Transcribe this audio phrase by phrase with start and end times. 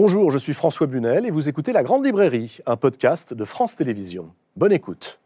[0.00, 3.74] Bonjour, je suis François Bunel et vous écoutez La Grande Librairie, un podcast de France
[3.74, 4.30] Télévisions.
[4.54, 5.18] Bonne écoute.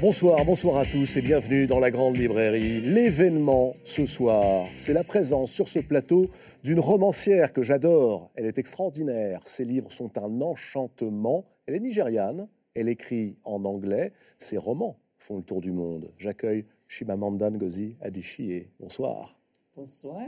[0.00, 2.80] Bonsoir, bonsoir à tous et bienvenue dans la Grande Librairie.
[2.80, 6.30] L'événement ce soir, c'est la présence sur ce plateau
[6.64, 8.30] d'une romancière que j'adore.
[8.34, 9.42] Elle est extraordinaire.
[9.44, 11.44] Ses livres sont un enchantement.
[11.66, 12.48] Elle est nigériane.
[12.74, 14.14] Elle écrit en anglais.
[14.38, 16.10] Ses romans font le tour du monde.
[16.16, 18.68] J'accueille Shimamanda Ngozi Adichie.
[18.80, 19.38] Bonsoir.
[19.76, 20.22] Bonsoir.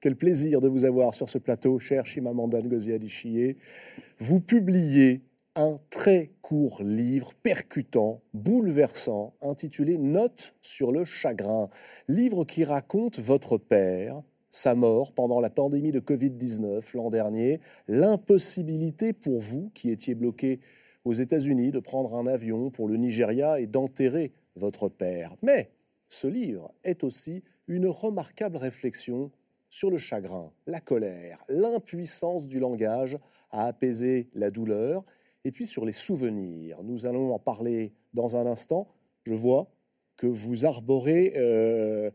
[0.00, 3.56] Quel plaisir de vous avoir sur ce plateau, cher Shimamanda Ngozi Adichie.
[4.18, 5.22] Vous publiez
[5.56, 11.68] un très court livre percutant, bouleversant, intitulé Notes sur le chagrin.
[12.08, 19.12] Livre qui raconte votre père, sa mort pendant la pandémie de Covid-19 l'an dernier, l'impossibilité
[19.12, 20.60] pour vous, qui étiez bloqué
[21.04, 25.36] aux États-Unis, de prendre un avion pour le Nigeria et d'enterrer votre père.
[25.42, 25.70] Mais
[26.08, 29.30] ce livre est aussi une remarquable réflexion
[29.70, 33.18] sur le chagrin, la colère, l'impuissance du langage
[33.50, 35.04] à apaiser la douleur
[35.44, 36.82] et puis sur les souvenirs.
[36.82, 38.88] Nous allons en parler dans un instant.
[39.24, 39.70] Je vois
[40.16, 42.10] que vous arborez euh,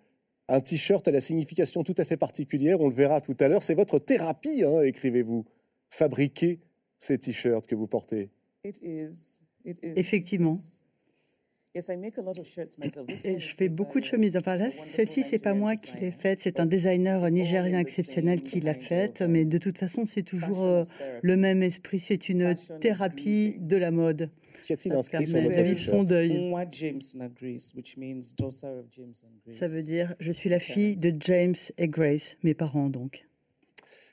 [0.47, 2.81] un t-shirt à la signification tout à fait particulière.
[2.81, 3.63] On le verra tout à l'heure.
[3.63, 5.45] C'est votre thérapie, hein, écrivez-vous.
[5.91, 6.59] Fabriquer
[6.97, 8.30] ces t-shirts que vous portez.
[9.63, 10.57] Effectivement.
[13.39, 14.36] Je fais beaucoup de chemises.
[14.36, 18.59] Enfin là, celle-ci, c'est pas moi qui l'ai faite, c'est un designer nigérien exceptionnel qui
[18.59, 19.22] l'a faite.
[19.22, 20.84] Mais de toute façon, c'est toujours euh,
[21.22, 22.00] le même esprit.
[22.00, 24.31] C'est une thérapie de la mode.
[29.52, 33.28] Ça veut dire je suis la fille de James et Grace, mes parents donc.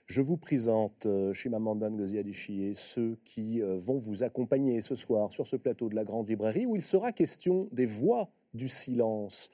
[0.06, 5.32] Je vous présente euh, Shimamanda Ngozi Adichie, ceux qui euh, vont vous accompagner ce soir
[5.32, 9.50] sur ce plateau de la Grande Librairie où il sera question des voix du silence.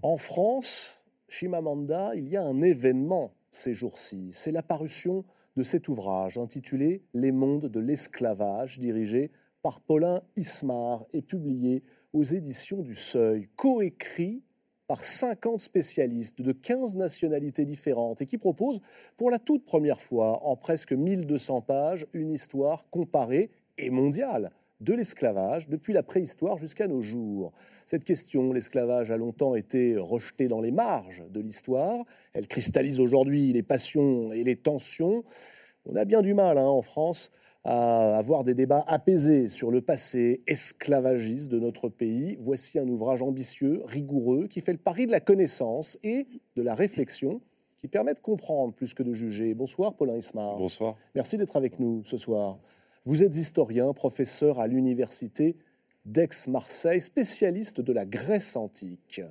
[0.00, 4.30] En France, Shimamanda, il y a un événement ces jours-ci.
[4.32, 5.22] C'est l'apparition
[5.58, 11.82] de cet ouvrage intitulé Les mondes de l'esclavage, dirigé par Paulin Ismar et publié
[12.14, 14.42] aux éditions du Seuil, coécrit
[14.86, 18.80] par 50 spécialistes de 15 nationalités différentes et qui propose
[19.16, 24.50] pour la toute première fois en presque 1200 pages une histoire comparée et mondiale
[24.80, 27.52] de l'esclavage depuis la préhistoire jusqu'à nos jours.
[27.86, 32.04] Cette question, l'esclavage a longtemps été rejetée dans les marges de l'histoire.
[32.32, 35.24] Elle cristallise aujourd'hui les passions et les tensions.
[35.86, 37.30] On a bien du mal hein, en France
[37.64, 42.36] à avoir des débats apaisés sur le passé esclavagiste de notre pays.
[42.40, 46.26] Voici un ouvrage ambitieux, rigoureux, qui fait le pari de la connaissance et
[46.56, 47.40] de la réflexion,
[47.78, 49.54] qui permet de comprendre plus que de juger.
[49.54, 50.58] Bonsoir, Paulin Ismar.
[50.58, 50.96] Bonsoir.
[51.14, 52.58] Merci d'être avec nous ce soir.
[53.06, 55.56] Vous êtes historien, professeur à l'université
[56.04, 59.22] d'Aix-Marseille, spécialiste de la Grèce antique.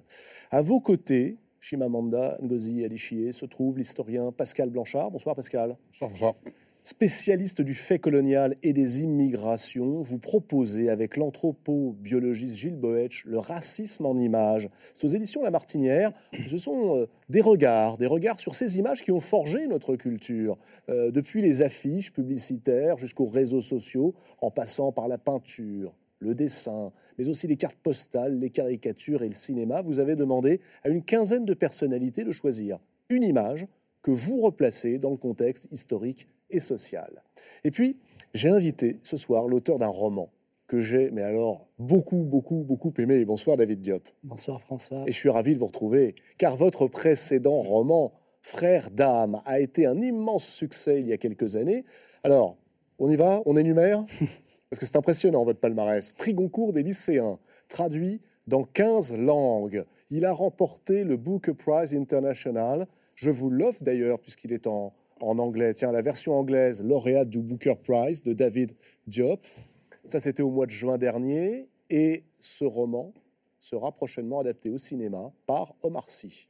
[0.50, 5.12] À vos côtés, Shimamanda Ngozi Adichie, se trouve l'historien Pascal Blanchard.
[5.12, 5.78] Bonsoir Pascal.
[5.92, 6.36] Bonsoir, bonsoir
[6.84, 14.06] spécialiste du fait colonial et des immigrations, vous proposez avec l'anthropobiologiste Gilles Boetsch le racisme
[14.06, 14.70] en images.
[14.94, 16.12] C'est aux éditions La Martinière.
[16.50, 20.58] Ce sont euh, des regards, des regards sur ces images qui ont forgé notre culture,
[20.90, 26.92] euh, depuis les affiches publicitaires jusqu'aux réseaux sociaux, en passant par la peinture, le dessin,
[27.18, 29.82] mais aussi les cartes postales, les caricatures et le cinéma.
[29.82, 32.80] Vous avez demandé à une quinzaine de personnalités de choisir
[33.10, 33.68] une image
[34.02, 37.24] que vous replacez dans le contexte historique et sociale.
[37.64, 37.98] Et puis,
[38.34, 40.30] j'ai invité ce soir l'auteur d'un roman
[40.68, 43.26] que j'ai, mais alors, beaucoup, beaucoup, beaucoup aimé.
[43.26, 44.08] Bonsoir David Diop.
[44.24, 45.04] Bonsoir François.
[45.06, 49.86] Et je suis ravi de vous retrouver, car votre précédent roman, Frère d'âme, a été
[49.86, 51.86] un immense succès il y a quelques années.
[52.24, 52.58] Alors,
[53.00, 53.42] on y va?
[53.46, 54.04] On énumère
[54.70, 56.12] Parce que c'est impressionnant, votre palmarès.
[56.14, 57.40] Prix Goncourt des lycéens,
[57.70, 59.86] traduit dans 15 langues.
[60.10, 62.88] Il a remporté le Booker Prize International.
[63.16, 65.74] Je vous l'offre d'ailleurs, puisqu'il est en, en anglais.
[65.74, 68.74] Tiens, la version anglaise, lauréate du Booker Prize de David
[69.08, 69.46] Diop.
[70.08, 71.68] Ça, c'était au mois de juin dernier.
[71.90, 73.14] Et ce roman
[73.60, 76.50] sera prochainement adapté au cinéma par Omar Sy.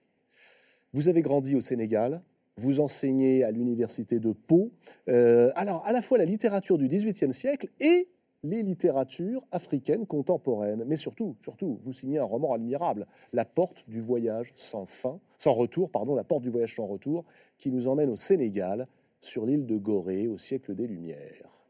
[0.94, 2.22] Vous avez grandi au Sénégal,
[2.56, 4.72] vous enseignez à l'université de Pau.
[5.10, 8.08] Euh, alors, à la fois la littérature du XVIIIe siècle et
[8.44, 10.84] les littératures africaines contemporaines.
[10.86, 15.54] Mais surtout, surtout, vous signez un roman admirable, La porte du voyage sans fin, sans
[15.54, 17.24] retour, pardon, La porte du voyage sans retour,
[17.58, 18.88] qui nous emmène au Sénégal,
[19.22, 21.64] sur l'île de Gorée, au siècle des Lumières.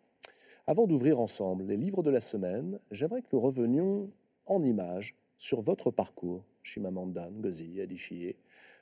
[0.65, 4.09] Avant d'ouvrir ensemble les livres de la semaine, j'aimerais que nous revenions
[4.47, 8.35] en images sur votre parcours, Chimamanda Ngozi Adichie.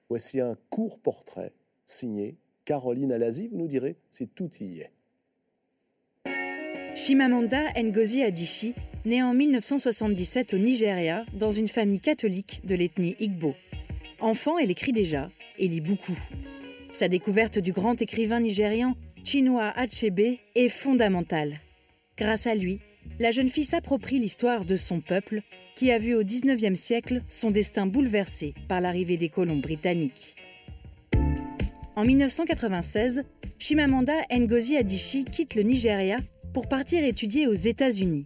[0.07, 1.53] Voici un court portrait
[1.85, 3.47] signé Caroline Alazi.
[3.47, 4.91] Vous nous direz si tout y est.
[6.93, 8.73] Shimamanda Ngozi Adichie
[9.05, 13.55] naît en 1977 au Nigeria dans une famille catholique de l'ethnie Igbo.
[14.19, 16.17] Enfant, elle écrit déjà et lit beaucoup.
[16.91, 21.59] Sa découverte du grand écrivain nigérian Chinua Achebe est fondamentale.
[22.17, 22.79] Grâce à lui,
[23.19, 25.41] la jeune fille s'approprie l'histoire de son peuple
[25.75, 30.35] qui a vu au XIXe siècle son destin bouleversé par l'arrivée des colons britanniques.
[31.95, 33.23] En 1996,
[33.59, 36.17] Shimamanda Ngozi Adichie quitte le Nigeria
[36.53, 38.25] pour partir étudier aux États-Unis.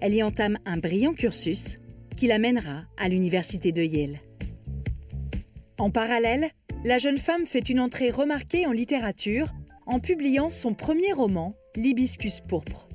[0.00, 1.78] Elle y entame un brillant cursus
[2.16, 4.20] qui l'amènera à l'université de Yale.
[5.78, 6.50] En parallèle,
[6.84, 9.52] la jeune femme fait une entrée remarquée en littérature
[9.86, 12.88] en publiant son premier roman, L'hibiscus pourpre.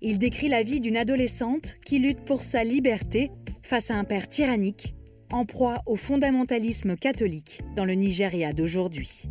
[0.00, 3.30] Il décrit la vie d'une adolescente qui lutte pour sa liberté
[3.62, 4.94] face à un père tyrannique,
[5.30, 9.24] en proie au fondamentalisme catholique dans le Nigeria d'aujourd'hui.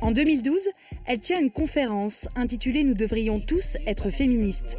[0.00, 0.60] En 2012,
[1.06, 4.78] elle tient une conférence intitulée Nous devrions tous être féministes,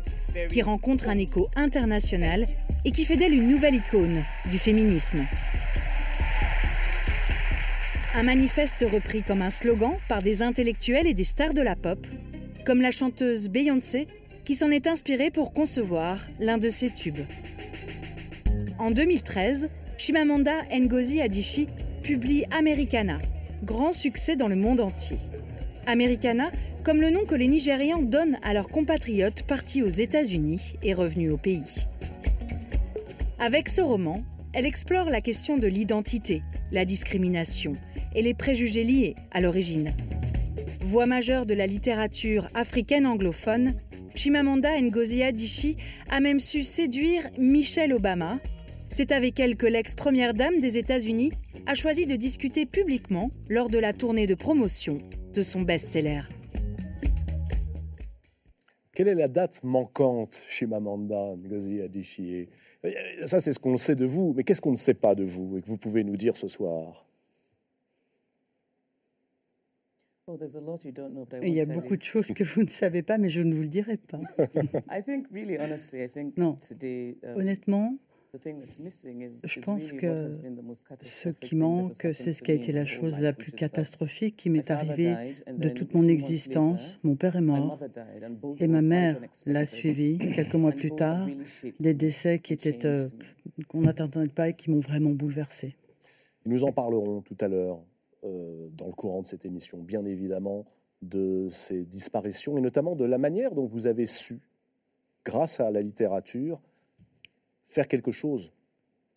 [0.49, 2.47] qui rencontre un écho international
[2.85, 5.25] et qui fait d'elle une nouvelle icône du féminisme.
[8.15, 12.05] Un manifeste repris comme un slogan par des intellectuels et des stars de la pop,
[12.65, 14.07] comme la chanteuse Beyoncé,
[14.43, 17.25] qui s'en est inspirée pour concevoir l'un de ses tubes.
[18.79, 21.67] En 2013, Shimamanda Ngozi Adichie
[22.03, 23.19] publie Americana,
[23.63, 25.17] grand succès dans le monde entier.
[25.87, 26.51] Americana,
[26.83, 31.31] comme le nom que les Nigérians donnent à leurs compatriotes partis aux États-Unis et revenus
[31.31, 31.87] au pays.
[33.39, 34.21] Avec ce roman,
[34.53, 36.41] elle explore la question de l'identité,
[36.73, 37.71] la discrimination
[38.13, 39.93] et les préjugés liés à l'origine.
[40.81, 43.73] Voix majeure de la littérature africaine anglophone,
[44.13, 45.77] Chimamanda Ngozi Adichie
[46.09, 48.39] a même su séduire Michelle Obama.
[48.89, 51.31] C'est avec elle que l'ex-première dame des États-Unis
[51.65, 54.97] a choisi de discuter publiquement lors de la tournée de promotion
[55.37, 56.21] de son best-seller.
[58.91, 62.49] Quelle est la date manquante chez Mamanda Ngozi Adichie?
[63.27, 65.57] Ça, c'est ce qu'on sait de vous, mais qu'est-ce qu'on ne sait pas de vous
[65.57, 67.05] et que vous pouvez nous dire ce soir?
[70.27, 73.61] Il y a beaucoup de choses que vous ne savez pas, mais je ne vous
[73.61, 74.19] le dirai pas.
[76.37, 76.57] non.
[76.83, 77.97] Um, Honnêtement,
[78.33, 80.27] je pense que
[81.03, 84.69] ce qui manque, c'est ce qui a été la chose la plus catastrophique qui m'est
[84.69, 86.99] arrivée de toute mon existence.
[87.03, 87.79] Mon père est mort
[88.59, 91.27] et ma mère l'a suivi quelques mois plus tard.
[91.79, 93.07] Des décès qui étaient euh,
[93.67, 95.75] qu'on n'attendait pas et qui m'ont vraiment bouleversé.
[96.45, 97.81] Nous en parlerons tout à l'heure
[98.23, 100.65] euh, dans le courant de cette émission, bien évidemment,
[101.01, 104.39] de ces disparitions et notamment de la manière dont vous avez su,
[105.25, 106.61] grâce à la littérature,
[107.77, 108.51] faire quelque chose,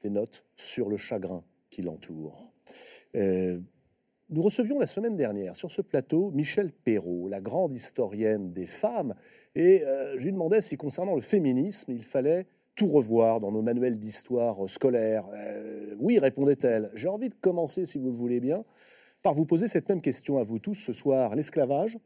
[0.03, 2.53] des notes sur le chagrin qui l'entoure.
[3.17, 3.59] Euh,
[4.29, 9.15] nous recevions la semaine dernière sur ce plateau Michel Perrault, la grande historienne des femmes,
[9.55, 13.63] et euh, je lui demandais si concernant le féminisme, il fallait tout revoir dans nos
[13.63, 15.25] manuels d'histoire scolaire.
[15.33, 16.91] Euh, oui, répondait-elle.
[16.93, 18.67] J'ai envie de commencer, si vous le voulez bien,
[19.23, 21.35] par vous poser cette même question à vous tous ce soir.
[21.35, 21.97] L'esclavage,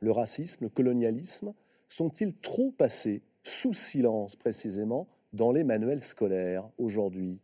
[0.00, 1.54] le racisme, le colonialisme
[1.88, 7.38] sont-ils trop passés sous silence précisément dans les manuels scolaires aujourd'hui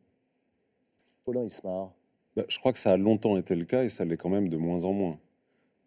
[1.25, 1.93] Paulin Ismar.
[2.37, 4.49] Bah, je crois que ça a longtemps été le cas et ça l'est quand même
[4.49, 5.19] de moins en moins.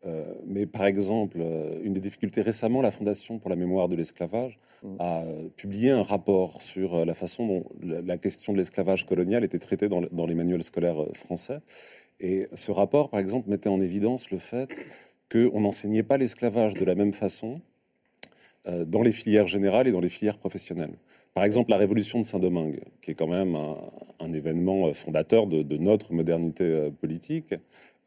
[0.06, 3.96] Euh, mais par exemple, euh, une des difficultés récemment, la Fondation pour la mémoire de
[3.96, 4.96] l'esclavage mm.
[5.00, 9.60] a euh, publié un rapport sur la façon dont la, question de l'esclavage colonial était
[9.60, 11.60] traitée dans, dans, les manuels scolaires français.
[12.22, 14.70] Et ce rapport, par exemple, mettait en évidence le fait
[15.32, 17.62] qu'on n'enseignait pas l'esclavage de la même façon
[18.66, 20.96] dans les filières générales et dans les filières professionnelles.
[21.34, 25.78] Par exemple, la révolution de Saint-Domingue, qui est quand même un, événement fondateur de, de
[25.78, 27.54] notre modernité politique,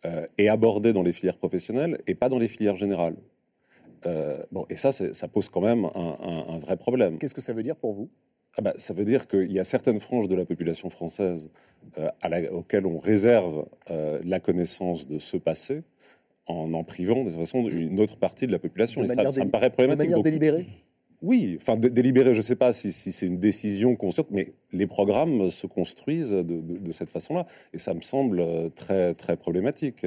[0.05, 3.15] euh, est abordé dans les filières professionnelles et pas dans les filières générales.
[4.05, 7.19] Euh, bon, et ça, ça pose quand même un, vrai problème.
[7.19, 8.11] Qu'est-ce que ça veut dire pour vous?
[8.59, 11.51] Ah bah, Ça veut dire qu'il y a certaines franges de la population française
[11.99, 12.11] euh,
[12.51, 13.65] auxquelles on réserve
[14.25, 15.85] la connaissance de ce passé
[16.49, 19.05] en en privant de toute façon une autre partie de la population.
[19.05, 20.07] et ça, ça, me paraît problématique.
[20.07, 20.67] De manière délibérée?
[21.23, 25.51] Oui, enfin délibéré, je ne sais pas si, c'est une décision consciente, mais les programmes
[25.51, 30.05] se construisent de, cette façon-là, et ça me semble euh, très très problématique.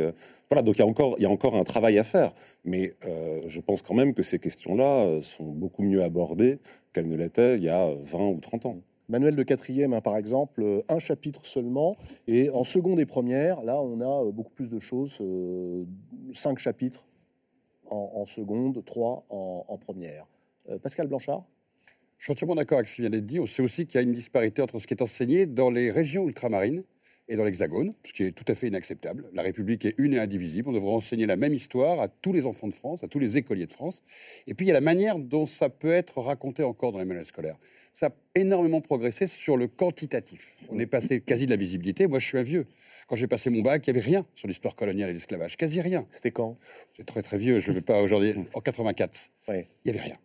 [0.50, 0.82] Voilà, donc il
[1.22, 2.34] y a encore un travail à faire,
[2.66, 6.60] mais euh, je pense quand même que ces questions-là euh, sont beaucoup mieux abordées
[6.92, 8.78] qu'elles ne l'étaient il y a 20 ou 30 ans.
[9.08, 11.96] Manuel de quatrième, hein, par exemple, un chapitre seulement,
[12.28, 15.22] et en seconde et première, là, on a beaucoup plus de choses,
[16.34, 17.08] cinq chapitres
[17.90, 20.26] en, seconde, trois en première.
[20.70, 21.44] Euh, Pascal Blanchard
[22.18, 23.40] Je suis entièrement d'accord avec ce qui vient d'être dit.
[23.40, 25.92] On sait aussi qu'il y a une disparité entre ce qui est enseigné dans les
[25.92, 26.84] régions ultramarines
[27.28, 29.26] et dans l'Hexagone, ce qui est tout à fait inacceptable.
[29.34, 30.70] La République est une et indivisible.
[30.70, 33.38] On devrait enseigner la même histoire à tous les enfants de France, à tous les
[33.38, 34.04] écoliers de France.
[34.48, 37.06] Et puis il y a la manière dont ça peut être raconté encore dans les
[37.06, 37.58] manuels scolaires.
[37.94, 40.58] Ça a énormément progressé sur le quantitatif.
[40.70, 42.08] On est passé quasi de la visibilité.
[42.08, 42.68] Moi, je suis un vieux.
[43.08, 45.56] Quand j'ai passé mon bac, il n'y avait rien sur l'histoire coloniale et l'esclavage.
[45.58, 46.06] Quasi rien.
[46.10, 46.58] C'était quand?
[46.98, 47.60] C'est très très vieux.
[47.60, 48.34] Je ne vais pas aujourd'hui.
[48.54, 49.32] En 84.
[49.48, 50.18] Il n'y avait rien.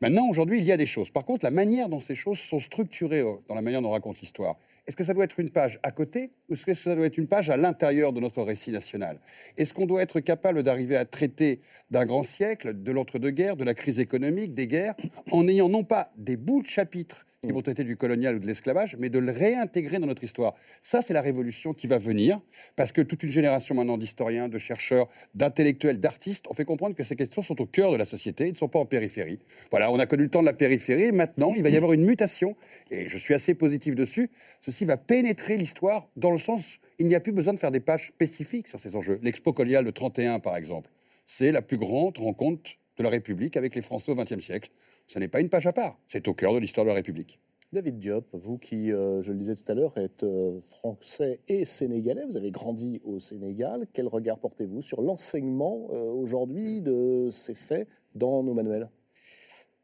[0.00, 1.10] Maintenant, aujourd'hui, il y a des choses.
[1.10, 3.92] Par contre, la manière dont ces choses sont structurées euh, dans la manière dont on
[3.92, 6.94] raconte l'histoire, est-ce que ça doit être une page à côté ou est-ce que ça
[6.94, 9.18] doit être une page à l'intérieur de notre récit national?
[9.56, 13.74] Est-ce qu'on doit être capable d'arriver à traiter d'un grand siècle, de l'entre-deux-guerres, de la
[13.74, 14.94] crise économique, des guerres,
[15.32, 18.46] en ayant non pas des bouts de chapitres qui vont traiter du colonial ou de
[18.48, 20.54] l'esclavage, mais de le réintégrer dans notre histoire.
[20.82, 22.40] Ça, c'est la révolution qui va venir,
[22.74, 27.04] parce que toute une génération maintenant d'historiens, de chercheurs, d'intellectuels, d'artistes ont fait comprendre que
[27.04, 29.38] ces questions sont au cœur de la société, ils ne sont pas en périphérie.
[29.70, 32.04] Voilà, on a connu le temps de la périphérie, maintenant, il va y avoir une
[32.04, 32.56] mutation,
[32.90, 34.30] et je suis assez positif dessus.
[34.60, 37.78] Ceci va pénétrer l'histoire dans le sens, il n'y a plus besoin de faire des
[37.78, 39.20] pages spécifiques sur ces enjeux.
[39.22, 40.90] L'expo coloniale de 31, par exemple,
[41.24, 44.70] c'est la plus grande rencontre de la République avec les Français au XXe siècle.
[45.08, 47.40] Ce n'est pas une page à part, c'est au cœur de l'histoire de la République.
[47.72, 51.64] David Diop, vous qui, euh, je le disais tout à l'heure, êtes euh, français et
[51.64, 53.86] sénégalais, vous avez grandi au Sénégal.
[53.94, 58.90] Quel regard portez-vous sur l'enseignement euh, aujourd'hui de ces faits dans nos manuels?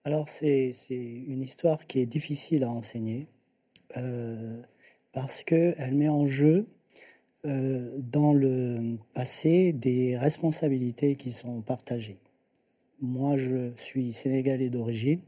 [0.04, 3.26] Alors c'est une histoire qui est difficile à enseigner
[5.12, 6.66] parce qu'elle met en jeu
[7.45, 12.19] dans le passé des responsabilités qui sont partagées.
[13.04, 15.20] Moi, je suis sénégalais d'origine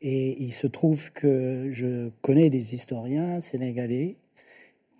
[0.00, 4.16] et il se trouve que je connais des historiens sénégalais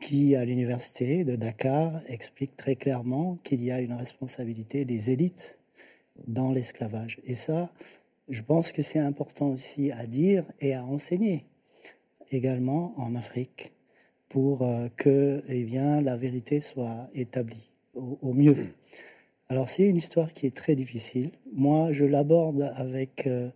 [0.00, 5.58] qui, à l'université de Dakar, expliquent très clairement qu'il y a une responsabilité des élites
[6.28, 7.18] dans l'esclavage.
[7.24, 7.72] Et ça,
[8.28, 11.46] je pense que c'est important aussi à dire et à enseigner
[12.30, 13.72] également en Afrique
[14.28, 18.68] pour euh, que eh bien, la vérité soit établie au mieux.
[19.50, 21.30] Alors c'est une histoire qui est très difficile.
[21.54, 23.48] Moi, je l'aborde avec euh,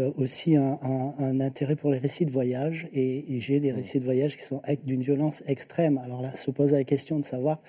[0.00, 4.36] euh, aussi un, intérêt pour les récits de voyage et, j'ai des récits de voyage
[4.36, 5.96] qui sont d'une violence extrême.
[5.96, 7.62] Alors là, se pose la question de savoir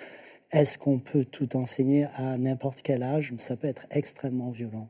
[0.51, 3.33] est-ce qu'on peut tout enseigner à n'importe quel âge?
[3.37, 4.89] Ça peut être extrêmement violent.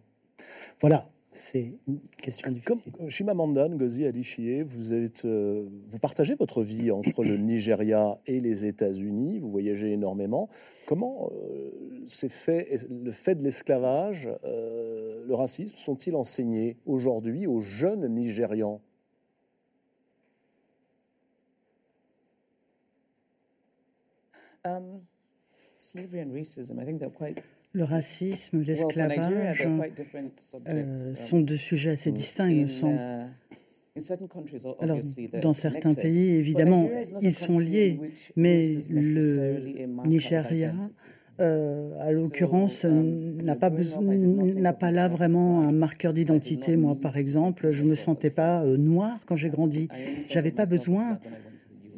[0.79, 2.91] Voilà, c'est une question difficile.
[2.91, 8.41] Comme Chimamanda Ngozi Adichie, vous, êtes, euh, vous partagez votre vie entre le Nigeria et
[8.41, 10.49] les États-Unis, vous voyagez énormément.
[10.87, 18.07] Comment euh, fait, le fait de l'esclavage, euh, le racisme, sont-ils enseignés aujourd'hui aux jeunes
[18.07, 18.81] Nigérians?
[24.63, 25.01] Um,
[25.77, 27.41] slavery and racism, I think they're quite
[27.73, 32.99] le racisme, l'esclavage euh, um, sont deux sujets assez distincts, il me semble.
[32.99, 33.99] Uh,
[34.79, 34.99] Alors,
[35.41, 36.89] dans certains pays, évidemment,
[37.21, 37.99] ils sont liés,
[38.37, 40.73] mais le Nigeria,
[41.41, 46.77] euh, à l'occurrence, n'a pas, n'a pas là vraiment un marqueur d'identité.
[46.77, 49.87] Moi, par exemple, je ne me sentais pas euh, noir quand j'ai grandi.
[50.29, 51.19] J'avais pas besoin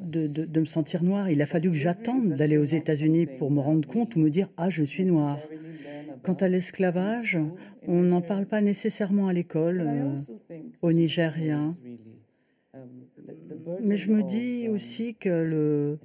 [0.03, 1.29] de, de, de, me sentir noir.
[1.29, 4.49] Il a fallu que j'attende d'aller aux États-Unis pour me rendre compte ou me dire
[4.57, 5.39] Ah, je suis noir.
[6.23, 7.37] Quant à l'esclavage,
[7.87, 10.13] on n'en parle pas nécessairement à l'école, euh,
[10.81, 11.69] au Nigeria.
[13.81, 15.99] Mais je me dis aussi que le,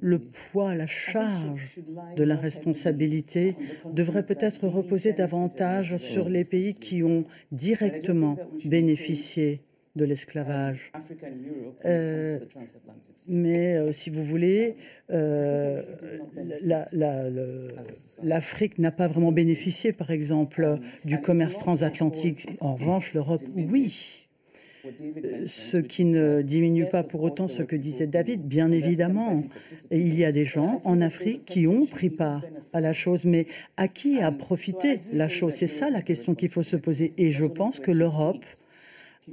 [0.00, 1.80] le poids, la charge
[2.16, 3.56] de la responsabilité
[3.92, 9.62] devrait peut-être reposer davantage sur les pays qui ont directement bénéficié
[9.98, 10.90] de l'esclavage.
[11.84, 12.38] Euh,
[13.28, 14.76] mais euh, si vous voulez,
[15.10, 15.82] euh,
[18.22, 22.46] l'Afrique n'a pas vraiment bénéficié, par exemple, du commerce transatlantique.
[22.60, 24.28] En revanche, l'Europe, oui.
[25.46, 29.42] Ce qui ne diminue pas pour autant ce que disait David, bien évidemment.
[29.90, 33.24] Et il y a des gens en Afrique qui ont pris part à la chose,
[33.24, 35.54] mais à qui a profité la chose?
[35.56, 37.12] C'est ça la question qu'il faut se poser.
[37.18, 38.44] Et je pense que l'Europe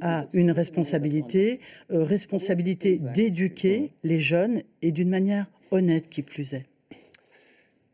[0.02, 1.60] a une responsabilité,
[1.92, 6.66] euh, responsabilité d'éduquer les jeunes et d'une manière honnête qui plus est.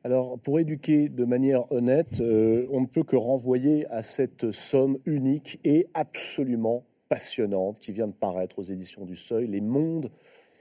[0.03, 4.97] Alors, pour éduquer de manière honnête, euh, on ne peut que renvoyer à cette somme
[5.05, 10.09] unique et absolument passionnante qui vient de paraître aux éditions du Seuil, Les mondes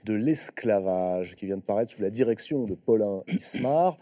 [0.03, 3.97] de l'esclavage, qui vient de paraître sous la direction de Paulin Ismar.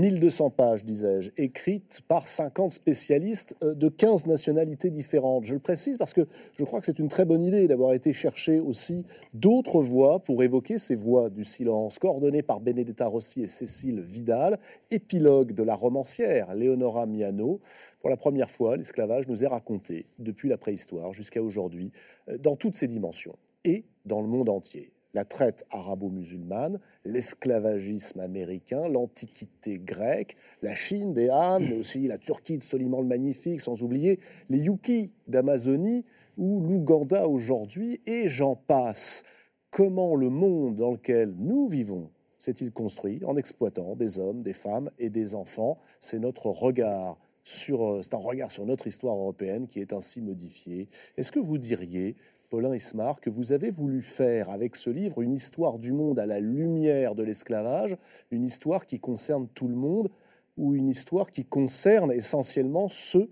[0.00, 5.44] 1200 pages, disais-je, écrites par 50 spécialistes euh, de 15 nationalités différentes.
[5.44, 6.26] Je le précise parce que
[6.58, 9.04] je crois que c'est une très bonne idée d'avoir été chercher aussi
[9.34, 14.58] d'autres voix pour évoquer ces voix du silence, coordonnées par Benedetta Rossi et Cécile Vidal,
[14.90, 17.60] épilogue de la romancière Leonora Miano.
[18.00, 21.92] Pour la première fois, l'esclavage nous est raconté depuis la préhistoire jusqu'à aujourd'hui,
[22.28, 24.92] euh, dans toutes ses dimensions et dans le monde entier.
[25.14, 32.58] La traite arabo-musulmane, l'esclavagisme américain, l'antiquité grecque, la Chine des Han, mais aussi la Turquie
[32.58, 36.04] de Soliman le Magnifique, sans oublier les Yuki d'Amazonie
[36.38, 39.24] ou l'Ouganda aujourd'hui, et j'en passe.
[39.70, 44.90] Comment le monde dans lequel nous vivons s'est-il construit en exploitant des hommes, des femmes
[44.98, 45.78] et des enfants?
[46.00, 50.88] C'est notre regard sur, c'est un regard sur notre histoire européenne qui est ainsi modifié.
[51.16, 52.16] Est-ce que vous diriez
[52.50, 56.26] Paulin Ismar, que vous avez voulu faire avec ce livre une histoire du monde à
[56.26, 57.96] la lumière de l'esclavage,
[58.32, 60.10] une histoire qui concerne tout le monde,
[60.56, 63.30] ou une histoire qui concerne essentiellement ceux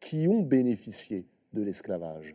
[0.00, 2.34] qui ont bénéficié de l'esclavage?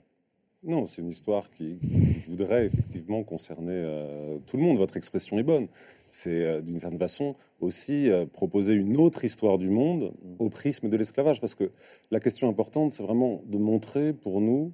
[0.64, 1.80] Non, c'est une histoire qui,
[2.28, 4.78] voudrait effectivement concerner euh, tout le monde.
[4.78, 5.68] Votre expression est bonne.
[6.12, 10.90] C'est euh, d'une certaine façon aussi euh, proposer une autre histoire du monde au prisme
[10.90, 11.72] de l'esclavage, parce que
[12.12, 14.72] la question importante, c'est vraiment de montrer pour nous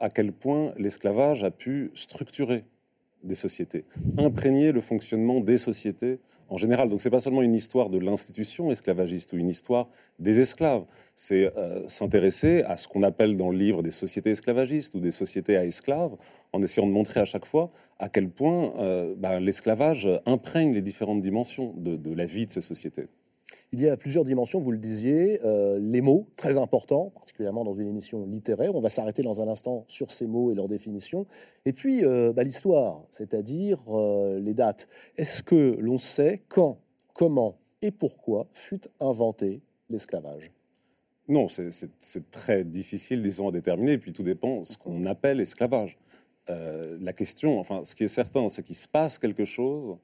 [0.00, 2.64] à quel point l'esclavage a pu structurer
[3.22, 3.84] des sociétés,
[4.18, 6.88] imprégner le fonctionnement des sociétés en général.
[6.88, 11.52] Donc c'est pas seulement une histoire de l'institution esclavagiste ou une histoire des esclaves, c'est
[11.56, 15.56] euh, s'intéresser à ce qu'on appelle dans le livre des sociétés esclavagistes ou des sociétés
[15.56, 16.16] à esclaves,
[16.52, 20.82] en essayant de montrer à chaque fois à quel point euh, bah, l'esclavage imprègne les
[20.82, 23.08] différentes dimensions de la vie de ces sociétés.
[23.72, 27.74] Il y a plusieurs dimensions, vous le disiez, euh, les mots, très importants, particulièrement dans
[27.74, 28.74] une émission littéraire.
[28.74, 31.26] On va s'arrêter dans un instant sur ces mots et leur définition.
[31.64, 34.88] Et puis euh, bah, l'histoire, c'est-à-dire euh, les dates.
[35.16, 36.78] Est-ce que l'on sait quand,
[37.12, 39.60] comment et pourquoi fut inventé
[39.90, 40.50] l'esclavage?
[41.28, 43.92] Non, c'est très difficile, disons, à déterminer.
[43.92, 45.98] Et puis tout dépend ce qu'on appelle esclavage.
[46.48, 49.96] la question, enfin, ce qui est certain, c'est qu'il se passe quelque chose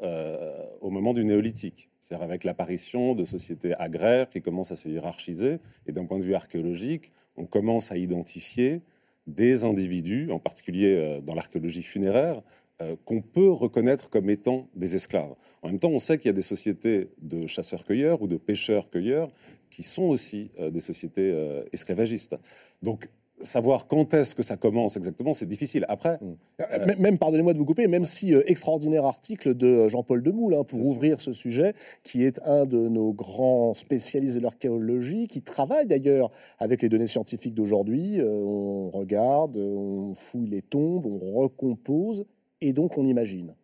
[0.00, 5.58] au moment du néolithique c'est-à-dire avec l'apparition de sociétés agraires qui commencent à se hiérarchiser.
[5.86, 8.80] Et d'un point de vue archéologique, on commence à identifier
[9.26, 12.40] des individus, en particulier euh, dans l'archéologie funéraire,
[12.80, 15.34] euh, qu'on peut reconnaître comme étant des esclaves.
[15.60, 19.30] En même temps, on sait qu'il y a des sociétés de chasseurs-cueilleurs ou de pêcheurs-cueilleurs
[19.68, 21.30] qui sont aussi euh, des sociétés
[21.72, 22.36] esclavagistes.
[22.80, 25.84] Donc, savoir quand est-ce que ça commence exactement, c'est difficile.
[25.88, 26.36] Après, mm.
[26.60, 30.64] euh, même, pardonnez-moi de vous couper, même si euh, extraordinaire article de Jean-Paul Demoule hein,
[30.64, 35.86] pour ouvrir ce sujet, qui est un de nos grands spécialistes de l'archéologie, qui travaille
[35.86, 38.20] d'ailleurs avec les données scientifiques d'aujourd'hui.
[38.20, 42.24] Euh, on regarde, on fouille les tombes, on recompose,
[42.60, 43.54] et donc on imagine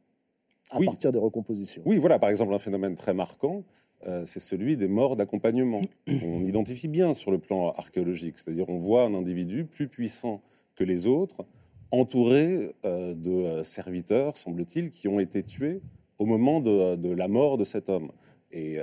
[0.71, 1.83] à partir des recompositions.
[1.85, 3.63] Oui, voilà, par exemple, un phénomène très marquant,
[4.07, 5.83] euh, c'est celui des morts d'accompagnement.
[6.09, 10.43] On identifie bien sur le plan archéologique, c'est-à-dire on voit un individu plus puissant
[10.75, 11.45] que les autres,
[11.91, 15.81] entouré euh, de euh, serviteurs, semble-t-il, qui ont été tués
[16.19, 18.13] au moment de, la mort de cet homme.
[18.53, 18.79] Et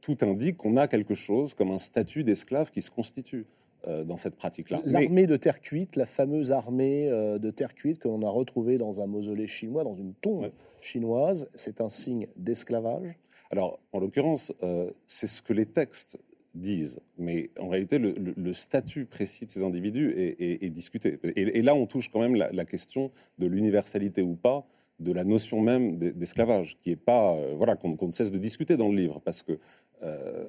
[0.00, 3.44] tout indique qu'on a quelque chose comme un statut d'esclave qui se constitue
[3.86, 4.80] dans cette pratique-là.
[4.86, 9.02] L'armée de terre cuite, la fameuse armée de terre cuite que l'on a retrouvée dans
[9.02, 13.18] un mausolée chinois, dans une tombe chinoise, c'est un signe d'esclavage
[13.50, 16.18] alors, en l'occurrence, euh, c'est ce que les textes
[16.54, 21.18] disent, mais en réalité, le, statut précis de ces individus est, discuté.
[21.36, 24.66] Et, là, on touche quand même la, question de l'universalité ou pas
[25.00, 28.76] de la notion même d'esclavage, qui est pas, euh, voilà, qu'on ne cesse de discuter
[28.76, 29.58] dans le livre, parce que
[30.04, 30.46] euh,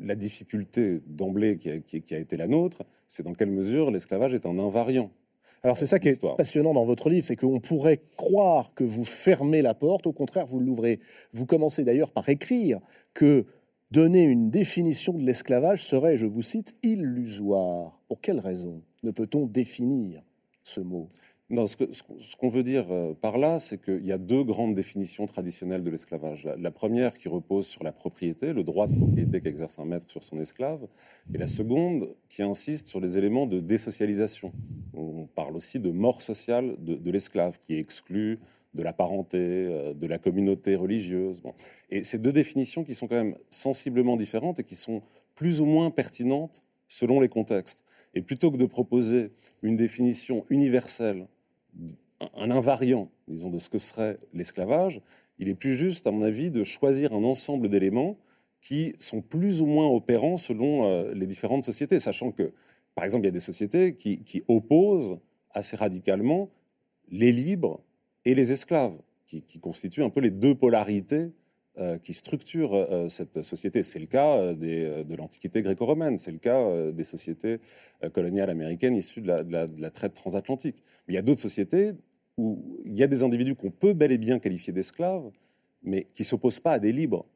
[0.00, 1.68] la difficulté d'emblée qui,
[2.14, 5.10] a été la nôtre, c'est dans quelle mesure l'esclavage est un invariant
[5.64, 9.04] alors c'est ça qui est passionnant dans votre livre, c'est qu'on pourrait croire que vous
[9.04, 11.00] fermez la porte, au contraire vous l'ouvrez.
[11.32, 12.80] Vous commencez d'ailleurs par écrire
[13.14, 13.46] que
[13.90, 17.98] donner une définition de l'esclavage serait, je vous cite, illusoire.
[18.08, 20.22] Pour quelle raison ne peut-on définir
[20.62, 21.08] ce mot?
[21.54, 25.26] Non, ce qu'on veut dire euh, par là, c'est qu'il y a deux grandes définitions
[25.26, 26.48] traditionnelles de l'esclavage.
[26.58, 30.24] La, première qui repose sur la propriété, le droit de propriété qu'exerce un maître sur
[30.24, 30.86] son esclave,
[31.32, 34.52] et la seconde qui insiste sur les éléments de désocialisation.
[34.94, 38.40] On parle aussi de mort sociale de, l'esclave, qui est exclu
[38.74, 41.40] de la parenté, euh, de la communauté religieuse.
[41.90, 45.02] Et ces deux définitions qui sont quand même sensiblement différentes et qui sont
[45.36, 47.84] plus ou moins pertinentes selon les contextes.
[48.14, 51.28] Et plutôt que de proposer une définition universelle
[52.36, 55.00] un invariant, disons, de ce que serait l'esclavage,
[55.38, 58.16] il est plus juste, à mon avis, de choisir un ensemble d'éléments
[58.60, 62.52] qui sont plus ou moins opérants selon euh, les différentes sociétés, sachant que,
[62.94, 65.18] par exemple, il y a des sociétés qui, opposent
[65.50, 66.50] assez radicalement
[67.10, 67.80] les libres
[68.24, 71.30] et les esclaves, qui, constituent un peu les deux polarités
[71.78, 73.82] euh, qui structurent euh, cette société.
[73.82, 77.58] C'est le cas de l'Antiquité gréco-romaine, c'est le cas des sociétés
[78.12, 80.76] coloniales américaines issues de la, traite transatlantique.
[81.06, 81.92] Mais il y a d'autres sociétés
[82.36, 85.30] où il y a des individus qu'on peut bel et bien qualifier d'esclaves,
[85.82, 87.26] mais qui s'opposent pas à des libres.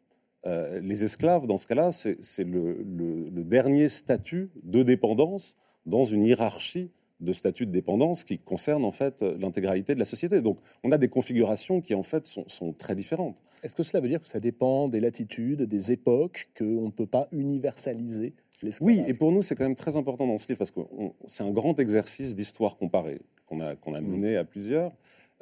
[0.47, 6.91] Euh, les esclaves, dans ce cas-là, c'est le, dernier statut de dépendance dans une hiérarchie
[7.21, 10.41] de statut de dépendance qui concerne en fait l'intégralité de la société.
[10.41, 13.43] Donc on a des configurations qui en fait sont, très différentes.
[13.63, 17.07] Est-ce que cela veut dire que ça dépend des latitudes, des époques, qu'on ne peut
[17.07, 18.35] pas universaliser
[18.81, 20.81] oui, et pour nous, c'est quand même très important dans ce livre parce que
[21.27, 24.07] c'est un grand exercice d'histoire comparée qu'on a, qu'on a mm.
[24.07, 24.93] mené à plusieurs.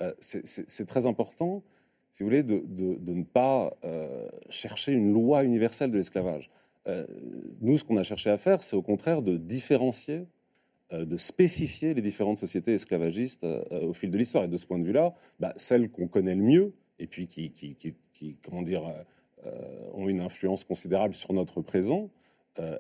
[0.01, 1.63] Euh, c'est très important,
[2.13, 6.51] si vous voulez, de, ne pas euh, chercher une loi universelle de l'esclavage.
[6.89, 7.07] Euh,
[7.63, 10.27] nous, ce qu'on a cherché à faire, c'est au contraire de différencier
[10.93, 14.45] de spécifier les différentes sociétés esclavagistes euh, au fil de l'histoire.
[14.45, 17.97] Et de ce point de vue-là, bah, celles qu'on connaît le mieux, et puis qui,
[18.43, 18.85] comment dire,
[19.47, 22.11] euh, ont une influence considérable sur notre présent,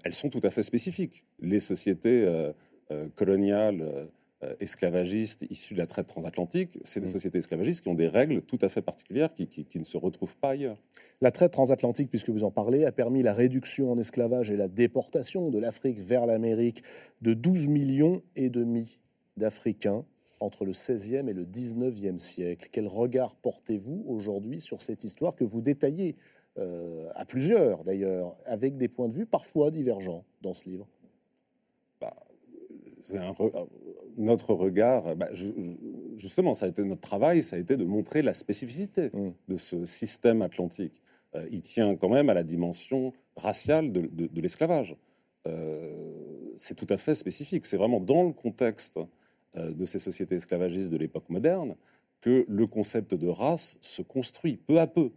[0.04, 1.26] elles sont tout à fait spécifiques.
[1.38, 2.26] Les sociétés
[3.14, 4.06] coloniales euh,
[4.60, 7.10] esclavagistes issus de la traite transatlantique, c'est des mm.
[7.10, 10.50] sociétés esclavagistes qui ont des règles tout à fait particulières qui, ne se retrouvent pas
[10.50, 10.78] ailleurs.
[11.20, 14.68] La traite transatlantique, puisque vous en parlez, a permis la réduction en esclavage et la
[14.68, 16.82] déportation de l'Afrique vers l'Amérique
[17.22, 19.00] de 12 millions et demi
[19.36, 20.04] d'Africains
[20.40, 22.68] entre le 16e et le 19e siècle.
[22.70, 26.16] Quel regard portez-vous aujourd'hui sur cette histoire que vous détaillez
[26.58, 30.86] euh, à plusieurs d'ailleurs, avec des points de vue parfois divergents dans ce livre?
[32.00, 32.14] Bah,
[33.14, 33.34] un,
[34.16, 35.28] notre regard, bah,
[36.16, 39.32] justement, ça a été notre travail, ça a été de montrer la spécificité mm.
[39.48, 41.02] de ce système atlantique.
[41.36, 44.96] Euh, il tient quand même à la dimension raciale de, l'esclavage.
[45.46, 47.66] Euh, c'est tout à fait spécifique.
[47.66, 48.98] C'est vraiment dans le contexte
[49.56, 51.76] euh, de ces sociétés esclavagistes de l'époque moderne
[52.20, 55.10] que le concept de race se construit peu à peu.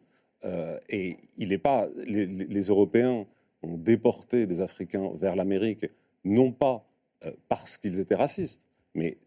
[0.89, 1.87] et il n'est pas.
[2.05, 3.25] les Européens
[3.63, 5.85] ont déporté des Africains vers l'Amérique,
[6.23, 6.85] non pas
[7.47, 9.17] parce qu'ils étaient racistes, mais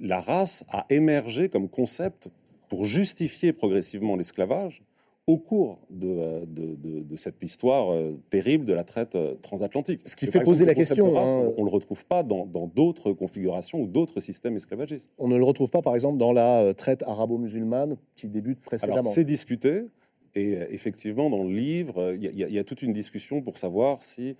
[0.00, 2.30] la race a émergé comme concept
[2.68, 4.82] pour justifier progressivement l'esclavage
[5.26, 10.02] au cours de, euh, cette histoire euh, terrible de la traite euh, transatlantique.
[10.04, 11.18] Ce qui fait poser la question.
[11.18, 11.52] Hein.
[11.56, 15.12] on ne le retrouve pas dans d'autres configurations ou d'autres systèmes esclavagistes.
[15.18, 19.04] On ne le retrouve pas, par exemple, dans la traite arabo-musulmane qui débute précédemment.
[19.04, 19.84] C'est discuté.
[20.36, 24.34] Et effectivement, dans le livre, il y, a toute une discussion pour savoir si,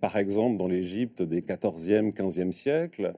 [0.00, 3.14] par exemple, dans l'Égypte des 14e, 15e siècles,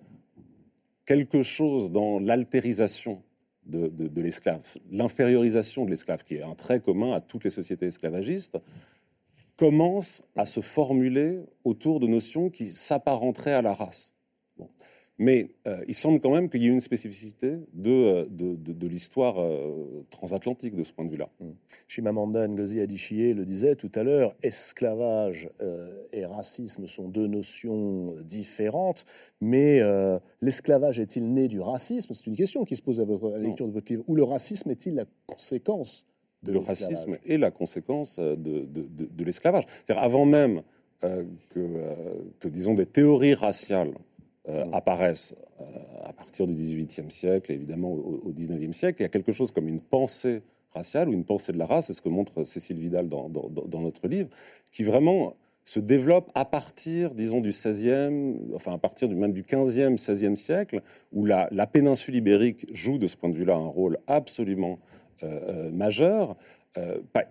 [1.07, 3.23] quelque chose dans l'altérisation
[3.67, 8.59] de, l'esclave, l'infériorisation de l'esclave, qui est un trait commun à toutes les sociétés esclavagistes,
[9.57, 14.15] commence à se formuler autour de notions qui s'apparenteraient à la race.
[15.19, 19.41] Mais euh, il semble quand même qu'il y ait une spécificité de, euh, de, l'histoire
[19.41, 21.31] euh, transatlantique de ce point de vue-là.
[21.39, 21.51] Mmh.
[21.87, 25.49] Shimamanda Ngozi Adichie le disait tout à l'heure, esclavage
[26.13, 29.05] et racisme sont deux notions différentes,
[29.41, 29.81] mais
[30.41, 32.13] l'esclavage est-il né du racisme?
[32.15, 34.05] C'est une question qui se pose à, la lecture de votre livre.
[34.09, 36.07] Ou le racisme est-il la conséquence
[36.43, 39.65] de Le racisme est la conséquence de, l'esclavage.
[39.85, 40.63] C'est-à-dire avant même
[41.01, 41.39] que,
[42.41, 43.95] que, disons, des théories raciales
[44.51, 45.65] euh, apparaissent euh,
[46.05, 49.01] à partir du XVIIIe siècle, évidemment au, XIXe siècle.
[49.01, 50.43] Il y a quelque chose comme une pensée
[50.75, 53.31] raciale ou une pensée de la race, c'est ce que montre Cécile Vidal dans,
[53.81, 54.29] notre livre,
[54.71, 59.45] qui vraiment se développe à partir, disons, du XVIe, enfin à partir du, même du
[59.45, 63.97] XVe, XVIe siècle, où la, péninsule ibérique joue de ce point de vue-là un rôle
[64.09, 64.79] absolument
[65.23, 66.37] euh, majeur.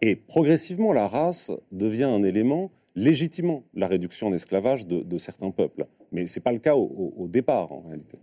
[0.02, 5.86] et progressivement, la race devient un élément légitimant la réduction en esclavage de certains peuples.
[6.13, 8.19] Mais ce n'est pas le cas au, départ, en réalité.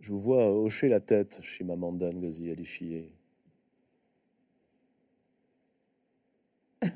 [0.00, 3.04] Je vous vois hocher la tête, Shimamanda Ngozi Adichie.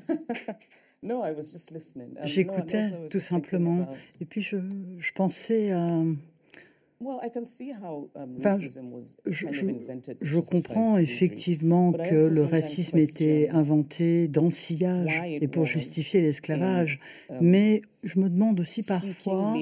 [2.23, 3.87] J'écoutais tout simplement.
[4.21, 4.57] Et puis je,
[4.97, 5.87] je pensais à
[10.21, 16.99] je, comprends effectivement que le racisme était inventé dans le sillage et pour justifier l'esclavage,
[17.29, 19.53] um, mais je me demande aussi parfois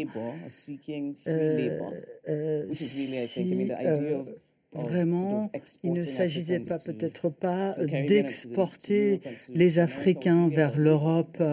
[4.73, 5.51] Vraiment,
[5.83, 7.71] il ne s'agissait pas peut-être pas
[8.07, 9.19] d'exporter
[9.53, 11.43] les Africains vers l'Europe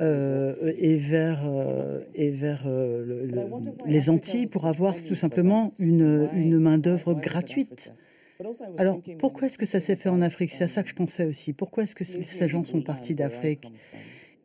[0.00, 3.28] euh, et vers, euh, et vers euh,
[3.84, 7.92] les Antilles pour avoir tout simplement une, une main-d'œuvre gratuite.
[8.78, 10.50] Alors, pourquoi est-ce que ça s'est fait en Afrique?
[10.50, 11.52] C'est à ça que je pensais aussi.
[11.52, 13.66] Pourquoi est-ce que ces gens sont partis d'Afrique?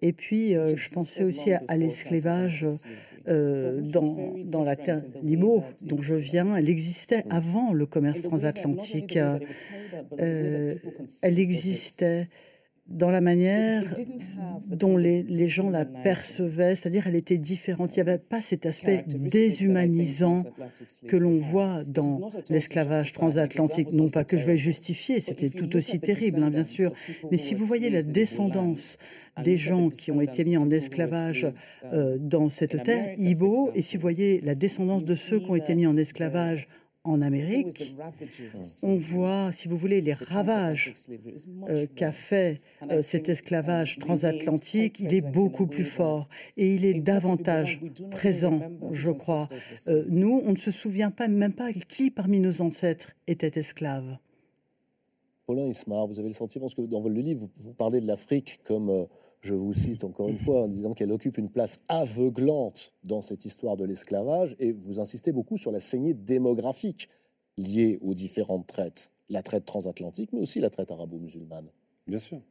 [0.02, 2.68] Et puis, je pensais aussi à l'esclavage
[3.28, 9.18] euh, dans, dans, la terre Limo, dont je viens, elle existait avant le commerce transatlantique.
[10.20, 10.76] Euh,
[11.22, 12.30] elle existait
[12.94, 13.84] dans la manière
[14.68, 17.96] dont les, les gens la percevaient, c'est-à-dire elle était différente.
[17.96, 20.44] Il n'y avait pas cet aspect déshumanisant
[21.08, 23.92] que l'on voit dans l'esclavage transatlantique.
[23.94, 26.92] Non pas que je vais justifier, c'était tout aussi terrible, hein, bien sûr,
[27.32, 28.98] mais si vous voyez la descendance
[29.44, 31.48] des gens qui ont été mis en esclavage
[31.94, 35.56] euh, dans cette terre, Ibo, et si vous voyez la descendance de ceux qui ont
[35.56, 36.68] été mis en esclavage
[37.04, 37.96] en Amérique,
[38.84, 40.94] on voit, si vous voulez, les ravages
[41.68, 42.62] euh, qu'a fait
[42.92, 45.00] euh, cet esclavage transatlantique.
[45.00, 48.62] Il est beaucoup plus fort et il est davantage présent,
[48.92, 49.48] je crois.
[49.88, 54.18] Euh, nous, on ne se souvient pas même pas qui parmi nos ancêtres était esclave.
[55.48, 58.60] Paulin Ismar, vous avez le sentiment, parce que dans votre livre, vous parlez de l'Afrique
[58.64, 59.08] comme
[59.42, 63.46] je vous cite encore une fois en disant qu'elle occupe une place aveuglante dans cette
[63.46, 67.10] histoire de l'esclavage, et vous insistez beaucoup sur la saignée démographique
[67.58, 71.70] liée aux différentes traites, la traite transatlantique, mais aussi la traite arabo-musulmane.
[72.08, 72.42] Bien sûr.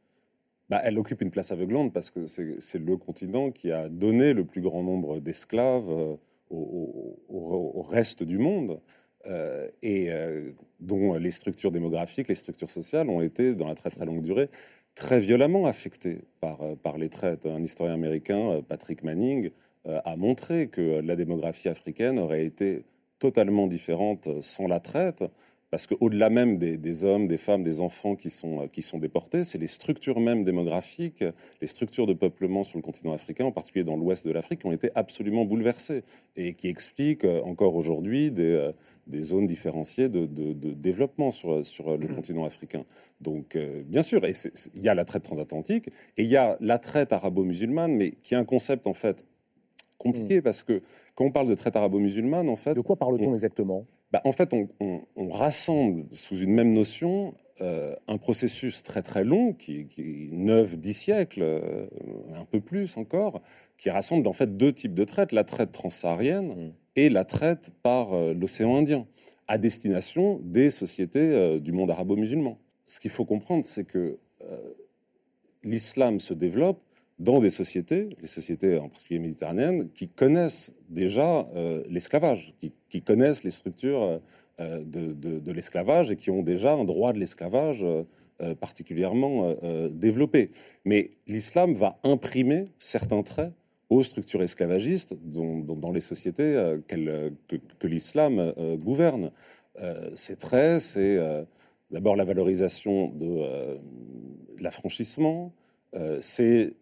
[0.69, 4.45] Bah, elle occupe une place aveuglante parce que c'est le continent qui a donné le
[4.45, 6.15] plus grand nombre d'esclaves euh,
[6.49, 8.79] au, reste du monde.
[9.27, 13.89] Euh, et euh, dont les structures démographiques, les structures sociales ont été, dans la très
[13.89, 14.49] très longue durée,
[14.95, 17.45] très violemment affecté par, euh, par les traites.
[17.45, 19.51] Un historien américain, euh, Patrick Manning,
[19.87, 22.83] euh, a montré que la démographie africaine aurait été
[23.19, 25.23] totalement différente sans la traite,
[25.71, 29.57] parce qu'au-delà même des, hommes, des femmes, des enfants qui sont, qui sont déportés, c'est
[29.57, 31.23] les structures même démographiques,
[31.61, 34.65] les structures de peuplement sur le continent africain, en particulier dans l'ouest de l'Afrique, qui
[34.65, 36.03] ont été absolument bouleversées
[36.35, 38.71] et qui expliquent encore aujourd'hui des,
[39.07, 40.25] des zones différenciées de,
[40.73, 42.15] développement sur, sur le mmh.
[42.15, 42.83] continent africain.
[43.21, 46.79] Donc, euh, bien sûr, il y a la traite transatlantique et il y a la
[46.79, 49.25] traite arabo-musulmane, mais qui est un concept en fait
[49.97, 50.43] compliqué mmh.
[50.43, 50.81] parce que
[51.15, 52.73] quand on parle de traite arabo-musulmane, en fait.
[52.73, 53.85] De quoi parle-t-on exactement?
[54.11, 59.53] Bah, En fait, on, rassemble sous une même notion euh, un processus très très long,
[59.53, 61.85] qui, qui 9-10 siècles, euh,
[62.33, 63.41] un peu plus encore,
[63.77, 67.71] qui rassemble en fait deux types de traite, la traite transsaharienne mmh et la traite
[67.83, 69.07] par euh, l'océan Indien
[69.47, 72.57] à destination des sociétés du monde arabo-musulman.
[72.83, 74.17] Ce qu'il faut comprendre, c'est que
[75.63, 76.81] l'islam se développe
[77.21, 81.47] dans des sociétés, les sociétés en particulier méditerranéennes, qui connaissent déjà
[81.89, 82.53] l'esclavage,
[82.89, 84.19] qui, connaissent les structures
[84.59, 87.85] de, de l'esclavage et qui ont déjà un droit de l'esclavage
[88.59, 89.55] particulièrement
[89.91, 90.51] développé.
[90.83, 93.53] Mais l'islam va imprimer certains traits
[93.91, 97.29] aux structures esclavagistes dans les sociétés euh, euh,
[97.77, 99.31] que, l'islam euh, gouverne.
[100.15, 101.19] ces traits, c'est
[101.91, 103.79] d'abord la valorisation de
[104.59, 105.53] l'affranchissement,
[106.19, 106.73] c'est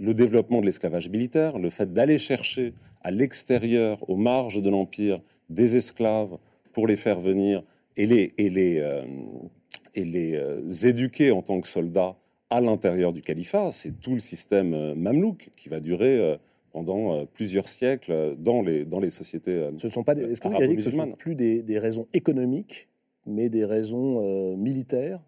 [0.00, 5.20] le développement de l'esclavage militaire, le fait d'aller chercher à l'extérieur, aux marges de l'Empire,
[5.48, 6.38] des esclaves
[6.72, 7.62] pour les faire venir
[7.96, 9.02] et les, et les,
[9.94, 12.16] et les éduquer en tant que soldats
[12.48, 13.70] à l'intérieur du califat.
[13.72, 16.38] C'est tout le système mamelouk qui va durer
[16.72, 19.52] pendant euh, plusieurs siècles euh, dans les, dans les sociétés.
[19.52, 22.06] Euh, ce ne sont pas est-ce que vous que ce sont plus des, des, raisons
[22.12, 22.88] économiques,
[23.26, 25.20] mais des raisons militaires?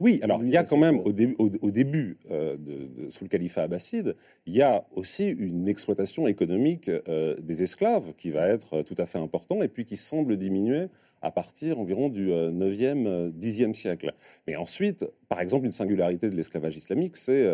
[0.00, 4.16] Oui, alors il y a quand même au, au, début de, sous le califat abbasside,
[4.46, 9.18] il y a aussi une exploitation économique des esclaves qui va être tout à fait
[9.18, 10.86] important et puis qui semble diminuer
[11.22, 14.14] à partir environ du 9e, 10e siècle.
[14.46, 17.46] Mais ensuite, par exemple, une singularité de l'esclavage islamique, c'est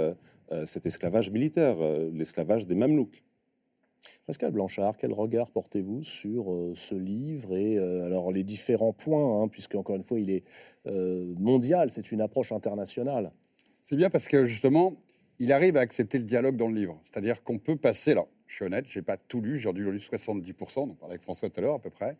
[0.64, 1.76] cet esclavage militaire,
[2.12, 3.22] l'esclavage des mamelouks.
[4.27, 9.43] Pascal Blanchard, quel regard portez-vous sur euh, ce livre et euh, alors les différents points,
[9.43, 10.45] hein, puisque encore une fois il est
[10.87, 13.33] euh, mondial, c'est une approche internationale.
[13.83, 14.97] C'est bien parce que justement,
[15.39, 18.13] il arrive à accepter le dialogue dans le livre, c'est-à-dire qu'on peut passer.
[18.13, 21.23] Alors, je suis honnête, j'ai pas tout lu, j'ai dû lire 70%, on parlait avec
[21.23, 22.17] François tout à l'heure à peu près.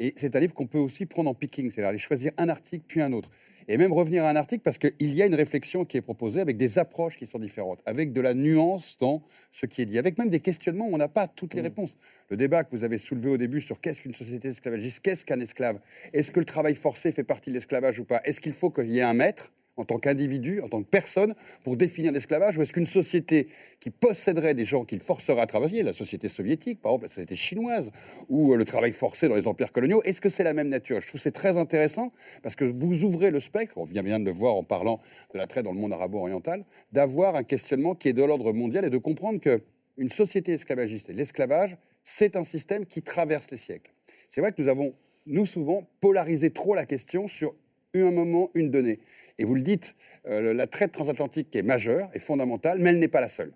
[0.00, 2.84] Et c'est un livre qu'on peut aussi prendre en picking, c'est-à-dire aller choisir un article
[2.86, 3.30] puis un autre
[3.68, 6.40] et même revenir à un article parce qu'il y a une réflexion qui est proposée
[6.40, 9.22] avec des approches qui sont différentes, avec de la nuance dans
[9.52, 11.64] ce qui est dit, avec même des questionnements où on n'a pas toutes les mmh.
[11.64, 11.96] réponses.
[12.30, 15.40] Le débat que vous avez soulevé au début sur qu'est-ce qu'une société esclavagiste, qu'est-ce qu'un
[15.40, 15.80] esclave,
[16.12, 18.90] est-ce que le travail forcé fait partie de l'esclavage ou pas, est-ce qu'il faut qu'il
[18.90, 19.52] y ait un maître?
[19.76, 23.48] En tant qu'individu, en tant que personne, pour définir l'esclavage Ou est-ce qu'une société
[23.80, 27.36] qui posséderait des gens qu'il forcerait à travailler, la société soviétique, par exemple, la société
[27.36, 27.90] chinoise,
[28.28, 31.00] ou euh, le travail forcé dans les empires coloniaux, est-ce que c'est la même nature?
[31.00, 34.24] Je trouve c'est très intéressant parce que vous ouvrez le spectre, on vient bien de
[34.24, 35.00] le voir en parlant
[35.32, 38.84] de la traite dans le monde arabo-oriental, d'avoir un questionnement qui est de l'ordre mondial
[38.84, 39.62] et de comprendre que
[39.96, 43.92] une société esclavagiste et l'esclavage, c'est un système qui traverse les siècles.
[44.28, 44.94] C'est vrai que nous avons,
[45.26, 47.54] nous souvent, polarisé trop la question sur
[48.02, 48.98] un moment, une donnée.
[49.38, 49.94] Et vous le dites,
[50.26, 53.52] euh, la traite transatlantique est majeure et fondamentale, mais elle n'est pas la seule.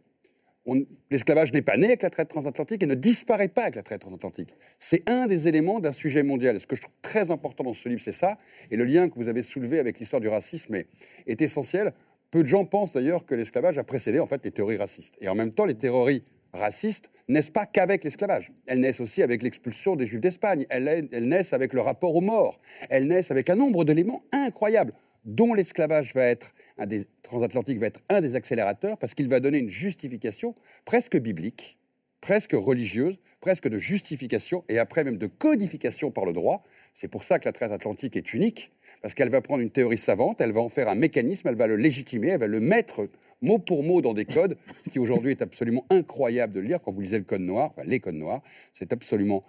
[1.10, 4.00] L'esclavage n'est pas né avec la traite transatlantique et ne disparaît pas avec la traite
[4.00, 4.54] transatlantique.
[4.78, 6.60] C'est un des éléments d'un sujet mondial.
[6.60, 8.38] ce que je trouve très important dans ce livre, c'est ça.
[8.70, 11.94] Et le lien que vous avez soulevé avec l'histoire du racisme est, essentiel
[12.30, 15.14] Peu de gens pensent d'ailleurs que l'esclavage a précédé en fait les théories racistes.
[15.20, 18.52] Et en même temps, les théories racistes naissent pas qu'avec l'esclavage.
[18.66, 20.66] Elles naissent aussi avec l'expulsion des Juifs d'Espagne.
[20.68, 22.60] Elles, naissent avec le rapport aux morts.
[22.90, 24.92] Elles naissent avec un nombre d'éléments incroyables
[25.24, 29.68] dont l'esclavage va être un va être un des accélérateurs parce qu'il va donner une
[29.68, 30.54] justification
[30.84, 31.78] presque biblique,
[32.20, 36.64] presque religieuse, presque de justification et après même de codification par le droit.
[36.94, 39.98] C'est pour ça que la traite atlantique est unique parce qu'elle va prendre une théorie
[39.98, 43.08] savante, elle va en faire un mécanisme, elle va le légitimer, elle va le mettre
[43.40, 46.92] mot pour mot dans des codes, ce qui aujourd'hui est absolument incroyable de lire quand
[46.92, 49.44] vous lisez le code noir, enfin les codes noirs, c'est absolument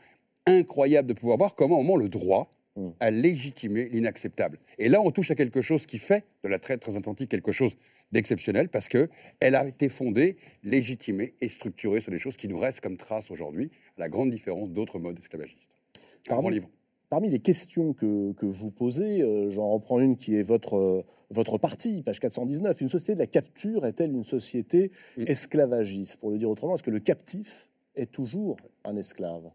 [0.45, 2.89] incroyable de pouvoir voir comment au moment le droit mm.
[2.99, 4.59] a légitimé l'inacceptable.
[4.77, 7.75] Et là, on touche à quelque chose qui fait de la traite transatlantique quelque chose
[8.11, 12.57] d'exceptionnel parce que elle a été fondée, légitimée et structurée sur des choses qui nous
[12.57, 15.75] restent comme traces aujourd'hui, à la grande différence d'autres modes esclavagistes.
[16.49, 16.69] Livre.
[17.09, 21.03] Parmi les questions que, que vous posez, euh, j'en reprends une qui est votre, euh,
[21.31, 22.79] votre parti, page 419.
[22.81, 26.19] Une société de la capture est-elle une société esclavagiste?
[26.19, 29.49] Pour le dire autrement, est-ce que le captif est toujours un esclave?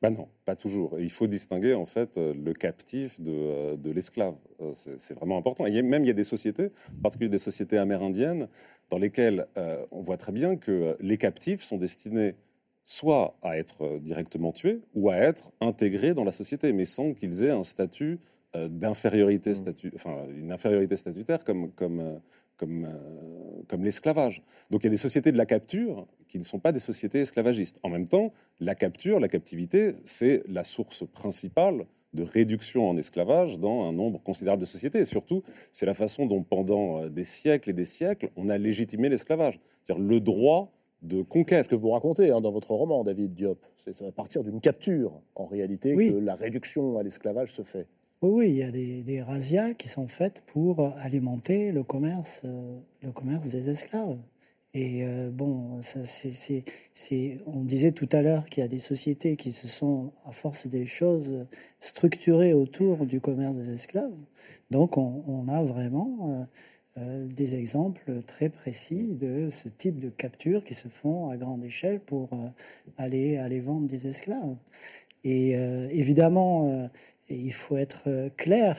[0.00, 1.00] Ben non, pas toujours.
[1.00, 4.36] il faut distinguer en fait euh, le captif de, de l'esclave.
[4.74, 5.66] C'est vraiment important.
[5.66, 8.48] Et même il y a des sociétés, en particulier des sociétés amérindiennes,
[8.90, 9.46] dans lesquelles
[9.90, 12.34] on voit très bien que les captifs sont destinés
[12.88, 17.12] soit à être euh, directement tués ou à être intégrés dans la société, mais sans
[17.12, 18.18] qu'ils aient un statut
[18.56, 19.90] euh, d'infériorité, mmh.
[19.94, 22.18] enfin une infériorité statutaire comme, comme,
[22.62, 24.42] euh, comme, comme l'esclavage.
[24.70, 27.20] Donc il y a des sociétés de la capture qui ne sont pas des sociétés
[27.20, 27.80] esclavagistes.
[27.82, 33.58] En même temps, la capture, la captivité, c'est la source principale de réduction en esclavage
[33.58, 35.00] dans un nombre considérable de sociétés.
[35.00, 35.42] Et surtout,
[35.72, 39.60] c'est la façon dont pendant des siècles et des siècles, on a légitimé l'esclavage.
[39.82, 41.64] C'est-à-dire le droit de conquête.
[41.64, 45.20] Ce que vous racontez hein, dans votre roman, David Diop, c'est à partir d'une capture,
[45.34, 47.86] en réalité, que la réduction à l'esclavage se fait.
[48.20, 52.80] Oui, il y a des, des, razzias qui sont faites pour alimenter le commerce, euh,
[53.02, 54.18] le commerce des esclaves.
[54.74, 55.80] Et euh, bon,
[57.46, 60.66] on disait tout à l'heure qu'il y a des sociétés qui se sont, à force
[60.66, 61.46] des choses,
[61.80, 64.16] structurées autour du commerce des esclaves.
[64.70, 66.44] Donc on, a vraiment euh,
[66.98, 71.64] euh, des exemples très précis de ce type de captures qui se font à grande
[71.64, 72.48] échelle pour euh,
[72.96, 74.56] aller, aller vendre des esclaves.
[75.24, 75.88] Et euh,
[77.28, 78.76] évidemment, il faut être clair.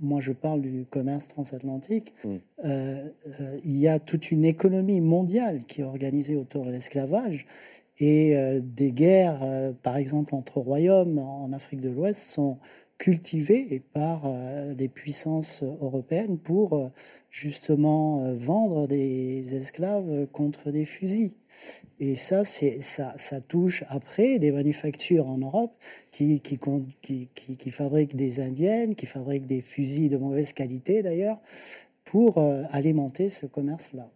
[0.00, 2.14] moi, je parle du commerce transatlantique.
[2.24, 2.36] Mm.
[3.64, 7.46] il y a toute une économie mondiale qui est organisée autour de l'esclavage.
[8.00, 12.58] Et des guerres, par exemple, entre royaumes en Afrique de l'Ouest, sont
[12.96, 14.22] cultivées par
[14.76, 16.90] les puissances européennes pour
[17.30, 21.34] justement euh, vendre des esclaves contre des fusils.
[22.00, 25.74] Et ça, ça, touche après des manufactures en Europe
[26.12, 26.40] qui,
[27.70, 31.40] fabriquent des indiennes, qui fabriquent des fusils de mauvaise qualité d'ailleurs,
[32.04, 34.08] pour euh, alimenter ce commerce-là.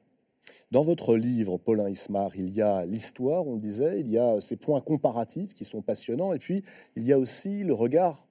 [0.70, 4.40] Dans votre livre, Paulin Ismar, il y a l'histoire, on le disait, il y a
[4.40, 6.64] ces points comparatifs qui sont passionnants, et puis
[6.96, 8.28] il y a aussi le regard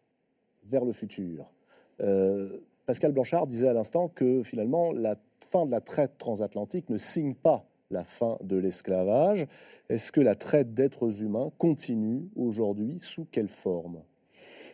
[0.63, 1.52] vers le futur.
[2.00, 5.17] Euh, Pascal Blanchard disait à l'instant que finalement la
[5.50, 9.45] fin de la traite transatlantique ne signe pas la fin de l'esclavage.
[9.89, 14.01] Est-ce que la traite d'êtres humains continue aujourd'hui Sous quelle forme?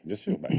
[0.06, 0.49] Bien sûr, bah,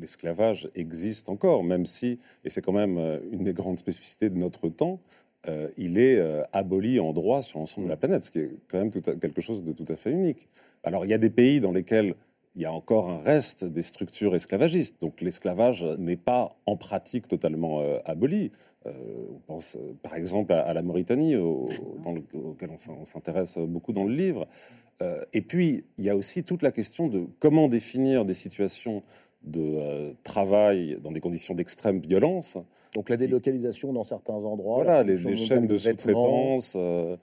[0.00, 4.36] l'esclavage existe encore, même si, et c'est quand même euh, une des grandes spécificités de
[4.36, 5.00] notre temps,
[5.48, 8.50] euh, il est euh, aboli en droit sur l'ensemble de la planète, ce qui est
[8.68, 10.48] quand même tout quelque chose de tout à fait unique.
[10.82, 12.14] Alors il y a des pays dans lesquels
[12.56, 15.00] il y a encore un reste des structures esclavagistes.
[15.00, 18.50] Donc l'esclavage n'est pas en pratique totalement euh, aboli.
[18.86, 18.92] Euh,
[19.34, 21.68] on pense euh, par exemple à, la Mauritanie, au,
[22.02, 24.46] dans auquel on, s'intéresse beaucoup dans le livre.
[25.32, 29.02] et puis, il y a aussi toute la question de comment définir des situations
[29.42, 32.58] de travail dans des conditions d'extrême violence.
[32.96, 34.82] Donc la délocalisation dans certains endroits.
[34.82, 36.76] Voilà, les, les chaînes de sous-traitance.
[36.76, 37.16] Euh,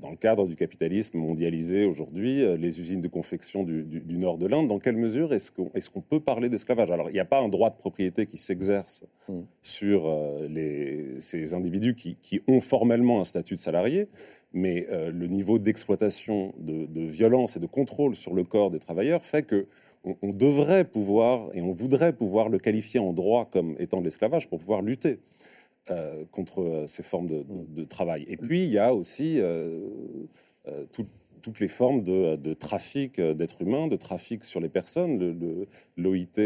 [0.00, 4.46] dans le cadre du capitalisme mondialisé aujourd'hui, euh, les usines de confection du, nord de
[4.46, 6.90] l'Inde, dans quelle mesure est-ce qu'on peut parler d'esclavage?
[6.90, 9.40] Alors, il n'y a pas un droit de propriété qui s'exerce hmm.
[9.62, 14.08] sur euh, ces individus qui, ont formellement un statut de salarié,
[14.52, 19.42] mais le niveau d'exploitation, de, violence et de contrôle sur le corps des travailleurs fait
[19.42, 19.66] que
[20.04, 24.48] on, devrait pouvoir et on voudrait pouvoir le qualifier en droit comme étant de l'esclavage
[24.48, 25.18] pour pouvoir lutter.
[25.88, 28.24] Euh, contre euh, ces formes de, travail.
[28.28, 29.88] Et puis, il y a aussi euh,
[31.42, 35.18] toutes les formes de, trafic d'êtres humains, de trafic sur les personnes.
[35.96, 36.38] L'OIT,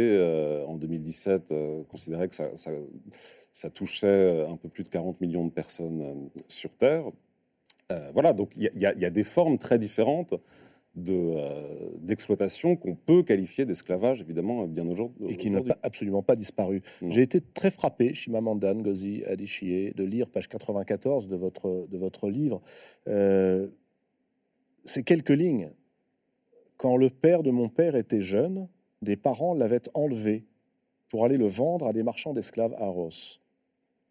[0.67, 1.53] en 2017,
[1.91, 7.05] considérait que ça, touchait un peu plus de 40 millions de personnes sur Terre.
[8.13, 10.35] voilà, donc il y, a des formes très différentes
[10.97, 15.27] d'exploitation qu'on peut qualifier d'esclavage, évidemment, bien aujourd'hui.
[15.29, 16.83] Et qui n'a absolument pas disparu.
[17.09, 22.31] J'ai été très frappé, Shimamanda Ngozi Adichie, de lire page 94 de votre, de votre
[22.31, 22.63] livre.
[23.07, 25.71] ces quelques lignes.
[26.77, 28.69] Quand le père de mon père était jeune,
[29.01, 30.45] des parents l'avaient enlevé
[31.09, 33.41] pour aller le vendre à des marchands d'esclaves à Ross.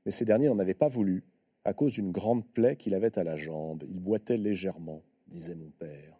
[0.05, 1.23] Mais ces derniers n'en avaient pas voulu
[1.65, 3.83] à cause d'une grande plaie qu'il avait à la jambe.
[3.87, 6.17] Il boitait légèrement, disait mon père.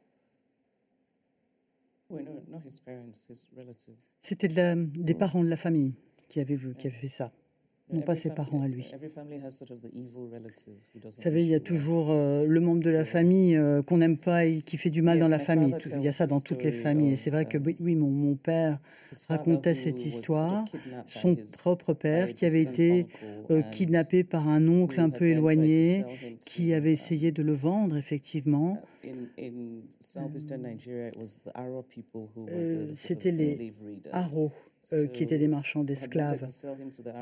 [4.22, 5.96] C'était des parents de la famille
[6.28, 7.32] qui avaient, qui avaient fait ça
[7.92, 8.90] non pas ses parents à lui.
[11.04, 14.18] Vous savez, il y a toujours euh, le membre de la famille euh, qu'on n'aime
[14.18, 15.76] pas et qui fait du mal dans la famille.
[15.96, 17.14] Il y a ça dans toutes les familles.
[17.14, 18.80] Et c'est vrai que oui, mon, mon, père
[19.28, 20.66] racontait cette histoire.
[21.08, 23.08] Son propre père qui avait été
[23.52, 26.06] euh, kidnappé par un oncle un peu éloigné,
[26.40, 28.82] qui avait essayé de le vendre, effectivement.
[32.94, 33.74] C'était les
[34.12, 34.52] Aro
[34.92, 36.46] euh, qui étaient des marchands d'esclaves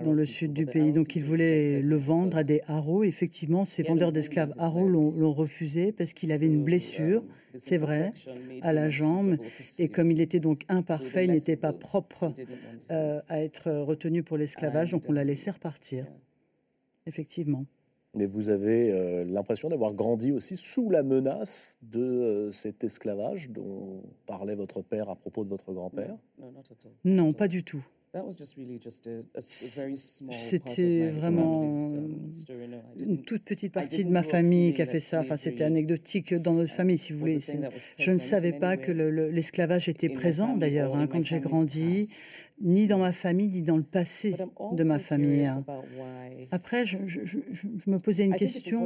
[0.04, 0.92] dans le sud du pays.
[0.92, 3.04] Donc il voulait le vendre à des haros.
[3.04, 7.24] Effectivement, ces vendeurs d'esclaves haros l'ont refusé parce qu'il avait une blessure,
[7.56, 8.14] c'est vrai,
[8.62, 9.38] à la jambe.
[9.78, 12.34] Et comme il était donc imparfait, il n'était pas propre
[12.90, 16.06] euh, à être retenu pour l'esclavage, donc on l'a laissé repartir.
[17.06, 17.66] Effectivement.
[18.14, 24.04] Mais vous avez euh, l'impression d'avoir grandi aussi sous la menace de cet esclavage dont
[24.26, 26.18] parlait votre père à propos de votre grand-père?
[27.06, 27.86] Non, pas du tout.
[29.40, 32.32] C'était vraiment um,
[33.00, 35.22] une toute petite partie de ma famille qui a fait ça.
[35.22, 37.40] Enfin, c'était anecdotique dans notre famille, si vous voulez.
[37.98, 42.10] Je ne savais pas que l'esclavage était présent, d'ailleurs, hein, quand j'ai grandi
[42.64, 44.36] ni dans ma famille, ni dans le passé
[44.72, 45.46] de ma famille.
[45.46, 45.64] Hein.
[46.52, 46.98] Après, je,
[47.88, 48.86] me posais une question.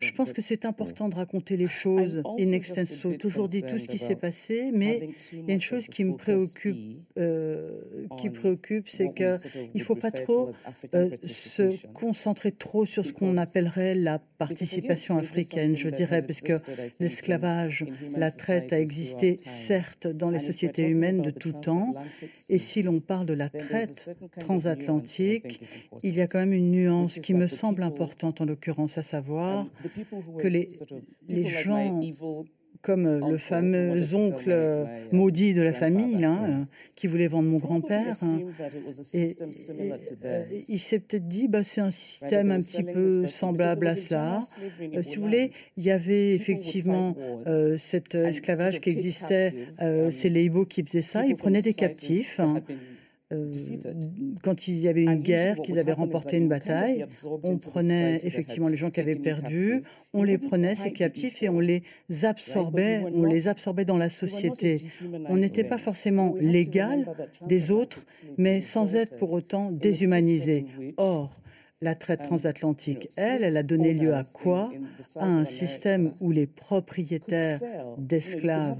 [0.00, 3.86] Je pense que c'est important de raconter les choses in extenso, toujours dit tout ce
[3.86, 6.76] qui s'est passé, mais il y a une chose qui me préoccupe,
[7.18, 7.80] euh,
[8.18, 10.50] qui préoccupe, c'est qu'il ne faut pas trop
[10.94, 16.54] euh, se concentrer trop sur ce qu'on appellerait la participation africaine, je dirais, parce que
[17.00, 21.94] l'esclavage, la traite a existé, certes, dans les sociétés humaines de tout temps,
[22.48, 25.60] et si l'on parle de la traite transatlantique,
[26.02, 29.66] il y a quand même une nuance qui me semble importante en l'occurrence, à savoir
[30.38, 30.68] que les,
[31.28, 32.00] les gens
[32.82, 36.64] comme euh, le fameux oncle euh, maudit de la famille, euh,
[36.94, 38.16] qui voulait vendre mon grand-père.
[38.22, 38.40] Hein.
[39.14, 39.36] Et,
[40.68, 44.40] il s'est peut-être dit, bah, c'est un système un petit peu semblable à ça.
[45.02, 47.16] si vous voulez, il y avait effectivement
[47.78, 49.54] cet esclavage qui existait,
[50.10, 52.40] c'est les Ibo qui faisaient ça, ils prenaient des captifs.
[52.40, 52.62] Hein.
[53.30, 53.52] Euh,
[54.42, 57.04] quand il y avait une guerre, qu'ils avaient remporté une bataille,
[57.44, 59.82] on prenait effectivement les gens qui avaient perdu,
[60.14, 61.82] on les prenait, ces captifs, et on les
[62.22, 64.76] absorbait, on les absorbait dans la société.
[65.28, 67.06] On n'était pas forcément légal
[67.46, 68.04] des autres,
[68.38, 70.64] mais sans être pour autant déshumanisé.
[70.96, 71.38] Or,
[71.80, 74.72] la traite transatlantique, elle, elle a donné lieu à quoi?
[75.16, 77.60] À un système où les propriétaires
[77.98, 78.78] d'esclaves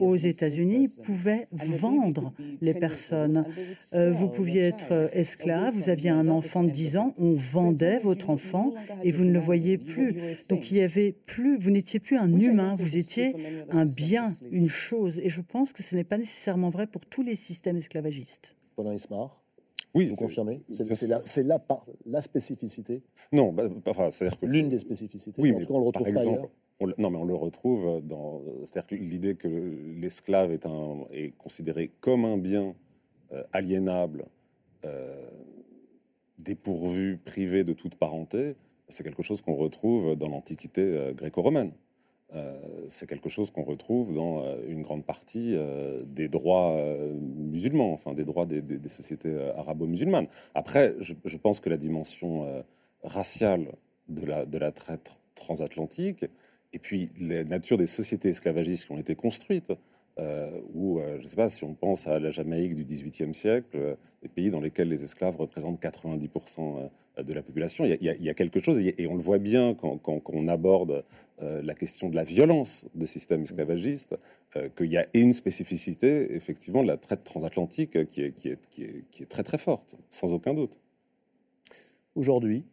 [0.00, 2.32] aux États-Unis pouvaient vendre
[2.62, 3.44] les personnes.
[3.92, 8.30] Euh, vous pouviez être esclave, vous aviez un enfant de 10 ans, on vendait votre
[8.30, 8.72] enfant
[9.02, 10.38] et vous ne le voyez plus.
[10.48, 13.34] Donc il y avait plus, vous n'étiez plus un humain, vous étiez
[13.70, 15.18] un bien, une chose.
[15.22, 18.54] Et je pense que ce n'est pas nécessairement vrai pour tous les systèmes esclavagistes.
[18.74, 19.38] Pendant Ismar
[19.98, 21.60] oui, vous confirmez C'est la, la,
[22.06, 25.42] la, spécificité Non, bah, enfin, c'est-à-dire que l'une des spécificités.
[25.42, 26.48] Oui, mais on le retrouve par exemple,
[26.98, 28.40] non, mais on le retrouve dans.
[28.64, 29.48] C'est-à-dire que l'idée que
[30.00, 32.74] l'esclave est, un, est considéré comme un bien
[33.32, 34.26] euh, aliénable,
[34.84, 35.28] euh,
[36.38, 38.54] dépourvu, privé de toute parenté,
[38.88, 41.72] c'est quelque chose qu'on retrouve dans l'Antiquité euh, gréco-romaine.
[42.34, 46.76] Euh, c'est quelque chose qu'on retrouve dans euh, une grande partie euh, des droits
[47.36, 50.28] musulmans, enfin des droits des, sociétés arabo-musulmanes.
[50.54, 52.64] Après, je, pense que la dimension
[53.02, 53.72] raciale
[54.08, 56.26] de la, de la traite transatlantique,
[56.72, 59.72] et puis la nature des sociétés esclavagistes qui ont été construites,
[60.74, 64.28] ou je ne sais pas si on pense à la Jamaïque du XVIIIe siècle, des
[64.28, 66.90] pays dans lesquels les esclaves représentent 90%
[67.22, 67.84] de la population.
[67.84, 71.04] Il y, a, quelque chose, et on le voit bien quand, on aborde
[71.42, 74.16] euh, la question de la violence des systèmes esclavagistes,
[74.56, 79.58] euh, qu'il y a une spécificité, effectivement, de la traite transatlantique qui est, très très
[79.58, 80.78] forte, sans aucun doute.
[82.14, 82.64] Aujourd'hui,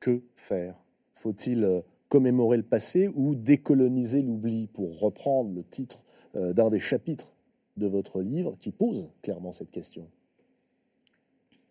[0.00, 0.76] que faire?
[1.12, 6.04] Faut-il euh, commémorer le passé ou décoloniser l'oubli, pour reprendre le titre
[6.34, 7.34] d'un des chapitres
[7.76, 10.08] de votre livre qui pose clairement cette question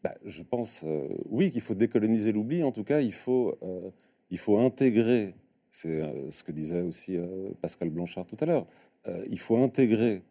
[0.04, 2.62] bah, je pense, euh, oui, qu'il faut décoloniser l'oubli.
[2.62, 3.90] En tout cas, il faut, euh,
[4.32, 5.34] il faut intégrer
[5.72, 7.18] C'est ce que disait aussi
[7.62, 8.68] Pascal Blanchard tout à l'heure.
[9.30, 10.22] il faut intégrer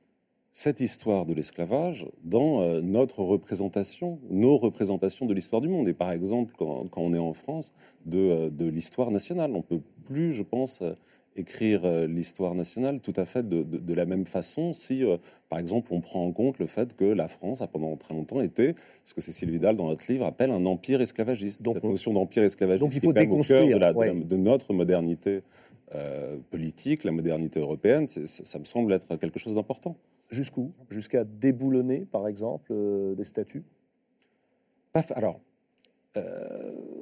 [0.53, 5.89] cette histoire de l'esclavage dans notre représentation, nos représentations de l'histoire du monde.
[5.89, 7.75] Et par exemple, quand, on est en France,
[8.07, 9.53] de, de l'histoire nationale.
[9.57, 10.81] On peut plus, je pense,
[11.37, 15.17] écrire euh, l'histoire nationale tout à fait de, la même façon si, euh,
[15.49, 18.41] par exemple, on prend en compte le fait que la France a pendant très longtemps
[18.41, 18.75] été
[19.05, 21.63] ce que Cécile Vidal, dans notre livre, appelle un empire esclavagiste.
[21.63, 25.43] Donc, Cette notion d'empire esclavagiste donc il faut déconstruire, de, notre modernité
[25.95, 29.97] euh, politique, la modernité européenne, ça me semble être quelque chose d'important.
[30.31, 30.73] Jusqu'où?
[30.89, 32.73] Jusqu'à déboulonner, par exemple,
[33.17, 33.65] des statuts
[35.11, 35.41] Alors,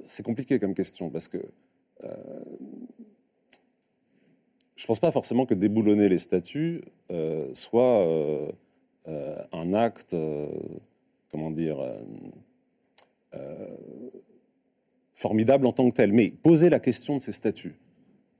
[0.04, 1.38] c'est compliqué comme question parce que
[4.80, 8.50] je ne pense pas forcément que déboulonner les statuts euh, soit euh,
[9.08, 10.16] euh, un acte,
[11.30, 11.76] comment dire,
[15.12, 16.14] formidable en tant que tel.
[16.14, 17.78] Mais poser la question de ces statuts.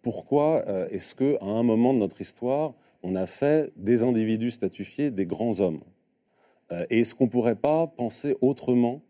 [0.00, 2.72] Pourquoi est-ce qu'à un moment de notre histoire,
[3.02, 5.82] on a fait des individus statufiés des grands hommes?
[6.88, 9.02] Et est-ce qu'on ne pourrait pas penser autrement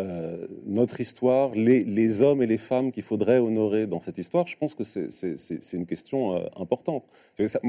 [0.00, 4.56] euh, notre histoire, les, hommes et les femmes qu'il faudrait honorer dans cette histoire, je
[4.56, 7.04] pense que c'est une question euh, importante.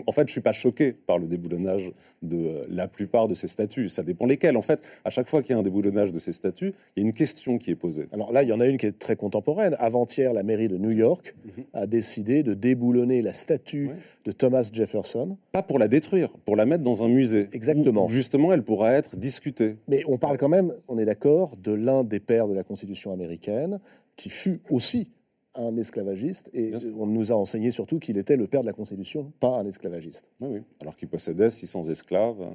[0.08, 1.92] en fait, je suis pas choqué par le déboulonnage
[2.24, 3.90] de euh, la plupart de ces statuts.
[3.90, 4.58] Ça dépend lesquels.
[4.58, 7.06] En fait, à chaque fois qu'il y a un déboulonnage de ces statuts, il y
[7.06, 8.08] a une question qui est posée.
[8.12, 9.76] Alors là, il y en a une qui est très contemporaine.
[9.78, 11.64] Avant-hier, la mairie de New York mhm.
[11.74, 13.92] a décidé de déboulonner la statue
[14.26, 15.38] de Thomas Jefferson.
[15.52, 17.50] Pas pour la détruire, pour la mettre dans un musée.
[17.54, 18.08] Exactement.
[18.08, 19.76] justement, elle pourra être discutée.
[19.88, 23.12] Mais on parle quand même, on est d'accord, de l'un des pères de la Constitution
[23.12, 23.80] américaine,
[24.16, 25.12] qui fut aussi
[25.56, 29.32] un esclavagiste, et on nous a enseigné surtout qu'il était le père de la Constitution,
[29.40, 30.32] pas un esclavagiste.
[30.42, 30.62] Oui, oui.
[30.82, 32.46] Alors qu'il possédait 600 esclaves.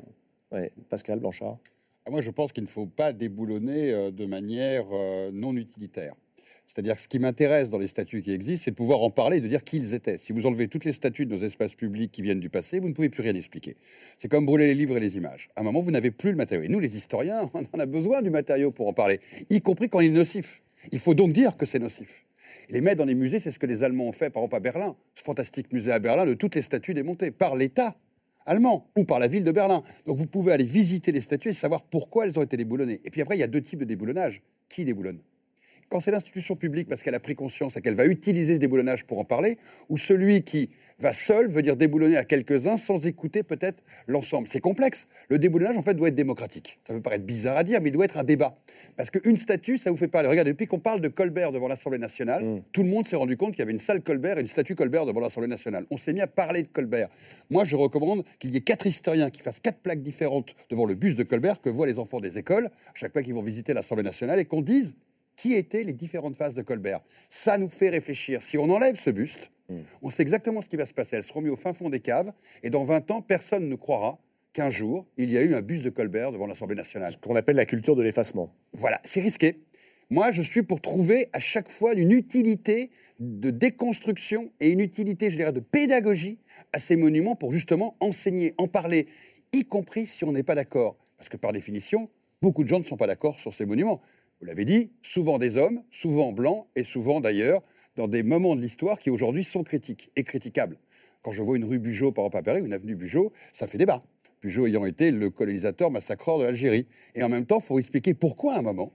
[0.52, 0.68] Oui.
[0.88, 1.58] Pascal Blanchard.
[2.06, 6.14] Ah, moi, je pense qu'il ne faut pas déboulonner euh, de manière euh, non utilitaire.
[6.72, 9.40] C'est-à-dire que ce qui m'intéresse dans les statuts qui existent, c'est de pouvoir en parler
[9.40, 10.18] de dire qui ils étaient.
[10.18, 12.88] Si vous enlevez toutes les statuts de nos espaces publics qui viennent du passé, vous
[12.88, 13.76] ne pouvez plus rien expliquer.
[14.18, 15.48] C'est comme brûler les livres et les images.
[15.56, 16.62] À un moment, vous n'avez plus le matériau.
[16.62, 19.18] Et nous, les historiens, on en a besoin du matériau pour en parler,
[19.50, 20.62] y compris quand il est nocif.
[20.92, 22.24] Il faut donc dire que c'est nocif.
[22.68, 24.60] les mettre dans les musées, c'est ce que les Allemands ont fait, par exemple à
[24.60, 24.94] Berlin.
[25.16, 27.96] Ce fantastique musée à Berlin de toutes les statues démontées par l'État
[28.46, 29.82] allemand ou par la ville de Berlin.
[30.06, 33.00] Donc vous pouvez aller visiter les statues et savoir pourquoi elles ont été déboulonnées.
[33.04, 34.40] Et puis après, il y a deux types de déboulonnage.
[34.68, 35.18] Qui déboulonne?
[35.90, 39.04] Quand c'est l'institution publique parce qu'elle a pris conscience et qu'elle va utiliser ce déboulonnage
[39.04, 40.70] pour en parler, ou celui qui
[41.00, 44.48] va seul veut dire déboulonner à quelques-uns sans écouter peut-être l'ensemble.
[44.48, 45.08] C'est complexe.
[45.28, 46.78] Le déboulonnage, en fait, doit être démocratique.
[46.84, 48.58] Ça peut paraître bizarre à dire, mais il doit être un débat.
[48.96, 50.28] Parce qu'une statue, ça vous fait parler.
[50.28, 52.62] Regardez, depuis qu'on parle de Colbert devant l'Assemblée nationale, mm.
[52.72, 54.74] tout le monde s'est rendu compte qu'il y avait une salle Colbert et une statue
[54.74, 55.86] Colbert devant l'Assemblée nationale.
[55.90, 57.08] On s'est mis à parler de Colbert.
[57.48, 60.94] Moi, je recommande qu'il y ait quatre historiens qui fassent quatre plaques différentes devant le
[60.94, 63.72] bus de Colbert que voient les enfants des écoles, à chaque fois qu'ils vont visiter
[63.72, 64.94] l'Assemblée nationale, et qu'on dise
[65.36, 67.00] qui étaient les différentes phases de Colbert.
[67.28, 68.42] Ça nous fait réfléchir.
[68.42, 69.80] Si on enlève ce buste, hmm.
[70.02, 71.16] on sait exactement ce qui va se passer.
[71.16, 74.18] Elles seront mises au fin fond des caves, et dans 20 ans, personne ne croira
[74.52, 77.12] qu'un jour, il y a eu un buste de Colbert devant l'Assemblée nationale.
[77.12, 78.52] Ce qu'on appelle la culture de l'effacement.
[78.72, 79.60] Voilà, c'est risqué.
[80.12, 85.30] Moi, je suis pour trouver à chaque fois une utilité de déconstruction et une utilité,
[85.30, 86.40] je dirais, de pédagogie
[86.72, 89.06] à ces monuments pour justement enseigner, en parler,
[89.52, 90.96] y compris si on n'est pas d'accord.
[91.16, 92.08] Parce que par définition,
[92.42, 94.00] beaucoup de gens ne sont pas d'accord sur ces monuments
[94.40, 97.62] vous l'avez dit, souvent des hommes, souvent blancs, et souvent d'ailleurs
[97.96, 100.78] dans des moments de l'histoire qui aujourd'hui sont critiques et critiquables.
[101.22, 103.76] Quand je vois une rue Bugeaud, par exemple à Paris, une avenue Bugeaud, ça fait
[103.76, 104.02] débat.
[104.40, 106.86] Bugeaud ayant été le colonisateur massacreur de l'Algérie.
[107.14, 108.94] Et en même temps, il faut expliquer pourquoi à un moment,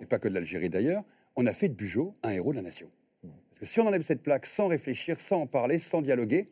[0.00, 1.04] et pas que de l'Algérie d'ailleurs,
[1.36, 2.88] on a fait de Bugeaud un héros de la nation.
[3.22, 6.48] Parce que si on enlève cette plaque sans réfléchir, sans en parler, sans dialoguer,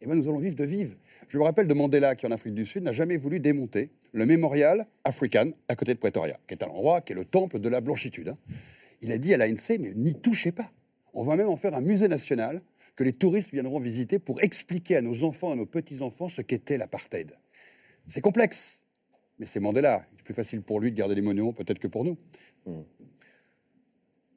[0.00, 0.94] eh ben nous allons vivre de vivre.
[1.28, 4.26] Je me rappelle de Mandela, qui en Afrique du Sud n'a jamais voulu démonter le
[4.26, 7.68] mémorial African à côté de Pretoria, qui est un endroit qui est le temple de
[7.68, 8.28] la blanchitude.
[8.28, 8.54] Hein.
[9.00, 10.70] Il a dit à l'ANC, mais n'y touchez pas.
[11.14, 12.62] On va même en faire un musée national
[12.94, 16.76] que les touristes viendront visiter pour expliquer à nos enfants, à nos petits-enfants ce qu'était
[16.76, 17.32] l'apartheid.
[18.06, 18.80] C'est complexe,
[19.38, 20.06] mais c'est Mandela.
[20.16, 22.18] C'est plus facile pour lui de garder les monuments peut-être que pour nous.
[22.66, 22.80] Mmh.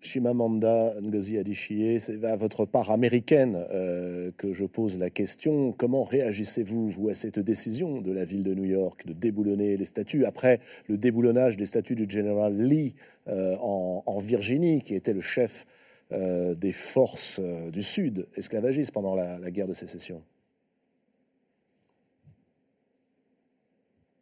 [0.01, 5.71] Chimamanda Ngozi Adichie, c'est à votre part américaine euh, que je pose la question.
[5.71, 9.85] Comment réagissez-vous, vous, à cette décision de la ville de New York de déboulonner les
[9.85, 12.95] statues après le déboulonnage des statues du général Lee
[13.27, 15.65] euh, en, Virginie, qui était le chef
[16.11, 17.41] euh, des forces
[17.71, 20.21] du Sud esclavagistes pendant la, guerre de sécession?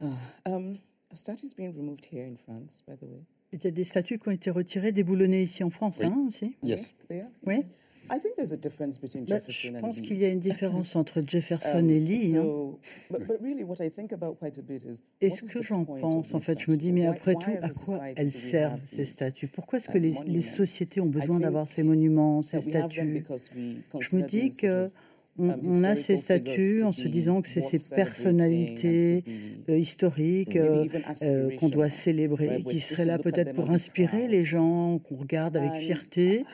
[0.01, 0.15] Uh,
[0.45, 0.77] um,
[1.55, 2.05] being removed
[2.45, 3.07] France, by the.
[3.53, 6.55] Il y a des statues qui ont été retirées, déboulonnées ici en France, hein, aussi.
[6.63, 6.95] Yes.
[7.45, 7.63] Oui.
[8.09, 8.17] Bah,
[9.47, 12.35] je pense qu'il y a une différence entre Jefferson um, et Lee.
[12.35, 12.73] Hein.
[15.21, 17.99] Et ce que j'en pense, en fait, je me dis, mais après tout, à quoi
[18.15, 19.47] elles servent, ces statues?
[19.47, 23.23] Pourquoi est-ce que les, les sociétés ont besoin d'avoir ces monuments, ces statues?
[23.99, 24.89] Je me dis que
[25.37, 29.23] on, a ces statuts en se disant que c'est ces personnalités
[29.69, 30.85] euh, historiques euh,
[31.23, 35.73] euh, qu'on doit célébrer, qui seraient là peut-être pour inspirer les gens, qu'on regarde avec
[35.73, 36.45] fierté.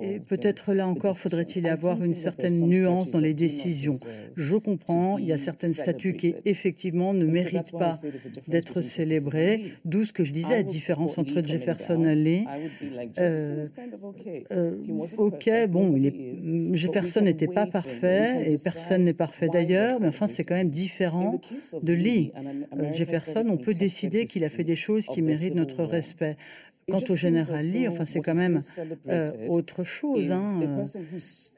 [0.00, 3.96] Et, peut-être là encore, faudrait-il avoir une certaine nuance dans les décisions.
[4.36, 7.96] Je comprends, il y a certaines statues qui effectivement ne méritent pas
[8.48, 12.46] d'être célébrées, d'où ce que je disais, la différence entre Jefferson et Lee.
[13.18, 13.64] Euh,
[14.50, 14.76] euh,
[15.18, 15.98] ok, bon,
[16.74, 21.40] Jefferson n'était pas parfait et personne n'est parfait d'ailleurs, mais enfin c'est quand même différent
[21.82, 22.32] de Lee.
[22.76, 26.36] Euh, Jefferson, on peut décider qu'il a fait des choses qui méritent notre respect.
[26.90, 28.60] Quant au général Lee, enfin, c'est quand même
[29.08, 30.30] euh, autre chose.
[30.30, 30.84] Hein.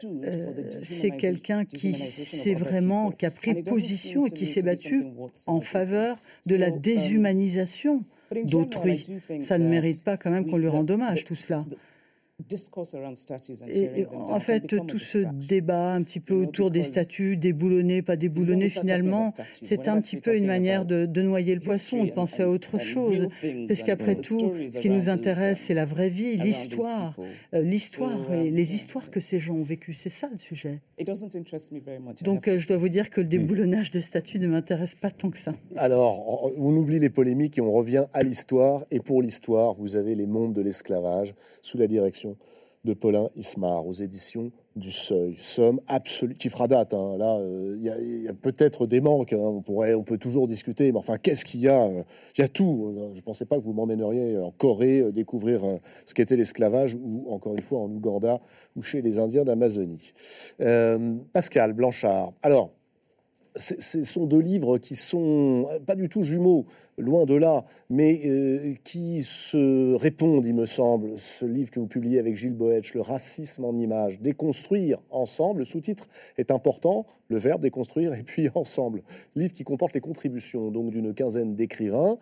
[0.05, 0.53] Euh,
[0.83, 5.07] c'est quelqu'un qui s'est vraiment, qui a pris position et qui s'est battu
[5.47, 8.05] en faveur de la um, déshumanisation
[8.45, 9.03] d'autrui.
[9.41, 11.65] Ça ne mérite pas quand même qu'on lui rende hommage, tout cela.
[13.69, 18.69] Et, en fait, tout ce débat un petit peu autour des statuts, déboulonnés, pas déboulonnés,
[18.69, 19.33] finalement,
[19.63, 23.29] c'est un petit peu une manière de, noyer le poisson, de penser à autre chose.
[23.69, 27.17] Parce qu'après tout, ce qui nous intéresse, c'est la vraie vie, l'histoire,
[27.55, 29.95] euh, l'histoire et les um, histoires que ces gens ont vécues.
[29.95, 30.81] C'est ça le sujet.
[32.23, 35.31] Donc, euh, je dois vous dire que le déboulonnage de statuts ne m'intéresse pas tant
[35.31, 35.55] que ça.
[35.77, 38.85] Alors, on oublie les polémiques et on revient à l'histoire.
[38.91, 42.24] Et pour l'histoire, vous avez les mondes de l'esclavage sous la direction
[42.85, 45.37] de Paulin Ismar aux éditions du Seuil.
[45.39, 46.93] Somme absolue qui fera date.
[46.95, 47.17] Hein.
[47.17, 49.33] Là, euh, il y a, peut-être des manques.
[49.33, 49.39] Hein.
[49.39, 50.93] On pourrait, on peut toujours discuter.
[50.93, 52.95] Mais enfin, qu'est-ce qu'il y a Il y a tout.
[53.13, 56.95] Je ne pensais pas que vous m'emmèneriez en Corée euh, découvrir euh, ce qu'était l'esclavage,
[56.95, 58.41] ou encore une fois en Ouganda
[58.77, 60.13] ou chez les Indiens d'Amazonie.
[61.33, 62.33] Pascal Blanchard.
[62.43, 62.71] Alors
[63.57, 66.65] ce sont deux livres qui sont pas du tout jumeaux,
[66.99, 71.19] loin de là, mais euh, qui se répondent, il me semble.
[71.19, 75.61] Ce livre que vous publiez avec Gilles Boetch, Le racisme en images, déconstruire ensemble.
[75.61, 79.03] Le sous-titre est important, le verbe déconstruire, et puis ensemble.
[79.37, 82.19] Livre qui comporte les contributions donc d'une quinzaine d'écrivains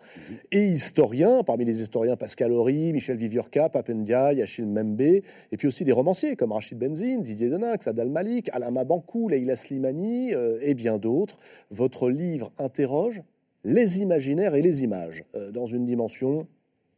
[0.51, 5.83] et historiens, parmi les historiens Pascal Horry, Michel Viviorca, Papendia, Achille Membe, et puis aussi
[5.83, 10.73] des romanciers comme Rachid Benzine, Didier Denax, Abdel Malik, Alain Mabankou, Leila Slimani euh, et
[10.73, 11.22] bien d'autres.
[11.71, 13.21] Votre livre interroge
[13.63, 16.47] les imaginaires et les images euh, dans une dimension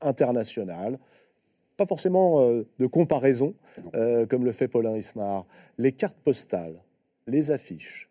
[0.01, 0.99] internationale.
[1.77, 3.53] Pas forcément euh, de comparaison,
[3.93, 5.45] euh, comme le fait Paulin Ismar.
[5.77, 6.81] Les cartes postales,
[7.27, 8.09] les affiches,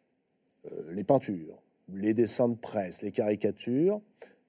[0.91, 1.63] les peintures,
[1.93, 4.01] les dessins de presse, les caricatures,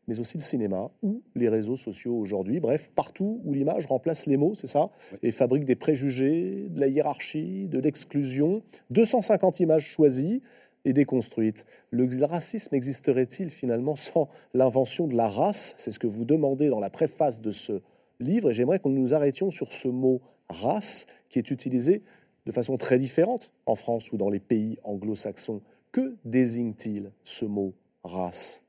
[0.07, 2.59] mais aussi le cinéma ou les réseaux sociaux aujourd'hui.
[2.59, 4.89] Bref, partout où l'image remplace les mots, c'est ça,
[5.23, 8.61] et fabrique des préjugés, de la hiérarchie, de l'exclusion.
[8.91, 10.41] 250 images choisies
[10.85, 11.65] et déconstruite.
[11.91, 15.73] Le racisme existerait-il finalement sans l'invention de la race?
[15.77, 17.81] C'est ce que vous demandez dans la préface de ce
[18.19, 22.03] livre, et j'aimerais nous nous arrêtions sur ce mot race qui est utilisé
[22.45, 25.61] de façon très différente en France ou dans les pays anglo-saxons.
[25.91, 27.73] Que désigne-t-il ce mot
[28.03, 28.63] race?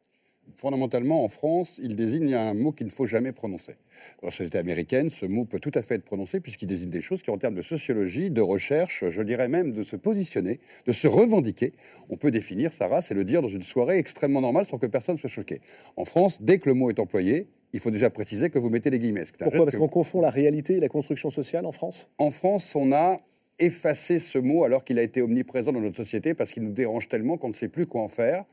[0.54, 3.76] Fondamentalement, en France, il désigne un mot qu'il ne faut jamais prononcer.
[4.20, 7.00] Dans la société américaine, ce mot peut tout à fait être prononcé puisqu'il désigne des
[7.00, 10.92] choses qui, en termes de sociologie, de recherche, je dirais même de se positionner, de
[10.92, 11.72] se revendiquer,
[12.08, 14.86] on peut définir sa race et le dire dans une soirée extrêmement normale sans que
[14.86, 15.60] personne soit choqué.
[15.96, 18.90] En France, dès que le mot est employé, il faut déjà préciser que vous mettez
[18.90, 19.24] les guillemets.
[19.38, 19.64] Pourquoi?
[19.64, 22.10] Parce qu'on confond la réalité et la construction sociale en France?
[22.18, 23.20] En France, on a
[23.58, 27.08] effacé ce mot alors qu'il a été omniprésent dans notre société parce qu'il nous dérange
[27.08, 28.44] tellement qu'on ne sait plus quoi en faire.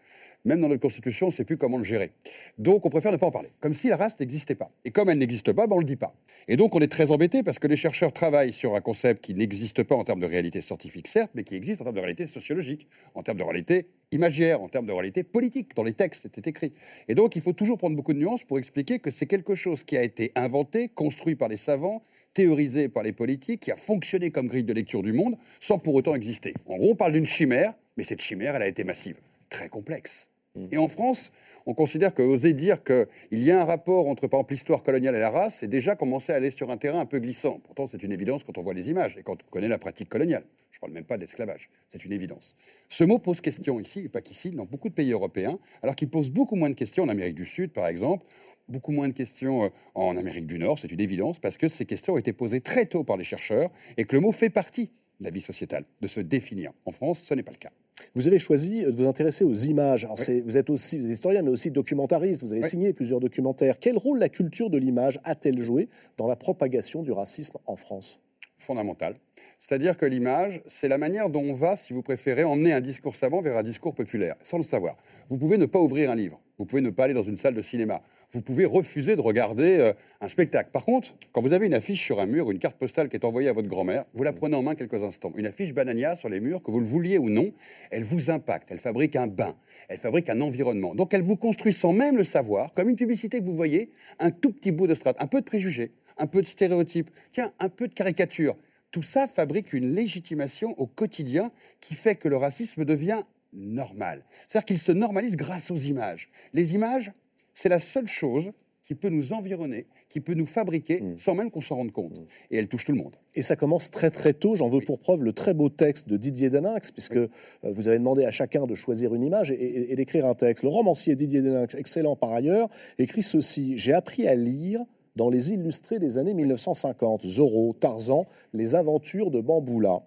[0.45, 2.11] Même dans notre constitution, on ne sait plus comment le gérer.
[2.57, 4.69] Donc on préfère ne pas en parler, comme si la race n'existait pas.
[4.83, 6.13] Et comme elle n'existe pas, ben, on ne le dit pas.
[6.49, 9.33] Et donc on est très embêté parce que les chercheurs travaillent sur un concept qui
[9.35, 12.27] n'existe pas en termes de réalité scientifique, certes, mais qui existe en termes de réalité
[12.27, 15.75] sociologique, en termes de réalité imaginaire, en termes de réalité politique.
[15.75, 16.73] Dans les textes, c'était écrit.
[17.07, 19.85] Et donc il faut toujours prendre beaucoup de nuances pour expliquer que c'est quelque chose
[19.85, 24.29] qui a été inventé, construit par les savants, théorisé par les politiques, qui a fonctionné
[24.29, 26.53] comme grille de lecture du monde, sans pour autant exister.
[26.65, 30.27] En gros, on parle d'une chimère, mais cette chimère, elle a été massive, très complexe.
[30.71, 31.31] Et en France,
[31.65, 35.15] on considère que oser dire qu'il y a un rapport entre, par exemple, l'histoire coloniale
[35.15, 37.59] et la race, c'est déjà commencer à aller sur un terrain un peu glissant.
[37.63, 40.09] Pourtant, c'est une évidence quand on voit les images et quand on connaît la pratique
[40.09, 40.43] coloniale.
[40.71, 42.55] Je ne parle même pas d'esclavage, c'est une évidence.
[42.89, 46.09] Ce mot pose question ici, et pas qu'ici, dans beaucoup de pays européens, alors qu'il
[46.09, 48.25] pose beaucoup moins de questions en Amérique du Sud, par exemple,
[48.67, 51.85] beaucoup moins de questions euh, en Amérique du Nord, c'est une évidence, parce que ces
[51.85, 54.91] questions ont été posées très tôt par les chercheurs et que le mot fait partie
[55.19, 56.71] de la vie sociétale, de se définir.
[56.85, 57.71] En France, ce n'est pas le cas.
[58.15, 60.05] Vous avez choisi de vous intéresser aux images.
[60.05, 62.43] Alors vous êtes aussi historien, mais aussi documentariste.
[62.43, 63.79] Vous avez signé plusieurs documentaires.
[63.79, 68.21] Quel rôle la culture de l'image a-t-elle joué dans la propagation du racisme en France?
[68.59, 69.15] Fondamentale.
[69.57, 73.15] C'est-à-dire que l'image, c'est la manière dont on va, si vous préférez, emmener un discours
[73.15, 74.95] savant vers un discours populaire, sans le savoir.
[75.29, 77.55] Vous pouvez ne pas ouvrir un livre, vous pouvez ne pas aller dans une salle
[77.55, 78.03] de cinéma,
[78.33, 80.71] vous pouvez refuser de regarder euh, un spectacle.
[80.71, 83.25] Par contre, quand vous avez une affiche sur un mur, une carte postale qui est
[83.25, 85.31] envoyée à votre grand-mère, vous la prenez en main quelques instants.
[85.35, 87.53] Une affiche Banania sur les murs, que vous le vouliez ou non,
[87.91, 89.55] elle vous impacte, elle fabrique un bain,
[89.87, 90.95] elle fabrique un environnement.
[90.95, 94.31] Donc elle vous construit sans même le savoir, comme une publicité que vous voyez, un
[94.31, 97.69] tout petit bout de strate, un peu de préjugés, un peu de stéréotypes, tiens, un
[97.69, 98.55] peu de caricature
[98.93, 104.23] tout ça fabrique une légitimation au quotidien qui fait que le racisme devient normal.
[104.47, 106.29] C'est-à-dire qu'il se normalise grâce aux images.
[106.53, 107.11] Les images,
[107.53, 108.51] c'est la seule chose
[108.83, 111.17] qui peut nous environner, qui peut nous fabriquer mm.
[111.17, 112.19] sans même qu'on s'en rende compte.
[112.19, 112.25] Mm.
[112.51, 113.15] Et elle touche tout le monde.
[113.33, 114.55] Et ça commence très très tôt.
[114.55, 117.29] J'en veux pour preuve le très beau texte de Didier Deninx, puisque euh,
[117.63, 120.63] vous avez demandé à chacun de choisir une image et d'écrire un texte.
[120.63, 124.83] Le romancier Didier Deninx, excellent par ailleurs, écrit ceci J'ai appris à lire
[125.15, 130.01] dans les illustrés des années 1950, Zorro, Tarzan, les aventures de Bamboula.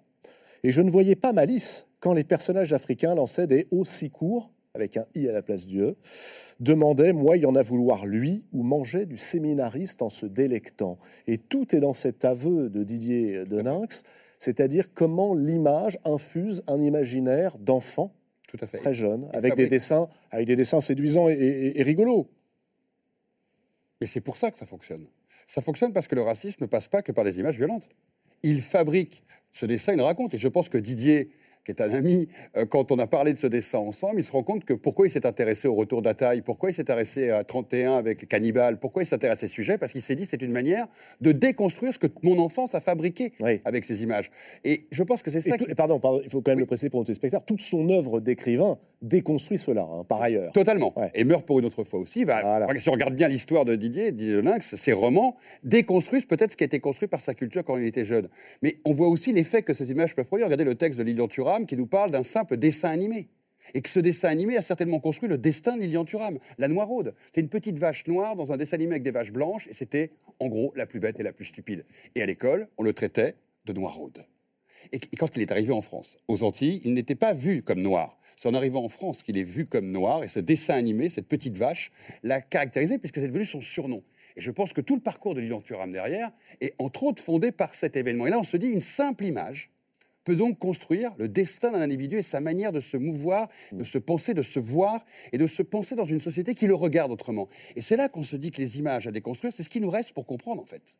[0.64, 4.51] Et je ne voyais pas malice quand les personnages africains lançaient des hauts si courts,
[4.77, 5.97] avec un i à la place du e,
[6.61, 10.99] demandaient, moi, y en a vouloir lui, ou mangeait du séminariste en se délectant.
[11.27, 14.05] Et tout est dans cet aveu de Didier de Nynx,
[14.39, 18.12] c'est-à-dire comment l'image infuse un imaginaire d'enfant
[18.72, 22.29] très jeune, avec des dessins, avec des dessins séduisants et rigolos.
[24.01, 25.07] Mais c'est pour ça que ça fonctionne.
[25.47, 27.89] Ça fonctionne parce que le racisme ne passe pas que par des images violentes.
[28.43, 29.22] Il fabrique
[29.53, 30.35] ce dessin, il raconte.
[30.35, 31.31] Et je pense que Didier
[31.67, 34.31] qui est un ami, euh, quand on a parlé de ce dessin ensemble, il se
[34.31, 37.43] rend compte que pourquoi il s'est intéressé au retour d'Ataï, pourquoi il s'est intéressé à
[37.43, 40.53] 31 avec Cannibal, pourquoi il s'intéresse à ces sujets, parce qu'il s'est dit c'est une
[40.53, 40.87] manière
[41.21, 43.33] de déconstruire ce que mon enfance a fabriqué
[43.64, 44.31] avec ces images.
[44.64, 45.57] Et je pense que c'est ça.
[45.77, 49.59] pardon, il faut quand même le préciser pour nos téléspectateurs, toute son œuvre d'écrivain déconstruit
[49.59, 50.53] cela, hein, par ailleurs.
[50.53, 50.95] Totalement.
[51.14, 52.25] Et meurt pour une autre fois aussi.
[52.25, 56.57] Va, Si on regarde bien l'histoire de Didier, Didier Lynx, ses romans déconstruisent peut-être ce
[56.57, 58.29] qui a été construit par sa culture quand il était jeune.
[58.62, 60.47] Mais on voit aussi l'effet que ces images peuvent produire.
[60.47, 63.29] Regardez le texte de Lilian Thuram qui nous parle d'un simple dessin animé.
[63.75, 67.15] Et que ce dessin animé a certainement construit le destin de Lilian Thuram, la Noiraude.
[67.35, 70.13] C'est une petite vache noire dans un dessin animé avec des vaches blanches, et c'était
[70.39, 71.85] en gros la plus bête et la plus stupide.
[72.15, 74.25] Et à l'école, on le traitait de Noiraude.
[74.93, 78.19] Et quand il est arrivé en France, aux Antilles, il n'était pas vu comme noir.
[78.37, 81.27] C'est en arrivant en France qu'il est vu comme noir, et ce dessin animé, cette
[81.27, 81.91] petite vache,
[82.23, 84.03] l'a caractérisé puisque c'est devenu son surnom.
[84.37, 86.31] Et je pense que tout le parcours de Lilian Thuram derrière
[86.61, 88.27] est entre autres fondé par cet événement.
[88.27, 89.71] Et là, on se dit une simple image
[90.27, 93.97] peut donc construire le destin d'un individu et sa manière de se mouvoir, de se
[93.97, 97.47] penser, de se voir et de se penser dans une société qui le regarde autrement.
[97.77, 99.89] Et c'est là qu'on se dit que les images à déconstruire, c'est ce qui nous
[99.89, 100.99] reste pour comprendre en fait.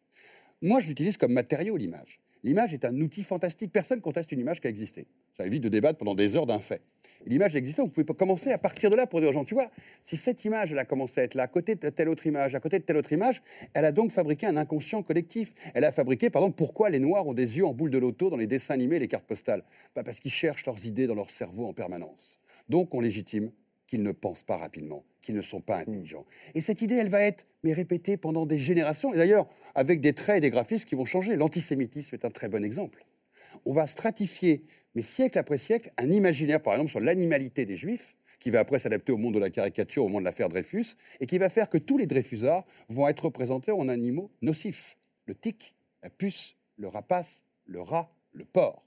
[0.63, 2.21] Moi, je l'utilise comme matériau, l'image.
[2.45, 3.73] L'image est un outil fantastique.
[3.73, 5.09] Personne conteste une image qui a existé.
[5.39, 6.83] Ça évite de débattre pendant des heures d'un fait
[7.27, 7.83] l'image existait.
[7.83, 9.71] Vous pouvez commencer à partir de là pour dire aux gens, tu vois,
[10.05, 12.55] si cette image, elle a commencé à être là, à côté de telle autre image,
[12.55, 13.43] à côté de telle autre image,
[13.75, 15.53] elle a donc fabriqué un inconscient collectif.
[15.75, 18.31] Elle a fabriqué, par exemple, pourquoi les Noirs ont des yeux en boule de loto
[18.31, 19.65] dans les dessins animés et les cartes postales?
[19.95, 22.41] Bah, Parce qu'ils cherchent leurs idées dans leur cerveau en permanence.
[22.69, 23.51] Donc on légitime
[23.87, 26.27] qu'ils ne pensent pas rapidement, qu'ils ne sont pas intelligents.
[26.57, 30.13] Et cette idée, elle va être mais répétée pendant des générations, et d'ailleurs avec des
[30.13, 31.37] traits et des graphismes qui vont changer.
[31.37, 33.05] L'antisémitisme est un très bon exemple.
[33.65, 34.65] On va stratifier
[34.97, 38.79] mais siècle après siècle, un imaginaire, par exemple, sur l'animalité des Juifs, qui va après
[38.79, 41.69] s'adapter au monde de la caricature, au monde de l'affaire Dreyfus, et qui va faire
[41.69, 44.97] que tous les Dreyfusards vont être représentés en animaux nocifs.
[45.27, 48.87] Le tic, la puce, le rapace, le rat, le porc.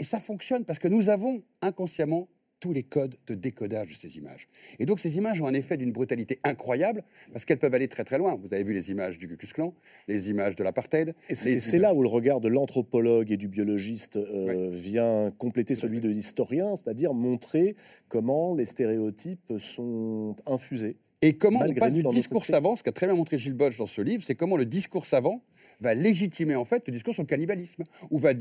[0.00, 2.28] Et ça fonctionne parce que nous avons inconsciemment
[2.64, 4.48] tous les codes de décodage de ces images.
[4.78, 8.04] Et donc ces images ont un effet d'une brutalité incroyable parce qu'elles peuvent aller très
[8.04, 8.36] très loin.
[8.36, 9.74] Vous avez vu les images du Ku Klux
[10.08, 11.14] les images de l'apartheid.
[11.28, 16.00] Et c'est là où le regard de l'anthropologue et du biologiste euh, vient compléter celui
[16.00, 17.76] de l'historien, c'est-à-dire montrer
[18.08, 20.96] comment les stéréotypes sont infusés.
[21.20, 23.86] Et comment on passe du discours savant, ce qu'a très bien montré Gilles Bosch dans
[23.86, 25.42] ce livre, c'est comment le discours savant
[25.84, 28.32] va légitimer en fait le discours sur le cannibalisme, ou va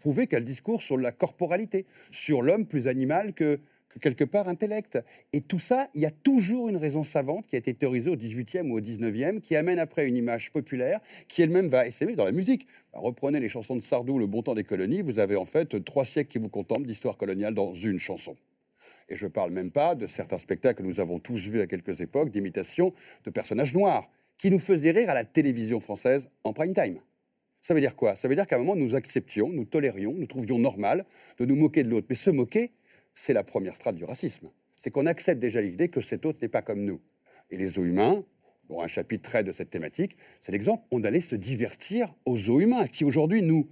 [0.00, 3.60] prouver qu'il y a le discours sur la corporalité, sur l'homme plus animal que,
[4.00, 4.98] quelque part intellect.
[5.32, 8.16] Et tout ça, il y a toujours une raison savante qui a été théorisée au
[8.16, 12.24] 18e ou au 19e, qui amène après une image populaire, qui elle-même va essayer dans
[12.24, 12.66] la musique.
[12.92, 16.04] Reprenez les chansons de Sardou, Le bon temps des colonies, vous avez en fait trois
[16.04, 18.36] siècles qui vous contemplent d'histoire coloniale dans une chanson.
[19.08, 21.66] Et je ne parle même pas de certains spectacles que nous avons tous vus à
[21.66, 22.94] quelques époques d'imitation
[23.24, 24.08] de personnages noirs
[24.42, 26.98] qui nous faisait rire à la télévision française en prime time.
[27.60, 28.16] Ça veut dire quoi?
[28.16, 31.06] Ça veut dire qu'à un moment, nous acceptions, nous tolérions, nous trouvions normal
[31.38, 32.08] de nous moquer de l'autre.
[32.10, 32.72] Mais se moquer,
[33.14, 34.48] c'est la première strate du racisme.
[34.74, 37.00] C'est qu'on accepte déjà l'idée que cet autre n'est pas comme nous.
[37.52, 38.24] Et les zoos humains,
[38.68, 42.62] bon, un chapitre traite de cette thématique, c'est l'exemple, on allait se divertir aux zoos
[42.62, 43.68] humains, qui aujourd'hui nous...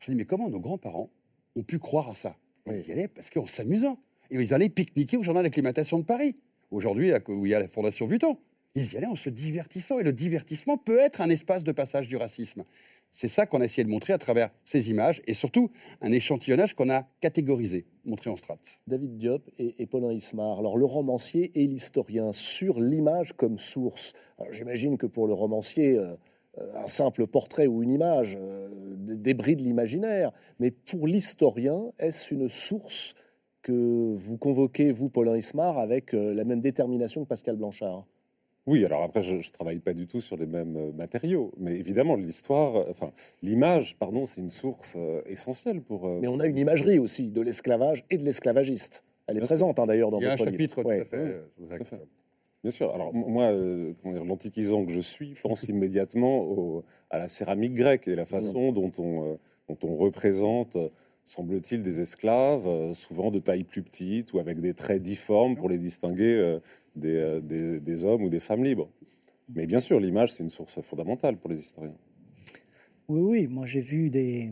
[0.00, 1.10] Je me dis, mais comment nos grands-parents
[1.54, 2.36] ont pu croire à ça?
[2.66, 4.00] Ils y allaient parce qu'en s'amusant.
[4.32, 6.34] Et ils allaient pique-niquer au Journal d'acclimatation de Paris.
[6.72, 8.36] Aujourd'hui, où il y a la Fondation Vuitton
[8.74, 9.98] ils y allaient en se divertissant.
[9.98, 12.64] Et le divertissement peut être un espace de passage du racisme.
[13.10, 15.70] C'est ça qu'on a essayé de montrer à travers ces images et surtout
[16.02, 18.78] un échantillonnage qu'on a catégorisé, montré en strates.
[18.86, 20.58] David Diop et, Paulin Ismar.
[20.58, 24.12] Alors, le romancier et l'historien sur l'image comme source.
[24.52, 26.16] J'imagine que pour le romancier, euh,
[26.74, 30.32] un simple portrait ou une image euh, débris l'imaginaire.
[30.58, 33.14] Mais pour l'historien, est-ce une source
[33.62, 38.06] que vous convoquez, vous, Paulin Ismar, avec euh, la même détermination que Pascal Blanchard?
[38.68, 41.74] Oui, alors après, je ne travaille pas du tout sur les mêmes euh, matériaux, mais
[41.76, 46.06] évidemment, l'histoire, euh, enfin, l'image, pardon, c'est une source euh, essentielle pour.
[46.20, 49.04] mais on a une imagerie aussi de l'esclavage et de l'esclavagiste.
[49.26, 51.40] Elle est présente hein, d'ailleurs dans Il y a un chapitre tout, à fait,
[52.62, 52.94] Bien sûr.
[52.94, 53.52] Alors moi,
[54.04, 59.38] l'antiquisant que je suis pense immédiatement à la céramique grecque et la façon dont on,
[59.68, 60.76] dont on représente
[61.24, 65.78] semble-t-il, des esclaves, souvent de taille plus petite ou avec des traits difformes pour les
[65.78, 66.58] distinguer
[67.04, 68.88] euh, des, hommes ou des femmes libres.
[69.54, 71.96] Mais bien sûr, l'image, c'est une source fondamentale pour les historiens.
[73.08, 74.50] Oui, oui, moi j'ai vu des,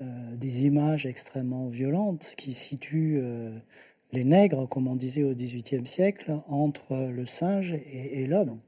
[0.00, 3.58] euh, des images extrêmement violentes qui situent euh,
[4.12, 8.58] les nègres, comme on disait au XVIIIe siècle, entre le singe et, l'homme.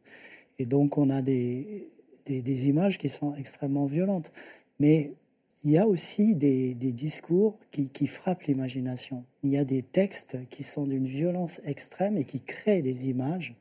[0.58, 1.88] Et donc on a des,
[2.26, 4.32] des, images qui sont extrêmement violentes.
[4.78, 5.12] Mais
[5.64, 9.24] il y a aussi des, discours qui, frappent l'imagination.
[9.42, 13.56] Il y a des textes qui sont d'une violence extrême et qui créent des images.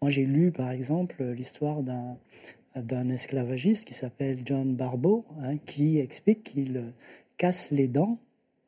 [0.00, 6.44] Moi, j'ai lu, par exemple, l'histoire d'un esclavagiste qui s'appelle John Barbeau, hein, qui explique
[6.44, 6.92] qu'il
[7.36, 8.18] casse les dents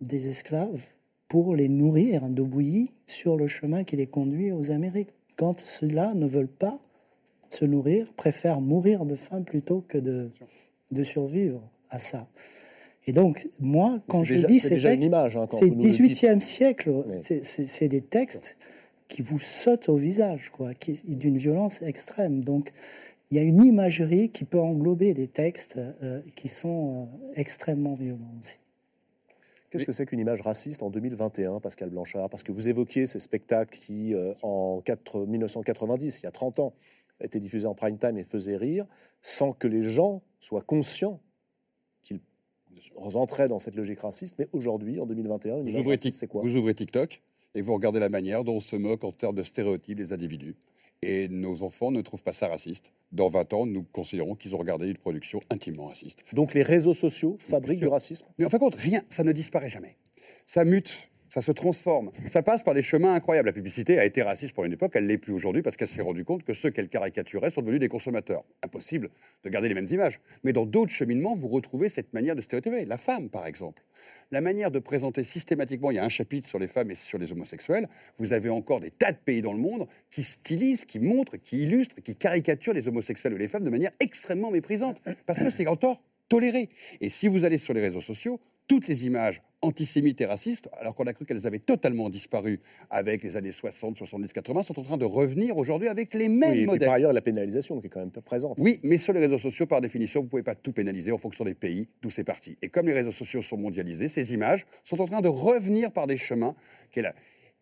[0.00, 0.82] des esclaves
[1.28, 5.10] pour les nourrir d'eau bouillie sur le chemin qui les conduit aux Amériques.
[5.36, 6.80] Quand ceux-là ne veulent pas
[7.48, 10.30] se nourrir, préfèrent mourir de faim plutôt que de,
[10.90, 12.28] de survivre à ça.
[13.06, 18.02] Et donc, moi, quand je lis ces textes, image, hein, c'est 18e siècle, c'est des
[18.02, 18.56] textes
[19.08, 20.70] qui vous sautent au visage, quoi,
[21.04, 22.44] d'une violence extrême.
[22.44, 22.72] Donc,
[23.30, 27.94] il y a une imagerie qui peut englober des textes euh, qui sont euh, extrêmement
[27.94, 28.58] violents aussi.
[29.70, 32.28] Qu'est-ce que c'est qu'une image raciste en 2021, Pascal Blanchard?
[32.28, 36.58] Parce que vous évoquiez ces spectacles qui, euh, en 4, 1990, il y a 30
[36.58, 36.74] ans,
[37.20, 38.86] étaient diffusés en prime time et faisaient rire,
[39.20, 41.20] sans que les gens soient conscients
[42.96, 44.36] rentrait dans cette logique raciste.
[44.38, 46.42] Mais aujourd'hui, en 2021, vous ouvrez, c'est quoi?
[46.42, 47.22] vous ouvrez TikTok
[47.54, 50.56] et vous regardez la manière dont on se moque en termes de stéréotypes des individus.
[51.02, 52.92] Et nos enfants ne trouvent pas ça raciste.
[53.10, 56.24] Dans 20 ans, nous considérons qu'ils ont regardé une production intimement raciste.
[56.34, 58.26] Donc les réseaux sociaux fabriquent du racisme?
[58.38, 59.96] Mais en fin de compte, rien, ça ne disparaît jamais.
[60.44, 62.10] Ça mute ça se transforme.
[62.28, 63.46] Ça passe par des chemins incroyables.
[63.46, 66.02] La publicité a été raciste pour une époque, elle l'est plus aujourd'hui parce qu'elle s'est
[66.02, 68.44] rendue compte que ceux qu'elle caricaturait sont devenus des consommateurs.
[68.64, 69.10] Impossible
[69.44, 70.20] de garder les mêmes images.
[70.42, 72.84] Mais dans d'autres cheminements, vous retrouvez cette manière de stéréotyper.
[72.84, 73.82] La femme, par exemple.
[74.32, 77.18] La manière de présenter systématiquement, il y a un chapitre sur les femmes et sur
[77.18, 77.88] les homosexuels.
[78.18, 81.62] Vous avez encore des tas de pays dans le monde qui stylisent, qui montrent, qui
[81.62, 85.00] illustrent, qui caricaturent les homosexuels ou les femmes de manière extrêmement méprisante.
[85.26, 86.70] Parce que c'est encore toléré.
[87.00, 88.40] Et si vous allez sur les réseaux sociaux,
[88.70, 93.24] toutes les images antisémites et racistes, alors qu'on a cru qu'elles avaient totalement disparu avec
[93.24, 96.66] les années 60, 70, 80, sont en train de revenir aujourd'hui avec les mêmes oui,
[96.66, 96.86] modèles.
[96.86, 98.58] par ailleurs, la pénalisation qui est quand même présente.
[98.60, 101.18] Oui, mais sur les réseaux sociaux, par définition, vous ne pouvez pas tout pénaliser en
[101.18, 102.58] fonction des pays d'où c'est parti.
[102.62, 106.06] Et comme les réseaux sociaux sont mondialisés, ces images sont en train de revenir par
[106.06, 106.54] des chemins.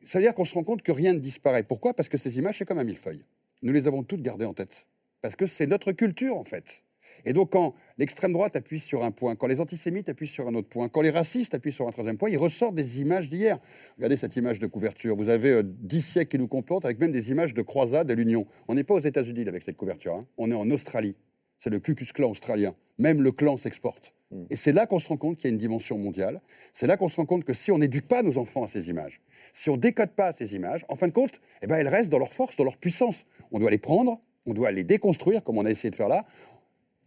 [0.05, 1.63] Ça veut dire qu'on se rend compte que rien ne disparaît.
[1.63, 1.95] Pourquoi?
[1.95, 3.25] Parce que ces images, c'est comme un millefeuille.
[3.63, 4.87] Nous les avons toutes gardées en tête.
[5.23, 6.83] Parce que c'est notre culture, en fait.
[7.25, 10.55] Et donc, quand l'extrême droite appuie sur un point, quand les antisémites appuient sur un
[10.55, 13.59] autre point, quand les racistes appuient sur un troisième point, ils ressortent des images d'hier.
[13.97, 15.17] Regardez cette image de couverture.
[15.17, 18.15] Vous avez euh, dix siècles qui nous complantent avec même des images de croisade de
[18.15, 18.47] l'Union.
[18.69, 20.15] On n'est pas aux États-Unis avec cette couverture.
[20.15, 20.27] Hein.
[20.37, 21.15] On est en Australie.
[21.59, 22.75] C'est le Ku Klan australien.
[22.99, 24.15] Même le clan s'exporte.
[24.31, 24.45] Hmm.
[24.51, 26.41] Et c'est là qu'on se rend compte qu'il y a une dimension mondiale.
[26.73, 28.89] C'est là qu'on se rend compte que si on n'éduque pas nos enfants à ces
[28.89, 29.21] images,
[29.53, 32.19] si on décode pas ces images, en fin de compte, eh ben, elles restent dans
[32.19, 33.25] leur force, dans leur puissance.
[33.51, 36.27] On doit les prendre, on doit les déconstruire, comme on a essayé de faire là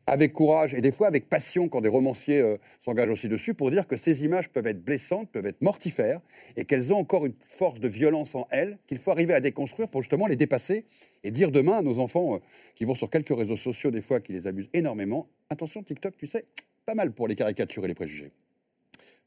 [0.08, 3.72] avec courage et des fois avec passion quand des romanciers euh, s'engagent aussi dessus pour
[3.72, 6.22] dire que ces images peuvent être blessantes, peuvent être mortifères
[6.58, 9.88] et qu'elles ont encore une force de violence en elles qu'il faut arriver à déconstruire
[9.88, 10.86] pour justement les dépasser
[11.24, 12.39] et dire demain à nos enfants euh,
[12.76, 16.28] qui vont sur quelques réseaux sociaux des fois qui les abusent énormément, attention TikTok, tu
[16.28, 16.45] sais,
[16.86, 18.32] pas mal pour les caricatures et les préjugés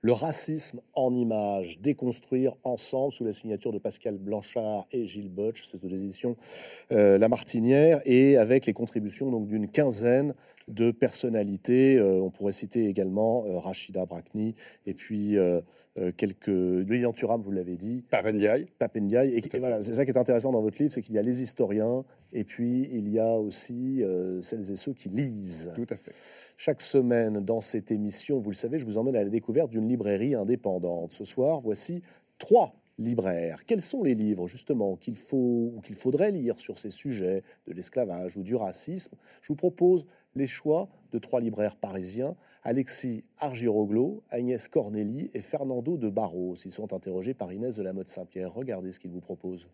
[0.05, 5.65] le racisme en images, déconstruire ensemble sous la signature de Pascal Blanchard et Gilles Botch,
[5.65, 6.37] c'est de l'édition
[6.93, 10.35] euh, La Martinière, et avec les contributions donc d'une quinzaine
[10.69, 11.97] de personnalités.
[11.97, 15.39] Euh, on pourrait citer également euh, Rachida Brakni et puis
[16.19, 18.05] quelques Lilian Thuram, vous l'avez dit.
[18.11, 18.67] Papendiaï.
[18.79, 19.39] Papendiaï.
[19.39, 21.41] Et, voilà, c'est ça qui est intéressant dans votre livre, c'est qu'il y a les
[21.41, 24.03] historiens et puis il y a aussi
[24.43, 25.73] celles et ceux qui lisent.
[25.75, 26.13] Tout à fait.
[26.57, 29.89] Chaque semaine dans cette émission, vous le savez, je vous emmène à la découverte d'une
[29.89, 31.13] librairie indépendante.
[31.13, 32.01] Ce soir, voici
[32.39, 33.65] trois libraires.
[33.67, 37.73] Quels sont les livres justement qu'il faut ou qu'il faudrait lire sur ces sujets de
[37.73, 39.17] l'esclavage ou du racisme?
[39.43, 45.97] Je vous propose les choix de trois libraires parisiens, Alexis Argiroglo, Agnès Corneli et Fernando
[45.97, 46.55] de Barros.
[46.65, 48.55] Ils sont interrogés par Inès de la Motte Saint-Pierre.
[48.55, 49.69] Regardez ce qu'ils vous proposent.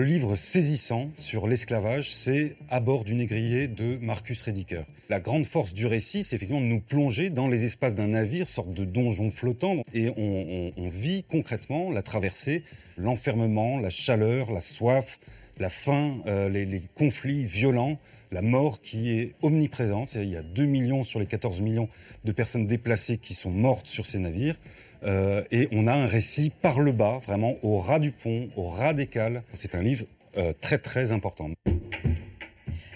[0.00, 4.84] Le livre saisissant sur l'esclavage, c'est À bord du négrier de Marcus Rediker.
[5.10, 8.48] La grande force du récit, c'est effectivement de nous plonger dans les espaces d'un navire,
[8.48, 12.64] sorte de donjon flottant, et on, vit concrètement la traversée,
[12.96, 15.18] l'enfermement, la chaleur, la soif,
[15.58, 17.98] la faim, euh, les, les, conflits violents,
[18.32, 20.14] la mort qui est omniprésente.
[20.14, 21.90] Il y a 2 millions sur les 14 millions
[22.24, 24.56] de personnes déplacées qui sont mortes sur ces navires.
[25.04, 28.64] Euh, et on a un récit par le bas, vraiment au ras du pont, au
[28.64, 29.42] ras des cales.
[29.52, 30.04] C'est un livre
[30.36, 31.50] euh, très très important.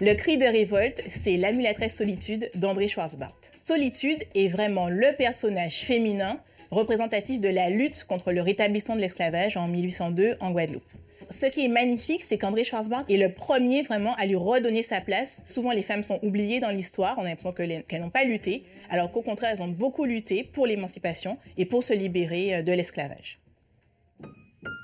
[0.01, 3.39] Le cri de révolte, c'est l'amulatrice Solitude d'André Schwarzbart.
[3.63, 6.41] Solitude est vraiment le personnage féminin
[6.71, 10.83] représentatif de la lutte contre le rétablissement de l'esclavage en 1802 en Guadeloupe.
[11.31, 15.01] Ce qui est magnifique, c'est qu'André Schwarzbart est le premier vraiment à lui redonner sa
[15.01, 15.43] place.
[15.49, 19.11] Souvent, les femmes sont oubliées dans l'histoire, on a l'impression qu'elles n'ont pas lutté, alors
[19.11, 23.39] qu'au contraire, elles ont beaucoup lutté pour l'émancipation et pour se libérer euh, de l'esclavage.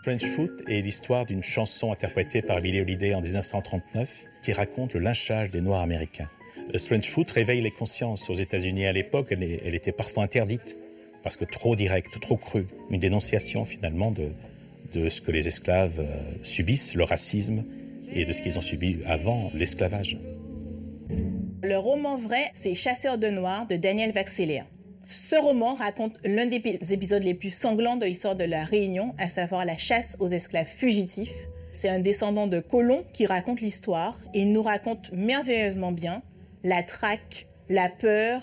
[0.02, 5.00] French Foot est l'histoire d'une chanson interprétée par Billie Holiday en 1939 qui raconte le
[5.00, 6.28] lynchage des Noirs américains.
[6.78, 10.76] French Foot réveille les consciences aux États-Unis à l'époque, elle, était parfois interdite
[11.22, 14.30] parce que trop directe, trop crue, une dénonciation finalement de,
[14.92, 17.64] de ce que les esclaves euh, subissent, le racisme,
[18.12, 20.18] et de ce qu'ils ont subi avant l'esclavage.
[21.62, 24.64] Le roman vrai, c'est Chasseur de Noirs de Daniel Vaxelia.
[25.08, 26.62] Ce roman raconte l'un des
[26.92, 30.68] épisodes les plus sanglants de l'histoire de la Réunion, à savoir la chasse aux esclaves
[30.68, 31.34] fugitifs.
[31.72, 36.22] C'est un descendant de colons qui raconte l'histoire et nous raconte merveilleusement bien
[36.62, 38.42] la traque, la peur,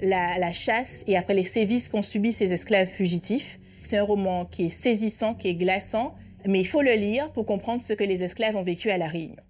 [0.00, 3.58] la, la chasse et après les sévices qu'ont subis ces esclaves fugitifs.
[3.88, 6.14] C'est un roman qui est saisissant, qui est glaçant,
[6.46, 9.08] mais il faut le lire pour comprendre ce que les esclaves ont vécu à La
[9.08, 9.40] Réunion.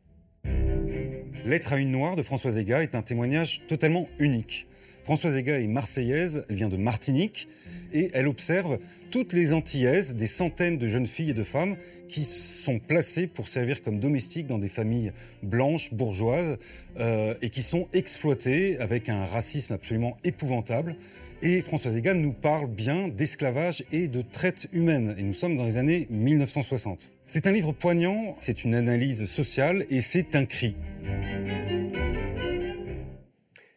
[1.45, 4.69] Lettre à une noire de Françoise Ega est un témoignage totalement unique.
[5.03, 7.49] Françoise Ega est marseillaise, elle vient de Martinique
[7.93, 8.79] et elle observe
[9.11, 11.77] toutes les Antillaises, des centaines de jeunes filles et de femmes
[12.09, 15.13] qui sont placées pour servir comme domestiques dans des familles
[15.43, 16.59] blanches, bourgeoises,
[17.01, 20.95] euh, et qui sont exploitées avec un racisme absolument épouvantable.
[21.41, 25.15] Et Françoise Egan nous parle bien d'esclavage et de traite humaine.
[25.19, 27.13] Et nous sommes dans les années 1960.
[27.29, 30.75] C'est un livre poignant, c'est une analyse sociale et c'est un cri.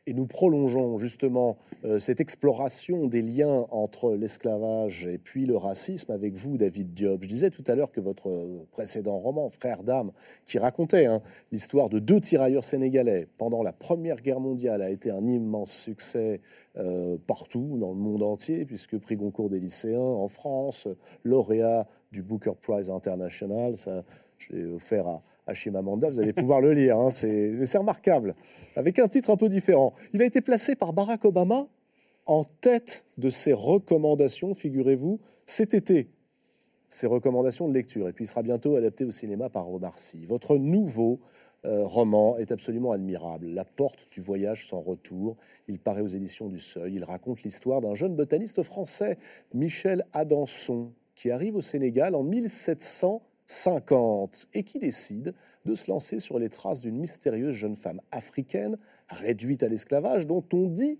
[0.08, 6.12] Et nous prolongeons justement euh, cette exploration des liens entre l'esclavage et puis le racisme
[6.12, 7.22] avec vous, David Diop.
[7.22, 10.12] Je disais tout à l'heure que votre précédent roman, Frères d'âme,
[10.48, 11.22] qui racontait hein,
[11.52, 16.42] l'histoire de deux tirailleurs sénégalais pendant la Première Guerre mondiale, a été un immense succès
[16.78, 20.88] euh, partout, dans le monde entier, puisque prix Goncourt des lycéens en France,
[21.24, 24.04] lauréat du Booker Prize International, ça,
[24.40, 25.22] je l'ai offert à,
[25.52, 28.36] à Chimamanda, vous allez pouvoir le lire, hein, c'est remarquable,
[28.76, 29.94] avec un titre un peu différent.
[30.14, 31.68] Il a été placé par Barack Obama
[32.26, 36.10] en tête de ses recommandations, figurez-vous, cet été.
[36.90, 38.10] Ses recommandations de lecture.
[38.10, 40.26] Et puis il sera bientôt adapté au cinéma par Omar Sy.
[40.26, 41.20] Votre nouveau
[41.64, 43.48] euh, roman est absolument admirable.
[43.48, 45.38] La porte du voyage sans retour.
[45.68, 46.96] Il paraît aux éditions du Seuil.
[46.96, 49.18] Il raconte l'histoire d'un jeune botaniste français,
[49.54, 53.22] Michel Adanson, qui arrive au Sénégal en 1700
[53.52, 55.34] 50 et qui décide
[55.66, 58.78] de se lancer sur les traces d'une mystérieuse jeune femme africaine
[59.10, 61.00] réduite à l'esclavage dont on dit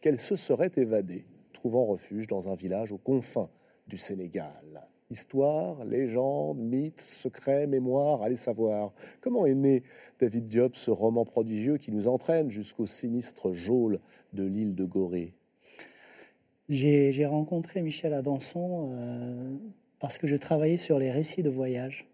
[0.00, 3.50] qu'elle se serait évadée, trouvant refuge dans un village aux confins
[3.88, 4.88] du Sénégal.
[5.10, 8.92] Histoire, légende, mythe, secret, mémoire, allez savoir.
[9.20, 9.82] Comment est né
[10.20, 13.98] David Diop, ce roman prodigieux qui nous entraîne jusqu'au sinistre geôle
[14.34, 15.34] de l'île de Gorée?
[16.68, 19.56] J'ai rencontré Michel Adanson euh,
[20.00, 22.06] parce que je travaillais sur les récits de voyage.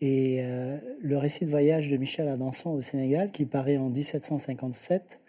[0.00, 5.20] Et euh, le récit de voyage de Michel Adanson au Sénégal, qui paraît en 1757,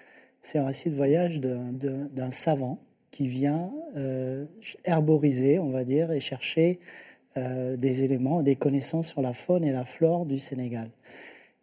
[0.41, 2.79] c'est un récit de voyage d'un savant
[3.11, 4.45] qui vient euh,
[4.83, 6.79] herboriser, on va dire, et chercher
[7.37, 10.89] euh, des éléments, des connaissances sur la faune et la flore du Sénégal.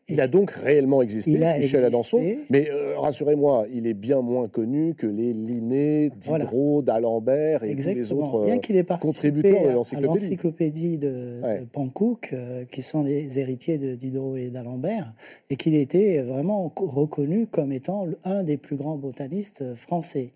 [0.08, 2.20] Il a donc réellement existé, Michel Adanson.
[2.50, 7.88] Mais euh, rassurez-moi, il est bien moins connu que les Linné, Diderot, d'Alembert et tous
[7.88, 10.24] les autres bien qu'il ait euh, contributeurs de l'encyclopédie.
[10.24, 11.40] l'encyclopédie de,
[11.72, 15.12] Pankouk, euh, qui sont les héritiers de Diderot et d'Alembert,
[15.50, 20.32] et qu'il était vraiment reconnu comme étant un des plus grands botanistes français.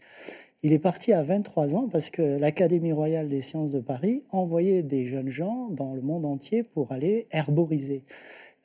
[0.62, 4.82] Il est parti à 23 ans parce que l'Académie royale des sciences de Paris envoyait
[4.82, 8.04] des jeunes gens dans le monde entier pour aller herboriser.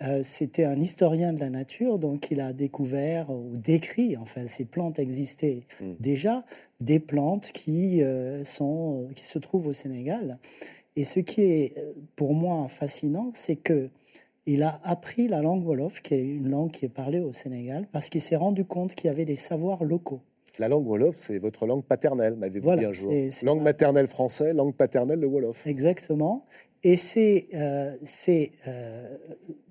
[0.02, 4.66] Euh, c'était un historien de la nature, donc il a découvert ou décrit, enfin ces
[4.66, 5.94] plantes existaient hmm.
[6.00, 6.44] déjà,
[6.80, 10.40] des plantes qui, euh, sont, qui se trouvent au Sénégal.
[10.96, 11.76] Et ce qui est
[12.16, 13.90] pour moi fascinant, c'est que
[14.48, 17.88] il a appris la langue Wolof, qui est une langue qui est parlée au Sénégal,
[17.92, 20.22] parce qu'il s'est rendu compte qu'il y avait des savoirs locaux.
[20.60, 23.14] La langue Wolof, c'est votre langue paternelle, m'avez-vous dit un jour.
[23.44, 25.66] Langue maternelle français, langue paternelle le Wolof.
[25.66, 26.46] Exactement.
[26.84, 27.96] Et c'est euh,
[28.68, 29.18] euh,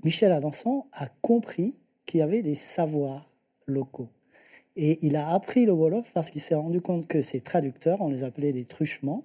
[0.04, 3.30] Michel Adanson a compris qu'il y avait des savoirs
[3.66, 4.08] locaux.
[4.76, 8.08] Et il a appris le Wolof parce qu'il s'est rendu compte que ses traducteurs, on
[8.08, 9.24] les appelait des truchements,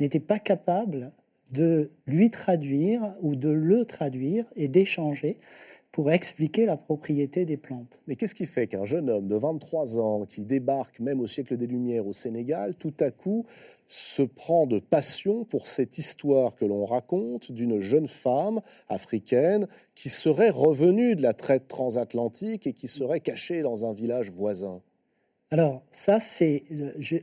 [0.00, 1.12] n'étaient pas capables
[1.52, 5.38] de lui traduire ou de le traduire et d'échanger
[5.92, 8.00] pour expliquer la propriété des plantes.
[8.06, 11.56] Mais qu'est-ce qui fait qu'un jeune homme de 23 ans qui débarque même au siècle
[11.56, 13.44] des Lumières au Sénégal, tout à coup
[13.88, 19.66] se prend de passion pour cette histoire que l'on raconte d'une jeune femme africaine
[19.96, 24.82] qui serait revenue de la traite transatlantique et qui serait cachée dans un village voisin?
[25.50, 26.62] Alors, ça, c'est.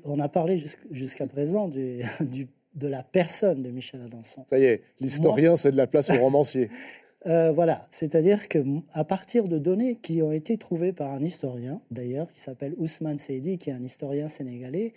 [0.03, 0.61] On a parlé
[0.91, 4.43] jusqu'à présent du, du, de la personne de Michel Adanson.
[4.47, 6.69] Ça y est, l'historien, c'est de la place au romancier.
[7.27, 8.59] Euh, voilà, c'est-à-dire que
[8.93, 13.19] à partir de données qui ont été trouvées par un historien, d'ailleurs, qui s'appelle Ousmane
[13.19, 14.93] Seydi, qui est un historien sénégalais,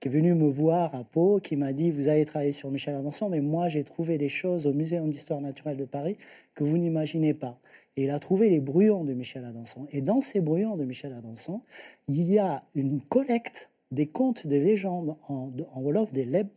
[0.00, 2.94] qui est venu me voir à Pau, qui m'a dit Vous avez travaillé sur Michel
[2.94, 6.16] Adanson, mais moi j'ai trouvé des choses au Muséum d'histoire naturelle de Paris
[6.54, 7.60] que vous n'imaginez pas.
[7.96, 9.86] Et il a trouvé les brouillons de Michel Adanson.
[9.90, 11.60] Et dans ces brouillons de Michel Adanson,
[12.08, 16.48] il y a une collecte des contes, des légendes en, en Wolof, des Leb,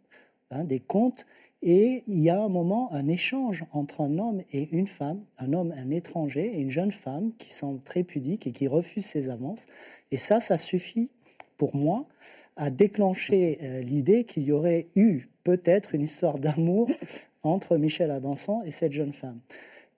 [0.49, 1.25] Hein, des contes,
[1.61, 5.53] et il y a un moment un échange entre un homme et une femme, un
[5.53, 9.29] homme, un étranger, et une jeune femme qui semble très pudique et qui refuse ses
[9.29, 9.65] avances.
[10.11, 11.09] Et ça, ça suffit
[11.57, 12.05] pour moi
[12.55, 16.89] à déclencher euh, l'idée qu'il y aurait eu peut-être une histoire d'amour
[17.43, 19.39] entre Michel Adanson et cette jeune femme.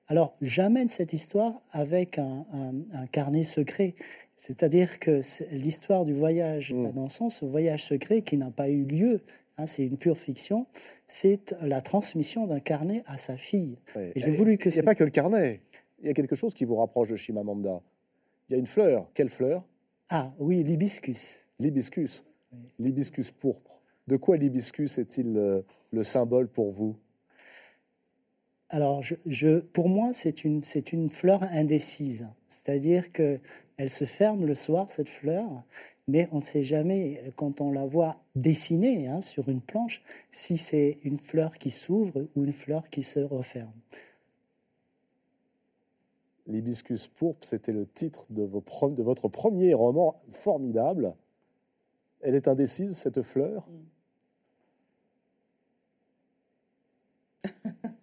[0.08, 2.46] Alors, j'amène cette histoire avec un,
[3.12, 3.96] carnet secret.
[4.36, 6.86] C'est-à-dire que l'histoire du voyage mmh.
[6.88, 9.22] Adanson, ce voyage secret qui n'a pas eu lieu
[9.60, 10.68] Hein, c'est une pure fiction,
[11.12, 13.80] c'est la transmission d'un carnet à sa fille.
[13.96, 15.62] Et j'ai voulu que il n'y a pas que le carnet.
[16.02, 17.82] Il y a quelque chose qui vous rapproche de Shimamanda.
[18.48, 19.10] Il y a une fleur.
[19.16, 19.68] Quelle fleur?
[20.10, 21.40] Ah oui, l'hibiscus.
[21.58, 22.24] L'hibiscus.
[22.78, 23.82] L'hibiscus pourpre.
[24.08, 26.96] De quoi l'hibiscus est-il le, le, symbole pour vous?
[28.70, 32.28] Alors, je, pour moi, c'est une, c'est une fleur indécise.
[32.48, 33.40] C'est-à-dire que
[33.78, 35.64] elle se ferme le soir, cette fleur,
[36.10, 40.02] mais on ne sait jamais, euh, quand on la voit dessinée hein, sur une planche,
[40.32, 43.72] si c'est une fleur qui s'ouvre ou une fleur qui se referme.
[46.48, 51.14] L'hibiscus pourpre, c'était le titre de, de, votre premier roman formidable.
[52.22, 53.70] Elle est indécise, cette fleur?
[57.44, 57.50] Mm.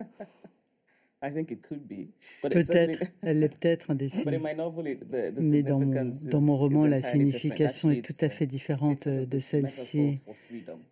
[2.42, 4.24] Peut-être, elle est peut-être indécise.
[4.24, 10.18] Mais dans mon, dans mon roman, la signification est tout à fait différente de celle-ci.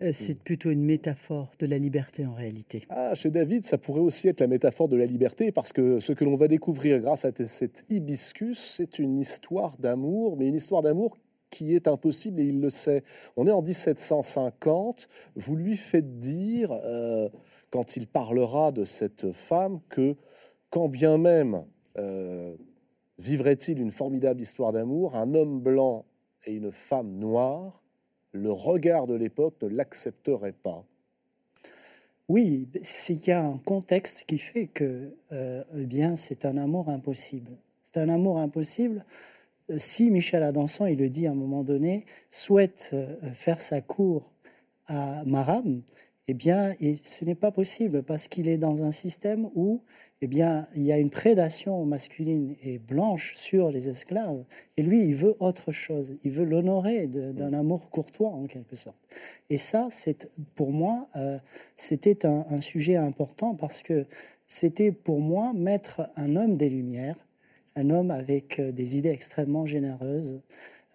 [0.03, 2.85] Euh, c'est plutôt une métaphore de la liberté en réalité.
[2.89, 6.13] Ah, chez David, ça pourrait aussi être la métaphore de la liberté, parce que ce
[6.13, 10.83] que l'on va découvrir grâce à cet hibiscus, c'est une histoire d'amour, mais une histoire
[10.83, 11.17] d'amour
[11.51, 13.05] qui est impossible et il le sait.
[13.37, 16.73] On est en 1750, vous lui faites dire...
[16.73, 17.29] Euh,
[17.75, 20.15] quand il parlera de cette femme que,
[20.71, 21.65] quand bien même
[21.99, 22.55] euh,
[23.19, 26.05] vivrait-il une formidable histoire d'amour, un homme blanc
[26.45, 27.83] et une femme noire,
[28.31, 30.85] le regard de l'époque ne l'accepterait pas.
[32.29, 32.69] Oui,
[33.09, 37.59] il y a un contexte qui fait que euh, eh bien, c'est un amour impossible.
[37.83, 39.05] C'est un amour impossible
[39.71, 42.95] euh, si Michel Adanson, il le dit à un moment donné, souhaite
[43.33, 44.31] faire sa cour
[44.87, 45.83] à Maram,
[46.27, 49.83] eh bien, ce n'est pas possible parce qu'il est dans un système où
[50.23, 54.43] eh bien, il y a une prédation masculine et blanche sur les esclaves.
[54.79, 56.17] Et lui, il veut autre chose.
[56.25, 57.55] Il veut l'honorer d'un mm.
[57.55, 58.97] amour courtois, en quelque sorte.
[59.51, 61.39] Et ça, c'est pour moi, euh,
[61.77, 64.07] c'était un, un, sujet important parce que
[64.47, 67.19] c'était pour moi mettre un homme des Lumières,
[67.77, 70.41] un homme avec euh, des idées extrêmement généreuses,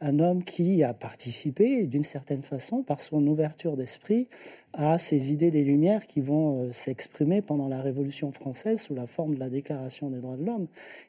[0.02, 4.28] un homme qui a participé d'une certaine façon par son ouverture d'esprit
[4.74, 9.08] à ces idées des Lumières qui vont euh, s'exprimer pendant la Révolution française sous la
[9.08, 10.68] forme de la Déclaration des droits de l'homme.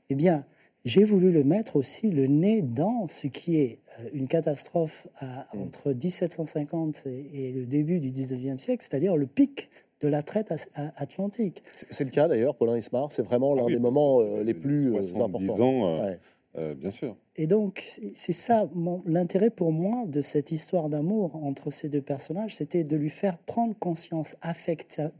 [0.09, 0.45] Eh bien,
[0.85, 5.61] j'ai voulu le mettre aussi le nez dans ce qui est euh, une catastrophe mm.
[5.61, 10.55] entre 1750 et, le début du 19e siècle, c'est-à-dire le pic de la traite
[10.97, 11.63] atlantique.
[11.91, 15.61] C'est le cas d'ailleurs, Paulin Ismar, c'est vraiment l'un des moments euh, les plus importants.
[15.61, 16.15] Ans,
[16.55, 17.17] bien sûr.
[17.37, 18.69] Et donc, c'est ça
[19.07, 23.39] l'intérêt pour moi de cette histoire d'amour entre ces deux personnages, c'était de lui faire
[23.39, 24.37] prendre conscience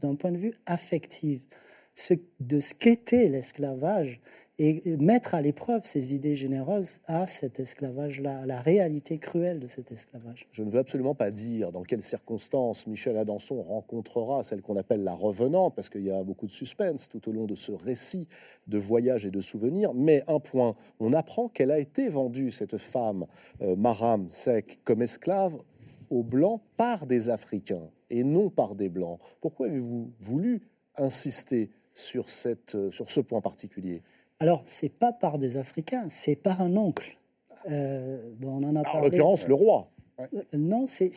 [0.01, 1.41] d'un point de vue affectif
[2.39, 4.21] de ce qu'était l'esclavage
[4.63, 9.65] et mettre à l'épreuve ces idées généreuses à cet esclavage-là, à la réalité cruelle de
[9.65, 10.47] cet esclavage.
[10.51, 15.03] Je ne veux absolument pas dire dans quelles circonstances Michel Adanson rencontrera celle qu'on appelle
[15.03, 18.27] la revenante, parce qu'il y a beaucoup de suspense tout au long de ce récit
[18.67, 19.95] de voyage et de souvenirs.
[19.95, 23.25] Mais un point, on apprend qu'elle a été vendue, cette femme,
[23.63, 25.57] euh, Maram Sek, comme esclave
[26.11, 29.19] aux Blancs par des Africains et non par des Blancs.
[29.41, 30.61] Pourquoi avez-vous voulu
[30.97, 34.03] insister sur, euh, sur ce point particulier?
[34.41, 37.17] Alors, c'est pas par des Africains, c'est par un oncle.
[37.69, 39.87] Euh, on en a En l'occurrence, le roi.
[40.19, 41.11] Euh, non, c'est,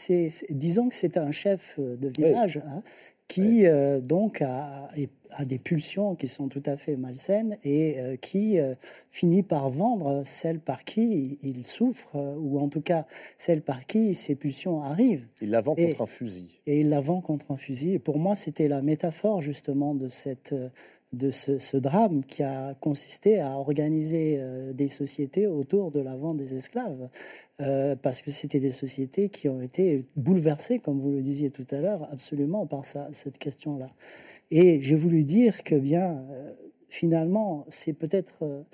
[0.50, 2.60] disons que c'est un chef de village.
[2.66, 2.82] Hein,
[3.28, 4.88] qui euh, donc a,
[5.30, 8.74] a, des pulsions qui sont tout à fait malsaines et euh, qui euh,
[9.10, 13.06] finit par vendre celle par qui il souffre, ou en tout cas
[13.36, 15.26] celle par qui ces pulsions arrivent.
[15.40, 16.60] Il la vend contre un fusil.
[16.66, 17.94] Et il la vend contre un fusil.
[17.94, 20.54] Et pour moi, c'était la métaphore justement de cette
[21.14, 26.36] de ce, drame qui a consisté à organiser euh, des sociétés autour de la vente
[26.36, 27.08] des esclaves,
[27.60, 31.66] euh, parce que c'était des sociétés qui ont été bouleversées, comme vous le disiez tout
[31.70, 33.90] à l'heure, absolument par ça, cette question-là.
[34.50, 36.52] Et j'ai voulu dire que bien, euh,
[36.88, 38.64] finalement, c'est peut-être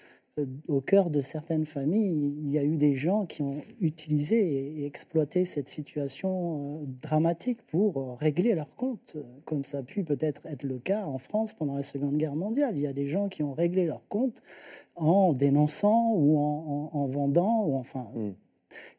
[0.68, 4.86] au cœur de certaines familles, il y a eu des gens qui ont utilisé et
[4.86, 10.46] exploité cette situation euh, dramatique pour euh, régler leurs comptes, comme ça a pu peut-être
[10.46, 12.76] être le cas en France pendant la Seconde Guerre mondiale.
[12.76, 14.42] Il y a des gens qui ont réglé leurs comptes
[14.94, 18.10] en dénonçant ou en, vendant, ou enfin.
[18.14, 18.30] Mm.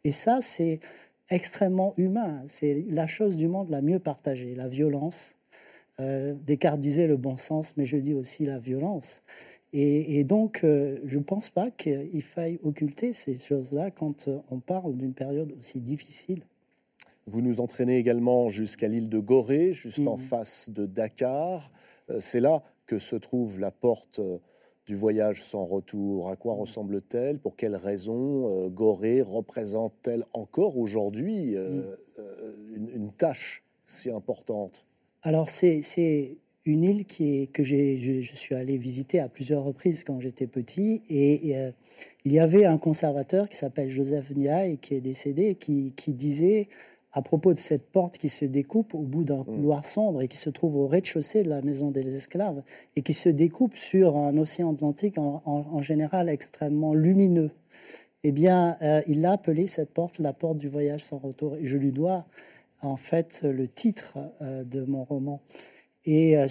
[0.03, 0.81] Et ça, c'est
[1.29, 2.43] extrêmement humain.
[2.47, 5.37] C'est la chose du monde la mieux partagée, la violence.
[5.99, 9.23] Descartes disait le bon sens, mais je dis aussi la violence.
[9.73, 14.59] Et, donc, euh, je ne pense pas qu'il faille occulter ces choses-là quand euh, on
[14.59, 16.43] parle d'une période aussi difficile.
[17.25, 20.23] Vous nous entraînez également jusqu'à l'île de Gorée, juste en mhm.
[20.23, 21.71] face de Dakar.
[22.09, 24.19] Euh, c'est là que se trouve la porte
[24.85, 26.29] du voyage sans retour.
[26.29, 26.61] À quoi mhm.
[26.61, 27.39] ressemble-t-elle?
[27.39, 31.95] Pour quelles raisons Gorée représente-t-elle encore aujourd'hui mhm.
[32.75, 34.85] une, une, tâche si importante?
[35.21, 35.81] Alors, c'est
[36.65, 40.47] une île qui est, que j'ai, je, suis allé visiter à plusieurs reprises quand j'étais
[40.47, 41.01] petit.
[41.09, 41.71] Et, euh,
[42.23, 46.69] il y avait un conservateur qui s'appelle Joseph Ndiaye, qui est décédé, qui, qui, disait
[47.13, 49.45] à propos de cette porte qui se découpe au bout d'un mm.
[49.45, 52.61] couloir sombre et qui se trouve au rez-de-chaussée de la maison des esclaves
[52.95, 57.51] et qui se découpe sur un océan Atlantique en, général extrêmement lumineux.
[58.23, 61.55] Eh bien, euh, il a appelé cette porte la porte du voyage sans retour.
[61.55, 62.27] Et je lui dois
[62.81, 65.41] en fait le titre euh, de mon roman.
[66.05, 66.47] Et euh,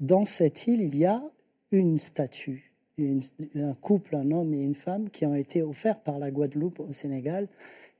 [0.00, 1.22] dans cette île, il y a
[1.70, 6.30] une statue, un couple, un homme et une femme qui ont été offerts par la
[6.30, 7.48] Guadeloupe au Sénégal.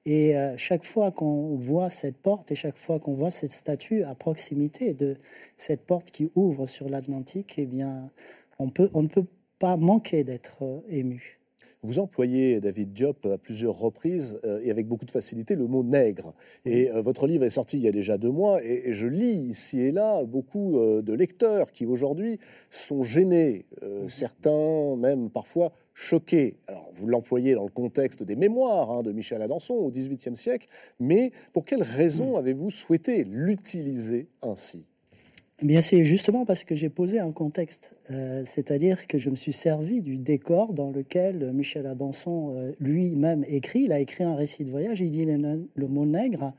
[0.05, 4.02] Et euh, chaque fois qu'on voit cette porte et chaque fois qu'on voit cette statue
[4.02, 5.16] à proximité de
[5.56, 8.10] cette porte qui ouvre sur l'Atlantique, eh bien,
[8.59, 9.27] on ne peut
[9.59, 11.41] pas manquer d'être euh, ému.
[11.85, 15.83] Vous employez, David Diop, à plusieurs reprises euh, et avec beaucoup de facilité le mot
[15.83, 16.33] nègre.
[16.65, 19.33] Et euh, votre livre est sorti il y a déjà deux mois et, je lis
[19.33, 22.39] ici et là beaucoup euh, de lecteurs qui aujourd'hui
[22.71, 24.09] sont gênés, mhm.
[24.09, 26.55] certains même parfois choqués.
[26.69, 30.69] Alors vous l'employez dans le contexte des mémoires hein, de Michel Adanson au XVIIIe siècle,
[31.01, 32.37] mais pour quelles raisons mhm.
[32.37, 34.87] avez-vous souhaité l'utiliser ainsi?
[35.63, 39.37] Eh bien, c'est justement parce que j'ai posé un contexte, euh, c'est-à-dire que je me
[39.37, 43.83] suis servi du décor dans lequel Michel Adanson euh, lui-même écrit.
[43.83, 46.53] Il a écrit un récit de voyage, il dit le, mot nègre,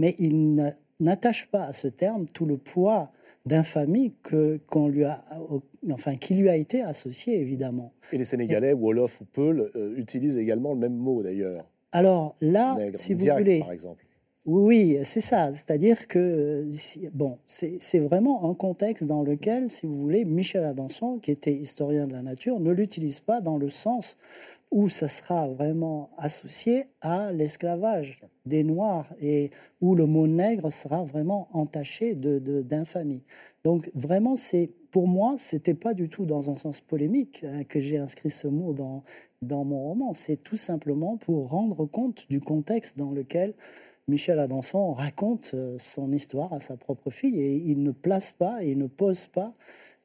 [0.00, 3.12] mais il n'attache pas à ce terme tout le poids
[3.46, 5.22] d'infamie que qu'on lui a,
[5.92, 7.92] enfin, qui lui a été associé évidemment.
[8.12, 11.70] Et les Sénégalais, Wolof ou Peul, euh, utilisent également le même mot d'ailleurs.
[11.92, 14.04] Alors là, si vous voulez, par exemple.
[14.50, 15.52] Oui, c'est ça.
[15.52, 16.70] C'est-à-dire que,
[17.12, 22.06] bon, c'est vraiment un contexte dans lequel, si vous voulez, Michel Adanson, qui était historien
[22.06, 24.16] de la nature, ne l'utilise pas dans le sens
[24.70, 29.50] où ça sera vraiment associé à l'esclavage des Noirs et
[29.82, 33.18] où le mot nègre sera vraiment entaché d'infamie.
[33.18, 33.22] De,
[33.64, 37.80] Donc vraiment, c'est pour moi, c'était pas du tout dans un sens polémique hein, que
[37.80, 39.02] j'ai inscrit ce mot dans,
[39.42, 40.14] dans mon roman.
[40.14, 43.52] C'est tout simplement pour rendre compte du contexte dans lequel
[44.08, 48.64] Michel Adanson raconte euh, son histoire à sa propre fille et il ne place pas
[48.64, 49.54] et il ne pose pas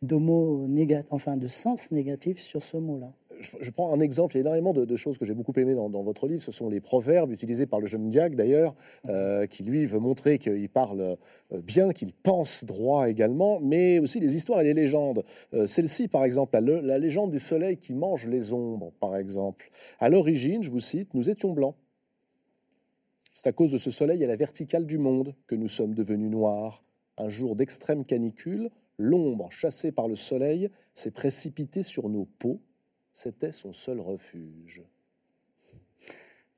[0.01, 3.13] de mots négatifs, enfin de sens négatif sur ce mot-là.
[3.61, 6.03] je, prends un exemple, il y a énormément de, choses que j'ai beaucoup aimées dans,
[6.03, 8.75] votre livre, ce sont les proverbes utilisés par le jeune Diac d'ailleurs,
[9.07, 11.17] euh, qui lui veut montrer qu'il parle
[11.51, 15.23] euh, bien, qu'il pense droit également, mais aussi les histoires et les légendes.
[15.53, 19.69] Euh, celle-ci, par exemple, la, la légende du soleil qui mange les ombres, par exemple.
[19.99, 21.75] À l'origine, je vous cite, nous étions blancs.
[23.33, 26.29] C'est à cause de ce soleil à la verticale du monde que nous sommes devenus
[26.29, 26.83] noirs.
[27.17, 32.61] Un jour d'extrême canicule, l'ombre chassée par le soleil s'est précipitée sur nos peaux
[33.13, 34.81] c'était son seul refuge.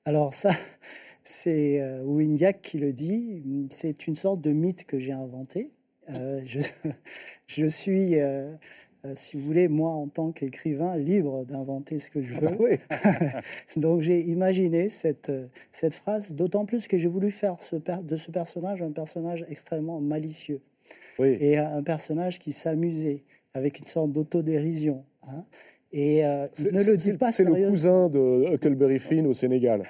[0.05, 0.51] Alors ça,
[1.23, 3.67] c'est euh, qui le dit.
[3.69, 5.71] C'est une sorte de mythe que j'ai inventé.
[6.09, 8.53] Euh, je, suis, euh,
[9.13, 12.77] si vous voulez, moi en tant qu'écrivain, libre d'inventer ce que je veux.
[13.75, 15.31] Donc j'ai imaginé cette,
[15.71, 19.99] cette phrase, d'autant plus que j'ai voulu faire ce, de ce personnage un personnage extrêmement
[19.99, 20.61] malicieux.
[21.19, 23.23] Et un personnage qui s'amusait
[23.53, 25.05] avec une sorte d'autodérision.
[25.27, 25.45] Hein.
[25.93, 29.85] Et euh, ne le dit pas C'est le cousin de Huckleberry Finn au Sénégal.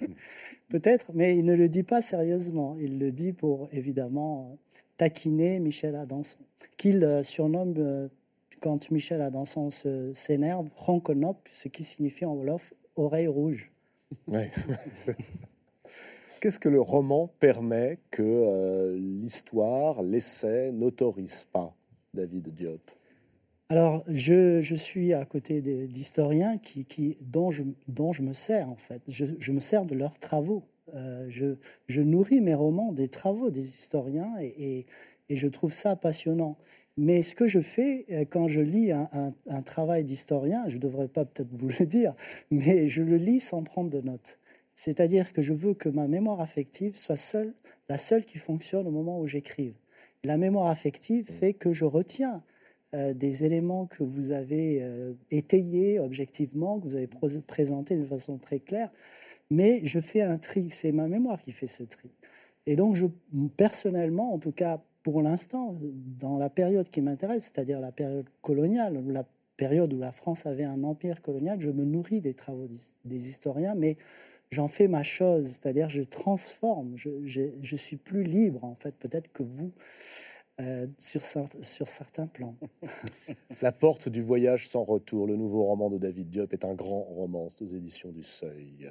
[0.70, 2.76] Peut-être, mais il ne le dit pas sérieusement.
[2.80, 4.56] Il le dit pour évidemment
[4.96, 6.38] taquiner Michel Adanson,
[6.76, 8.08] qu'il euh, surnomme euh,
[8.60, 13.70] quand Michel Adanson s'énerve Ronconop, ce qui signifie en Wolof oreille rouge.
[16.40, 21.74] Qu'est-ce que le roman permet que l'histoire, l'essai n'autorise pas,
[22.14, 22.90] David Diop?
[23.70, 28.74] Alors, je, suis à côté d'historiens qui, qui, dont, je, dont je me sers, en
[28.74, 29.00] fait.
[29.06, 30.64] Je, me sers de leurs travaux.
[30.92, 34.86] Euh, je, nourris mes romans des travaux des historiens et,
[35.28, 36.58] je trouve ça passionnant.
[37.02, 39.08] Mais ce que je fais euh, quand je lis un,
[39.46, 42.14] un travail d'historien, je ne devrais pas peut-être vous le dire,
[42.50, 44.38] mais je le lis sans prendre de notes.
[44.74, 47.54] C'est-à-dire que je veux que ma mémoire affective soit seule,
[47.88, 49.72] la seule qui fonctionne au moment où j'écrive.
[50.24, 51.34] La mémoire affective mmh.
[51.34, 52.42] fait que je retiens
[52.92, 57.08] euh, des éléments que vous avez euh, étayés objectivement, que vous avez
[57.46, 58.90] présentés de façon très claire,
[59.50, 62.10] mais je fais un tri, c'est ma mémoire qui fait ce tri.
[62.66, 63.06] Et donc, je,
[63.56, 69.02] personnellement, en tout cas pour l'instant, dans la période qui m'intéresse, c'est-à-dire la période coloniale,
[69.08, 69.24] la
[69.56, 72.68] période où la France avait un empire colonial, je me nourris des travaux
[73.04, 73.96] des historiens, mais
[74.50, 79.42] j'en fais ma chose, c'est-à-dire je transforme, je, suis plus libre en fait, peut-être que
[79.42, 79.72] vous.
[80.60, 81.22] Euh, sur,
[81.62, 82.54] sur certains plans.
[83.62, 87.00] La porte du voyage sans retour, le nouveau roman de David Diop, est un grand
[87.00, 88.90] roman aux éditions du Seuil.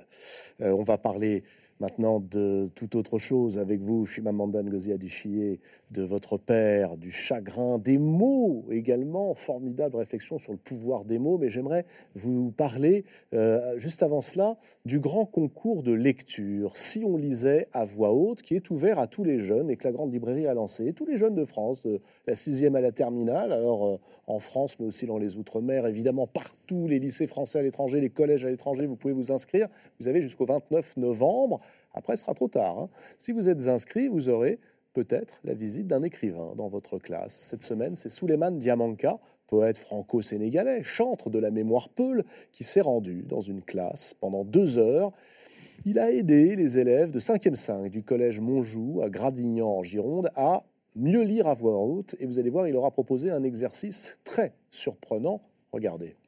[0.62, 1.44] Euh, on va parler
[1.80, 5.60] maintenant de toute autre chose avec vous, Shimamanda Ngozi Adichie,
[5.92, 11.38] de votre père, du chagrin, des mots également, formidable réflexion sur le pouvoir des mots,
[11.38, 11.86] mais j'aimerais
[12.16, 17.86] vous parler, euh, juste avant cela, du grand concours de lecture, si on lisait à
[17.86, 20.54] voix haute, qui est ouvert à tous les jeunes et que la Grande Librairie a
[20.54, 23.98] lancé, tous les jeunes de France, de la sixième à la terminale, alors euh,
[24.28, 28.10] en France, mais aussi dans les Outre-mer, évidemment partout, les lycées français à l'étranger, les
[28.10, 29.68] collèges à l'étranger, vous pouvez vous inscrire,
[30.00, 31.62] vous avez jusqu'au 29 novembre,
[31.94, 32.80] après, ce sera trop tard.
[32.80, 32.90] Hein.
[33.18, 34.60] Si vous êtes inscrit, vous aurez
[34.94, 37.34] peut-être la visite d'un écrivain dans votre classe.
[37.34, 43.24] Cette semaine, c'est Souleymane Diamanka, poète franco-sénégalais, chantre de la mémoire Peul, qui s'est rendu
[43.24, 45.12] dans une classe pendant deux heures.
[45.86, 50.30] Il a aidé les élèves de 5e 5 du collège Monjou à Gradignan en Gironde
[50.36, 50.64] à
[50.96, 52.16] mieux lire à voix haute.
[52.20, 55.42] Et vous allez voir, il aura proposé un exercice très surprenant.
[55.72, 56.19] Regardez.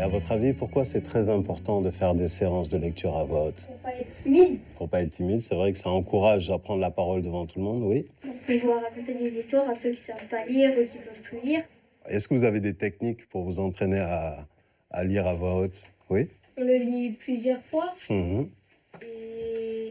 [0.00, 3.24] Et à votre avis, pourquoi c'est très important de faire des séances de lecture à
[3.24, 4.58] voix haute Pour pas être timide.
[4.76, 7.58] Pour pas être timide, c'est vrai que ça encourage à prendre la parole devant tout
[7.58, 8.06] le monde, oui.
[8.22, 11.40] Pour pouvoir raconter des histoires à ceux qui savent pas lire ou qui peuvent plus
[11.46, 11.60] lire.
[12.08, 14.48] Est-ce que vous avez des techniques pour vous entraîner à,
[14.90, 15.82] à lire à voix haute?
[16.08, 16.28] Oui.
[16.56, 17.92] On le lit plusieurs fois.
[18.08, 18.48] Mhm.
[19.02, 19.90] Et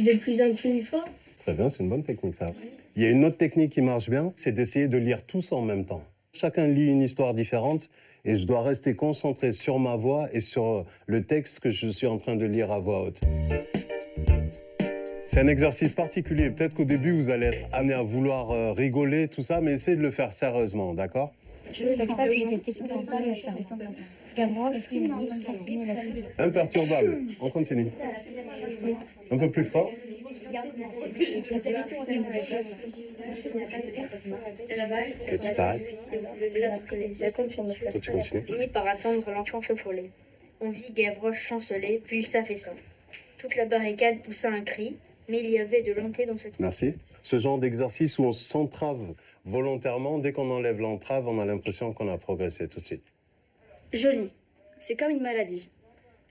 [0.00, 1.08] de plus en plus fort.
[1.44, 2.50] Très bien, c'est une bonne technique ça.
[2.96, 5.62] Il y a une autre technique qui marche bien, c'est d'essayer de lire tous en
[5.62, 6.02] même temps.
[6.32, 7.92] Chacun lit une histoire différente
[8.26, 12.08] et je dois rester concentré sur ma voix et sur le texte que je suis
[12.08, 13.20] en train de lire à voix haute.
[15.26, 16.50] C'est un exercice particulier.
[16.50, 19.96] Peut-être qu'au début, vous allez être amené à vouloir euh, rigoler, tout ça, mais essayez
[19.96, 21.32] de le faire sérieusement, d'accord?
[26.38, 27.22] Imperturbable.
[27.40, 27.90] On continue.
[29.30, 29.90] Un peu plus fort.
[38.46, 40.10] Fini par attendre l'enfant feu follet.
[40.60, 42.72] On vit Gavroche chanceler, puis il s'affaissa.
[43.38, 44.96] Toute la barricade poussa un cri,
[45.28, 46.58] mais il y avait de l'enté dans cette...
[46.58, 46.94] Merci.
[47.22, 49.14] Ce genre d'exercice où on s'entrave
[49.46, 53.04] volontairement, dès qu'on enlève l'entrave, on a l'impression qu'on a progressé tout de suite.
[53.92, 54.34] Je lis.
[54.78, 55.70] C'est comme une maladie.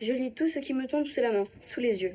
[0.01, 2.13] Je lis tout ce qui me tombe sous la main, sous les yeux.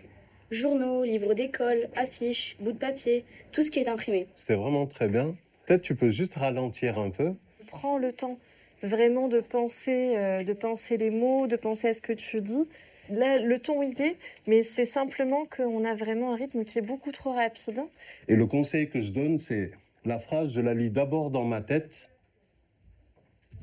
[0.51, 4.27] journaux, livres d'école, affiches, bouts de papier, tout ce qui est imprimé.
[4.35, 5.37] C'était vraiment très bien.
[5.65, 7.35] Peut-être tu peux juste ralentir un peu.
[7.69, 8.39] Prends le temps
[8.83, 12.67] vraiment de penser, euh, de penser les mots, de penser à ce que tu dis.
[13.11, 14.17] Là, le ton il est,
[14.47, 17.81] mais c'est simplement qu'on a vraiment un rythme qui est beaucoup trop rapide.
[18.29, 19.71] Et le conseil que je donne, c'est
[20.05, 22.11] la phrase, je la lis d'abord dans ma tête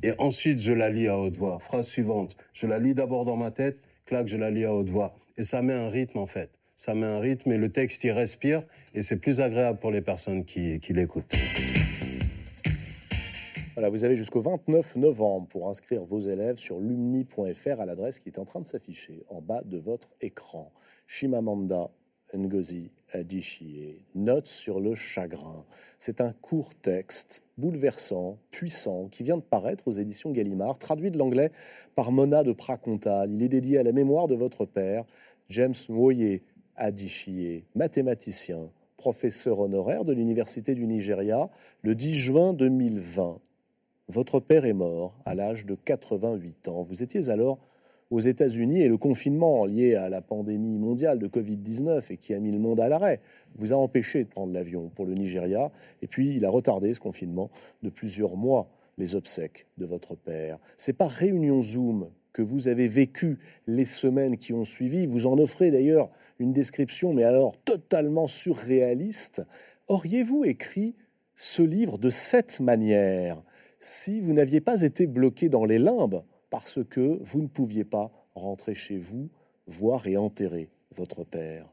[0.03, 1.59] et ensuite je la lis à haute voix.
[1.59, 4.89] Phrase suivante, je la lis d'abord dans ma tête, clac, je la lis à haute
[4.89, 5.15] voix.
[5.38, 6.51] Et ça met un rythme en fait.
[6.76, 10.01] Ça met un rythme et le texte y respire et c'est plus agréable pour les
[10.01, 11.35] personnes qui, qui l'écoutent.
[13.73, 18.30] Voilà, vous avez jusqu'au 29 novembre pour inscrire vos élèves sur lumni.fr à l'adresse qui
[18.30, 20.72] est en train de s'afficher en bas de votre écran.
[21.07, 21.89] Shimamanda
[22.35, 25.65] Ngozi Adichie, Notes sur le chagrin.
[25.97, 31.17] C'est un court texte bouleversant, puissant, qui vient de paraître aux éditions Gallimard, traduit de
[31.17, 31.51] l'anglais
[31.95, 33.31] par Mona de Pracontal.
[33.31, 35.05] Il est dédié à la mémoire de votre père,
[35.49, 36.41] James Nwoye
[36.75, 41.49] Adichie, mathématicien, professeur honoraire de l'Université du Nigeria,
[41.84, 43.39] le 10 juin 2020.
[44.09, 46.81] Votre père est mort à l'âge de 88 ans.
[46.81, 47.59] Vous étiez alors
[48.09, 52.39] aux États-Unis et le confinement lié à la pandémie mondiale de Covid-19 et qui a
[52.39, 53.21] mis le monde à l'arrêt
[53.55, 55.71] vous a empêché de prendre l'avion pour le Nigeria.
[56.01, 57.49] Et puis, il a retardé ce confinement
[57.84, 60.57] de plusieurs mois les obsèques de votre père.
[60.77, 65.05] C'est par réunion Zoom que vous avez vécu les semaines qui ont suivi.
[65.05, 66.09] Vous en offrez d'ailleurs
[66.39, 69.43] une description, mais alors totalement surréaliste.
[69.88, 70.95] Auriez-vous écrit
[71.35, 73.41] ce livre de cette manière?
[73.79, 78.11] Si vous n'aviez pas été bloqué dans les limbes parce que vous ne pouviez pas
[78.36, 79.30] rentrer chez vous,
[79.68, 81.68] voir et enterrer votre père.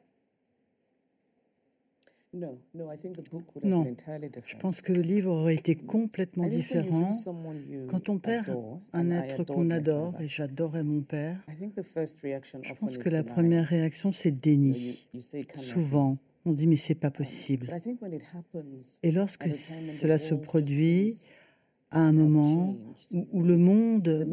[2.34, 2.58] Non,
[4.44, 7.10] je pense que le livre aurait été complètement différent.
[7.88, 8.52] Quand on perd
[8.92, 14.32] un être qu'on adore, et j'adorais mon père, je pense que la première réaction, c'est
[14.32, 15.06] déni.
[15.58, 17.72] Souvent, on dit mais c'est pas possible.
[19.04, 21.14] Et lorsque cela se produit,
[21.94, 22.76] à un moment
[23.12, 24.26] où, le monde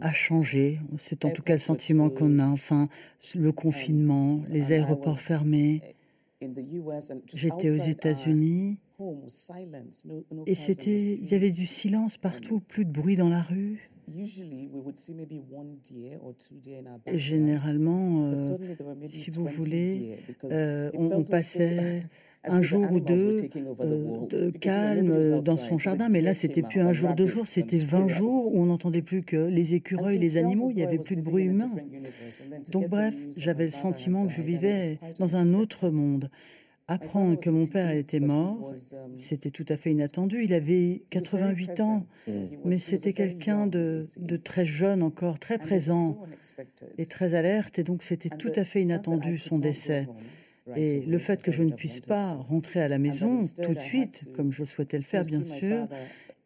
[0.00, 0.80] a changé.
[0.98, 2.46] C'est en tout cas le sentiment qu'on a.
[2.46, 2.88] Enfin,
[3.34, 5.80] le confinement, les aéroports fermés.
[7.32, 8.78] J'étais aux États-Unis
[10.46, 13.90] et c'était, il y avait du silence partout, plus de bruit dans la rue.
[17.06, 18.38] Généralement, euh,
[19.08, 22.04] si vous voulez, euh, on, passait
[22.44, 23.48] un jour ou deux
[23.80, 27.84] euh, de calme dans son jardin, mais là, c'était plus un jour, deux jours, c'était
[27.84, 31.16] 20 jours où on n'entendait plus que les écureuils, les animaux, il n'y avait plus
[31.16, 31.70] de bruit humain.
[32.72, 36.30] Donc bref, j'avais le sentiment que je vivais dans un autre monde.
[36.88, 38.72] Apprendre que mon père était mort,
[39.20, 40.42] c'était tout à fait inattendu.
[40.42, 42.04] Il avait 88 ans,
[42.64, 46.18] mais c'était quelqu'un de, de, très jeune encore, très présent
[46.98, 50.08] et très alerte, et donc c'était tout à fait inattendu son décès.
[50.76, 54.30] Et le fait que je ne puisse pas rentrer à la maison tout de suite,
[54.34, 55.88] comme je souhaitais le faire bien sûr,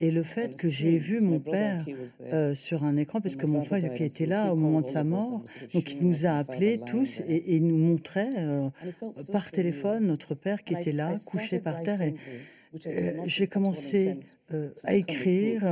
[0.00, 1.86] et le fait que j'ai vu mon père
[2.22, 5.04] euh, sur un écran, parce que mon frère qui était là au moment de sa
[5.04, 5.42] mort,
[5.72, 8.68] donc il nous a appelés tous et, il nous montrait euh,
[9.32, 12.02] par téléphone notre père qui était là, couché par terre.
[12.02, 12.14] Et
[12.86, 14.18] euh, j'ai commencé
[14.84, 15.62] à écrire.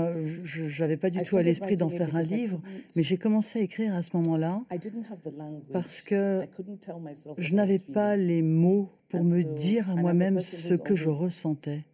[0.45, 2.61] Je n'avais pas du tout à l'esprit d'en faire un livre,
[2.97, 4.63] mais j'ai commencé à écrire à ce moment-là
[5.73, 6.43] parce que
[7.39, 11.85] je n'avais pas les mots pour me dire à moi-même ce que je ressentais.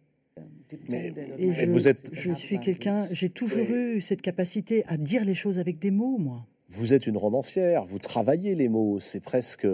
[0.87, 2.11] Mais, je, vous êtes...
[2.17, 6.17] je suis quelqu'un, j'ai toujours eu cette capacité à dire les choses avec des mots,
[6.17, 6.45] moi.
[6.71, 9.65] Vous êtes une romancière, vous travaillez les mots, c'est presque,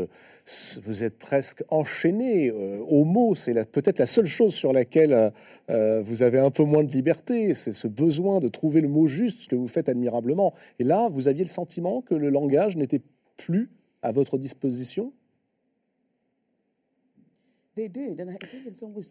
[0.82, 3.36] vous êtes presque enchaîné euh, aux mots.
[3.36, 5.34] C'est peut-être la seule chose sur laquelle
[5.70, 7.54] euh, vous avez un peu moins de liberté.
[7.54, 10.54] C'est ce besoin de trouver le mot juste, ce que vous faites admirablement.
[10.80, 13.02] Et là, vous aviez le sentiment que le langage n'était
[13.36, 13.70] plus
[14.02, 15.12] à votre disposition?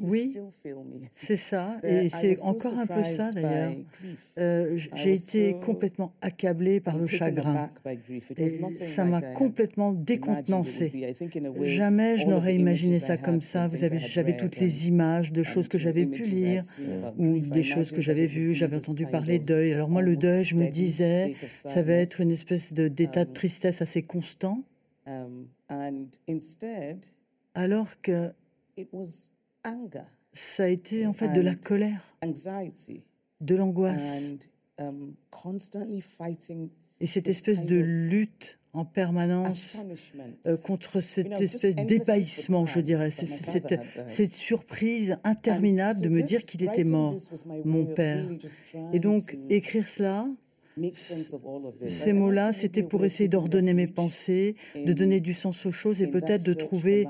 [0.01, 0.31] Oui,
[1.15, 3.75] c'est ça, et c'est encore un peu ça d'ailleurs.
[4.39, 7.71] Euh, j'ai été complètement accablée par le chagrin,
[8.37, 8.49] et
[8.81, 10.93] ça m'a complètement décontenancée.
[11.63, 13.69] Jamais je n'aurais imaginé ça comme ça.
[13.69, 16.63] Vous avez, j'avais toutes les images de choses que j'avais pu lire
[17.19, 18.55] ou des choses que j'avais vues.
[18.55, 19.73] J'avais entendu parler deuil.
[19.73, 23.35] Alors moi, le deuil, je me disais, ça va être une espèce d'état de um,
[23.35, 24.63] tristesse assez constant.
[25.07, 25.47] Um,
[27.55, 28.33] alors que
[30.33, 32.03] ça a été en fait de la colère,
[33.41, 34.03] de l'angoisse.
[34.77, 35.15] Um,
[37.01, 39.77] Et cette espèce de lutte en permanence
[40.47, 46.65] euh, contre cette espèce d'ébahissement, je dirais, cette, cette, surprise interminable de me dire qu'il
[46.65, 47.15] était mort,
[47.65, 48.29] mon père.
[48.93, 50.27] Et donc, écrire cela,
[51.89, 56.07] Ces mots-là, c'était pour essayer d'ordonner mes pensées, de donner du sens aux choses et
[56.07, 57.07] peut-être de trouver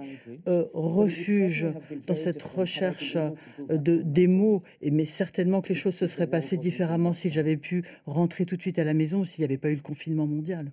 [0.48, 1.66] euh, refuge
[2.06, 4.62] dans cette recherche euh, de, des mots.
[4.82, 8.56] Et, mais certainement que les choses se seraient passées différemment si j'avais pu rentrer tout
[8.56, 10.72] de suite à la maison ou s'il n'y avait pas eu le confinement mondial.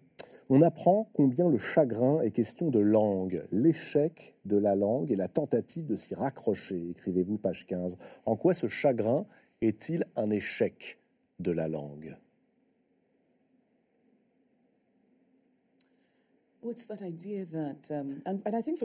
[0.50, 5.30] On apprend combien le chagrin est question de langue, l'échec de la langue et la
[5.30, 7.98] tentative de s'y raccrocher, écrivez-vous page 15.
[8.26, 9.26] En quoi ce chagrin
[9.62, 11.00] est-il un échec
[11.40, 12.18] de la langue?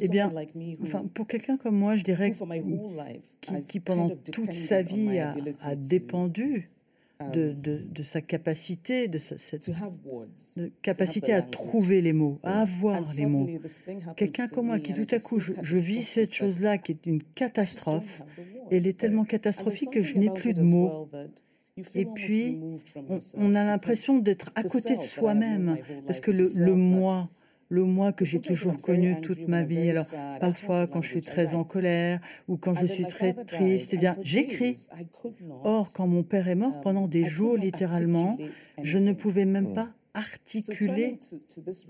[0.00, 0.32] Eh bien,
[0.82, 2.32] enfin, pour quelqu'un comme moi, je dirais
[3.40, 6.70] qui, qui pendant toute sa vie a, a dépendu
[7.32, 12.62] de, de, de, sa capacité, de sa, cette de capacité à trouver les mots, à
[12.62, 13.48] avoir les mots.
[14.16, 17.22] Quelqu'un comme moi qui tout à coup, je, je vis cette chose-là qui est une
[17.22, 18.22] catastrophe,
[18.70, 21.08] elle est tellement catastrophique que je n'ai plus de mots.
[21.94, 22.58] Et puis,
[23.08, 27.30] on, on a l'impression d'être à côté de soi-même, parce que le, le moi,
[27.68, 29.90] le moi que j'ai toujours connu toute ma vie.
[29.90, 30.06] Alors,
[30.40, 34.16] parfois, quand je suis très en colère ou quand je suis très triste, eh bien,
[34.22, 34.86] j'écris.
[35.64, 38.38] Or, quand mon père est mort pendant des jours, littéralement,
[38.82, 41.18] je ne pouvais même pas articuler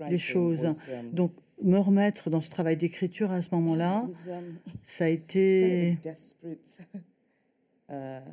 [0.09, 0.67] les choses.
[1.13, 1.33] Donc,
[1.63, 4.05] me remettre dans ce travail d'écriture à ce moment-là,
[4.85, 5.97] ça a été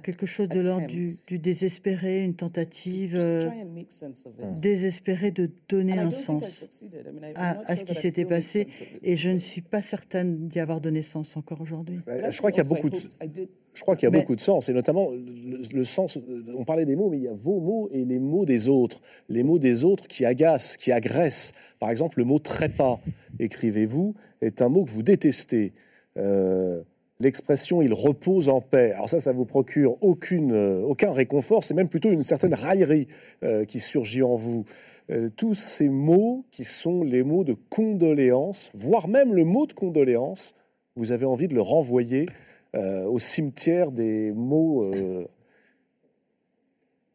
[0.02, 3.48] quelque chose de l'ordre du, du, désespéré, une tentative euh,
[4.60, 6.66] désespérée de donner un sens
[7.36, 8.66] à, à ce qui s'était passé.
[9.02, 12.00] Et je ne suis pas certaine d'y avoir donné sens encore aujourd'hui.
[12.06, 12.98] Je crois qu'il y a beaucoup de...
[13.74, 16.16] Je crois qu'il y a beaucoup de sens, et notamment le, le, sens.
[16.56, 19.00] On parlait des mots, mais il y a vos mots et les mots des autres.
[19.28, 21.52] Les mots des autres qui agacent, qui agressent.
[21.80, 23.00] Par exemple, le mot trépas,
[23.40, 25.72] écrivez-vous, est un mot que vous détestez.
[26.16, 26.84] Euh,
[27.24, 28.92] l'expression il repose en paix.
[28.92, 33.08] Alors ça, ça vous procure aucune, euh, aucun réconfort, c'est même plutôt une certaine raillerie
[33.42, 34.64] euh, qui surgit en vous.
[35.10, 39.72] Euh, tous ces mots qui sont les mots de condoléance, voire même le mot de
[39.72, 40.54] condoléance,
[40.96, 42.26] vous avez envie de le renvoyer
[42.74, 45.26] euh, au cimetière des mots euh,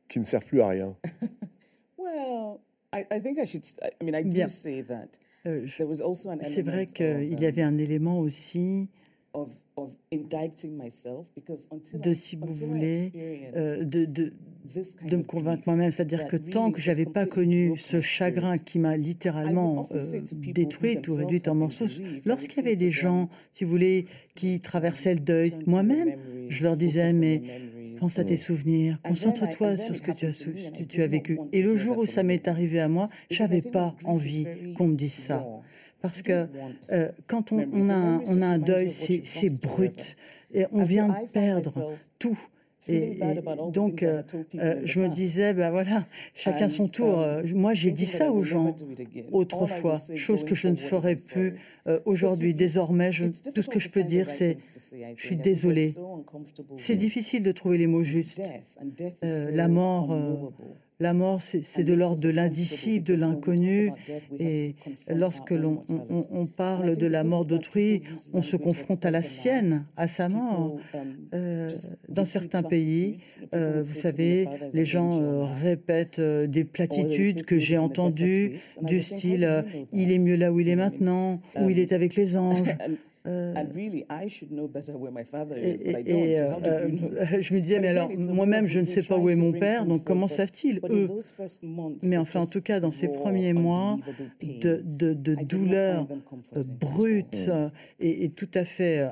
[0.07, 0.95] qui ne servent plus à rien.
[1.97, 2.59] well,
[2.93, 5.19] I, I think I should, I mean, I do say that.
[5.45, 8.89] Euh, c'est vrai qu'il y avait un élément aussi
[11.93, 13.11] de, si vous voulez,
[13.55, 14.33] euh, de, de,
[15.05, 15.91] de, me convaincre moi-même.
[15.91, 20.01] C'est-à-dire que tant que j'avais pas connu ce chagrin qui m'a littéralement euh,
[20.53, 21.87] détruite ou réduite en morceaux,
[22.25, 26.15] lorsqu'il y avait des gens, si vous voulez, qui traversaient le deuil, moi-même,
[26.49, 27.41] je leur disais, mais
[27.99, 31.39] pense à tes souvenirs, concentre-toi sur ce que tu as, tu, tu as vécu.
[31.51, 34.45] Et le jour où ça m'est arrivé à moi, j'avais pas envie
[34.77, 35.45] qu'on me dise ça.
[36.01, 36.47] Parce que
[36.91, 40.15] euh, quand on, on, a un, on, a un, deuil, c'est brut.
[40.53, 42.39] Et on vient de perdre tout.
[42.87, 44.23] Et, et donc, euh,
[44.55, 47.19] euh, je me disais, ben voilà, chacun son tour.
[47.19, 48.75] Euh, moi, j'ai dit ça aux gens
[49.31, 52.53] autrefois, chose que je ne ferai plus euh, aujourd'hui.
[52.55, 54.57] Désormais, je, tout ce que je peux dire, c'est
[55.17, 55.93] je suis désolée.
[56.77, 58.41] C'est difficile de trouver les mots justes.
[59.21, 60.15] La mort
[60.99, 63.91] la mort, c'est de l'ordre de l'indicible, de l'inconnu.
[64.37, 64.75] Et
[65.07, 68.03] lorsque l'on on, on parle de la mort d'autrui,
[68.33, 70.77] on se confronte à la sienne, à sa mort.
[71.33, 71.69] Euh,
[72.09, 73.19] dans certains pays,
[73.53, 79.63] euh, vous savez, les gens euh, répètent des platitudes que j'ai entendues, du style
[79.93, 82.75] il est mieux là où il est maintenant, où il est avec les anges.
[83.29, 83.53] Euh,
[86.05, 86.35] et,
[87.41, 90.03] je me disais, mais alors, moi-même, je ne sais pas où est mon père, donc
[90.03, 91.09] comment savent-ils, eux?
[92.03, 93.97] Mais enfin, en tout cas, dans ces premiers mois
[94.41, 96.07] de, de, de douleur
[96.55, 97.69] euh, brute euh,
[97.99, 99.07] et, et, tout à fait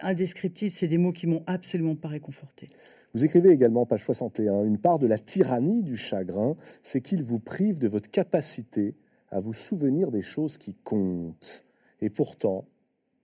[0.00, 2.68] indescriptible, c'est des mots qui m'ont absolument pas réconforté.
[3.14, 7.38] Vous écrivez également, page 61, une part de la tyrannie du chagrin, c'est qu'il vous
[7.38, 8.94] prive de votre capacité
[9.30, 11.64] à vous souvenir des choses qui comptent.
[12.00, 12.64] Et pourtant,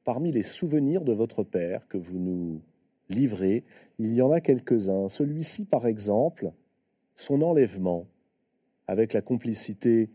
[0.05, 2.61] Parmi les souvenirs de votre père que vous nous
[3.09, 3.65] livrez,
[3.99, 5.09] il y en a quelques-uns.
[5.09, 6.53] Celui-ci, par exemple,
[7.17, 8.07] son enlèvement,
[8.87, 10.11] avec la complicité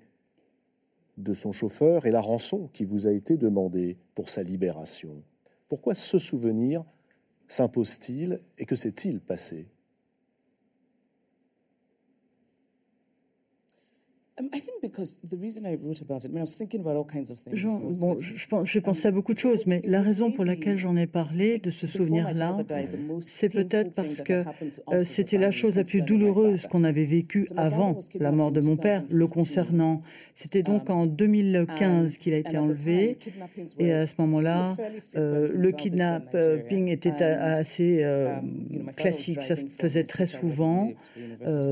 [1.17, 5.23] de son chauffeur et la rançon qui vous a été demandée pour sa libération.
[5.67, 6.83] Pourquoi ce souvenir
[7.47, 9.67] s'impose-t-il et que s'est-il passé?
[17.99, 20.95] Bon, je, pense, j'ai pensé à beaucoup de choses, mais la raison pour laquelle j'en
[20.95, 22.57] ai parlé de ce souvenir-là,
[23.19, 24.45] c'est peut-être parce que
[24.91, 28.77] euh, c'était la chose la plus douloureuse qu'on avait vécue avant la mort de mon
[28.77, 30.01] père, le concernant.
[30.35, 33.17] C'était donc en 2015 qu'il a été enlevé,
[33.77, 34.77] et à ce moment-là,
[35.15, 38.35] euh, le kidnapping était assez euh,
[38.95, 40.91] classique, ça se faisait très souvent.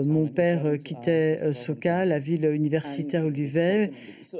[0.05, 3.91] mon père quittait Soka, la ville universitaire il vivait,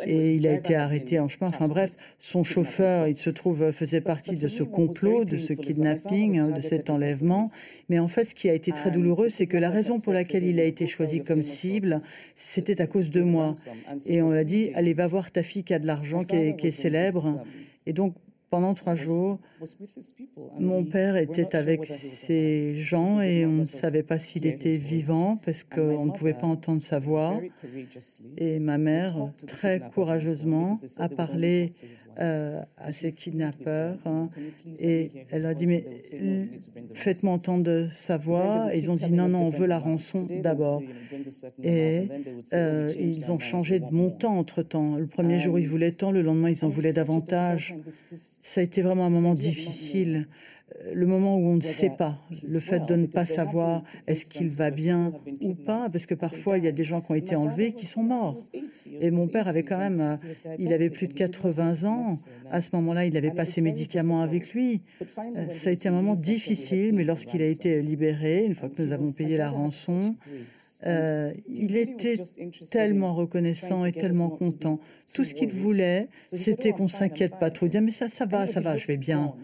[0.06, 1.50] et il a été arrêté en chemin.
[1.50, 6.40] Enfin bref, son chauffeur, il se trouve, faisait partie de ce complot, de ce kidnapping,
[6.40, 7.52] hein, de cet enlèvement.
[7.90, 10.44] Mais en fait, ce qui a été très douloureux, c'est que la raison pour laquelle
[10.44, 12.02] il a été choisi comme cible,
[12.36, 13.54] c'était à cause de moi.
[14.08, 16.72] Et on a dit, allez, va voir ta fille qui a de l'argent, qui est
[16.72, 17.46] célèbre.
[17.86, 18.14] Et donc,
[18.50, 19.40] pendant trois jours,
[20.60, 25.64] mon père était avec ces gens et on ne savait pas s'il était vivant parce
[25.64, 27.40] qu'on ne pouvait pas entendre sa voix.
[28.38, 31.74] Et ma mère, très courageusement, a parlé
[32.20, 34.30] euh, à ces kidnappeurs hein,
[34.80, 35.86] et elle a dit mais
[36.94, 38.74] faites-moi entendre sa voix.
[38.74, 40.82] Et ils ont dit non non on veut la rançon d'abord.
[41.64, 42.10] Et
[42.54, 44.98] euh, ils ont changé de montant entre temps.
[44.98, 47.76] Le premier jour ils voulaient tant, le lendemain ils en voulaient davantage
[48.42, 49.47] ça a été vraiment un moment difficile,
[50.86, 54.26] euh, le moment où on ne sait pas, le fait de ne pas savoir est-ce
[54.26, 57.16] qu'il va bien ou pas, parce que parfois il y a des gens qui ont
[57.16, 58.38] été enlevés qui sont morts.
[59.00, 60.20] Et mon père avait quand même,
[60.60, 62.16] il avait plus de 80 ans,
[62.52, 64.82] à ce moment-là il avait pas ses médicaments avec lui.
[65.02, 68.82] Euh, ça a été un moment difficile, mais lorsqu'il a été libéré, une fois que
[68.82, 70.16] nous avons payé la rançon,
[70.86, 72.18] euh, il était
[72.70, 74.80] tellement reconnaissant et tellement content.
[75.14, 77.68] Tout ce qu'il voulait, c'était qu'on s'inquiète pas trop.
[77.68, 79.36] Dire mais ça, ça va, ça va, je vais bien.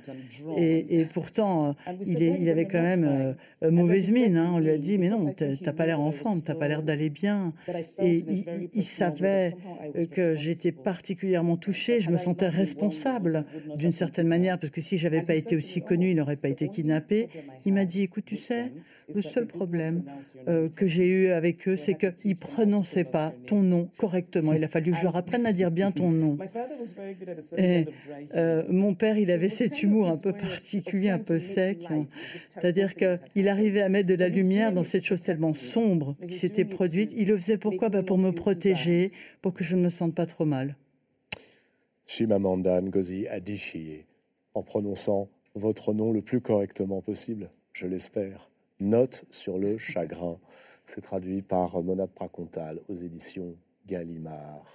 [0.57, 4.37] Et, pourtant, il, est, il, avait quand même euh, mauvaise mine.
[4.37, 4.51] Hein.
[4.53, 7.09] On lui a dit mais non, t'as pas l'air en forme, t'as pas l'air d'aller
[7.09, 7.53] bien.
[7.97, 9.55] Et il, il savait
[10.11, 12.01] que j'étais particulièrement touchée.
[12.01, 13.45] Je me sentais responsable
[13.77, 16.67] d'une certaine manière parce que si j'avais pas été aussi connue, il n'aurait pas été
[16.67, 17.29] kidnappé.
[17.65, 18.73] Il m'a dit écoute, tu sais,
[19.13, 20.03] le seul problème
[20.75, 24.53] que j'ai eu avec eux, c'est qu'ils ne prononçaient pas ton nom correctement.
[24.53, 26.37] Il a fallu que je leur apprenne à dire bien ton nom.
[27.57, 27.85] Et,
[28.35, 31.79] euh, mon père, il avait cet humour un peu particulier, un peu sec.
[32.49, 36.65] C'est-à-dire qu'il arrivait à mettre de la lumière dans cette chose tellement sombre qui s'était
[36.65, 37.13] produite.
[37.15, 37.89] Il le faisait pourquoi?
[37.89, 40.75] bah Pour me protéger, pour que je ne me sente pas trop mal.
[42.05, 44.05] Shimamanda Ngozi Adichie,
[44.53, 48.49] en prononçant votre nom le plus correctement possible, je l'espère.
[48.79, 50.39] Note sur le chagrin.
[50.85, 53.55] C'est traduit par Monade Pracontal aux éditions
[53.87, 54.65] Gallimard.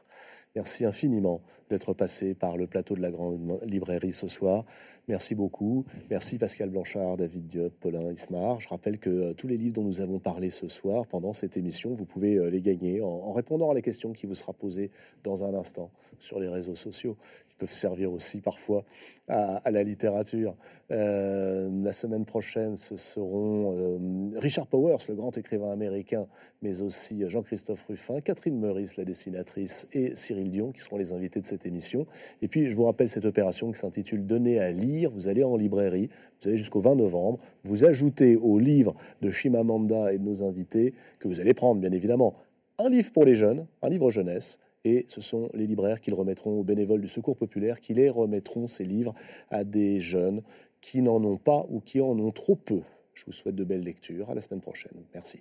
[0.59, 1.41] Merci infiniment
[1.71, 4.65] d'être passé par le plateau de la Grande Librairie ce soir.
[5.07, 5.85] Merci beaucoup.
[6.11, 8.61] Merci Pascal Blanchard, David Diop, Paulin Ismar.
[8.61, 11.57] Je rappelle que euh, tous les livres dont nous avons parlé ce soir pendant cette
[11.57, 14.91] émission, vous pouvez euh, les gagner en, répondant à la question qui vous sera posée
[15.23, 17.17] dans un instant sur les réseaux sociaux,
[17.47, 18.85] qui peuvent servir aussi parfois
[19.29, 20.57] à, la littérature.
[20.91, 24.01] Euh, la semaine prochaine, ce seront
[24.37, 26.27] Richard Powers, le grand écrivain américain,
[26.63, 31.47] mais aussi Jean-Christophe Ruffin, Catherine Meurice, la dessinatrice, et Cyril Qui seront les invités de
[31.47, 32.07] cette émission.
[32.43, 35.11] Et puis, je vous rappelle cette opération qui s'intitule Donner à lire.
[35.11, 36.09] Vous allez en librairie,
[36.41, 40.95] vous allez jusqu'au 20 novembre, vous ajoutez au livre de Shimamanda et de nos invités,
[41.21, 42.35] que vous allez prendre, bien évidemment,
[42.79, 46.17] un livre pour les jeunes, un livre jeunesse, et ce sont les libraires qui le
[46.17, 49.15] remettront aux bénévoles du Secours populaire, qui les remettront ces livres
[49.51, 50.43] à des jeunes
[50.81, 52.83] qui n'en ont pas ou qui en ont trop peu.
[53.15, 54.31] Je vous souhaite de belles lectures.
[54.31, 55.03] À la semaine prochaine.
[55.13, 55.41] Merci.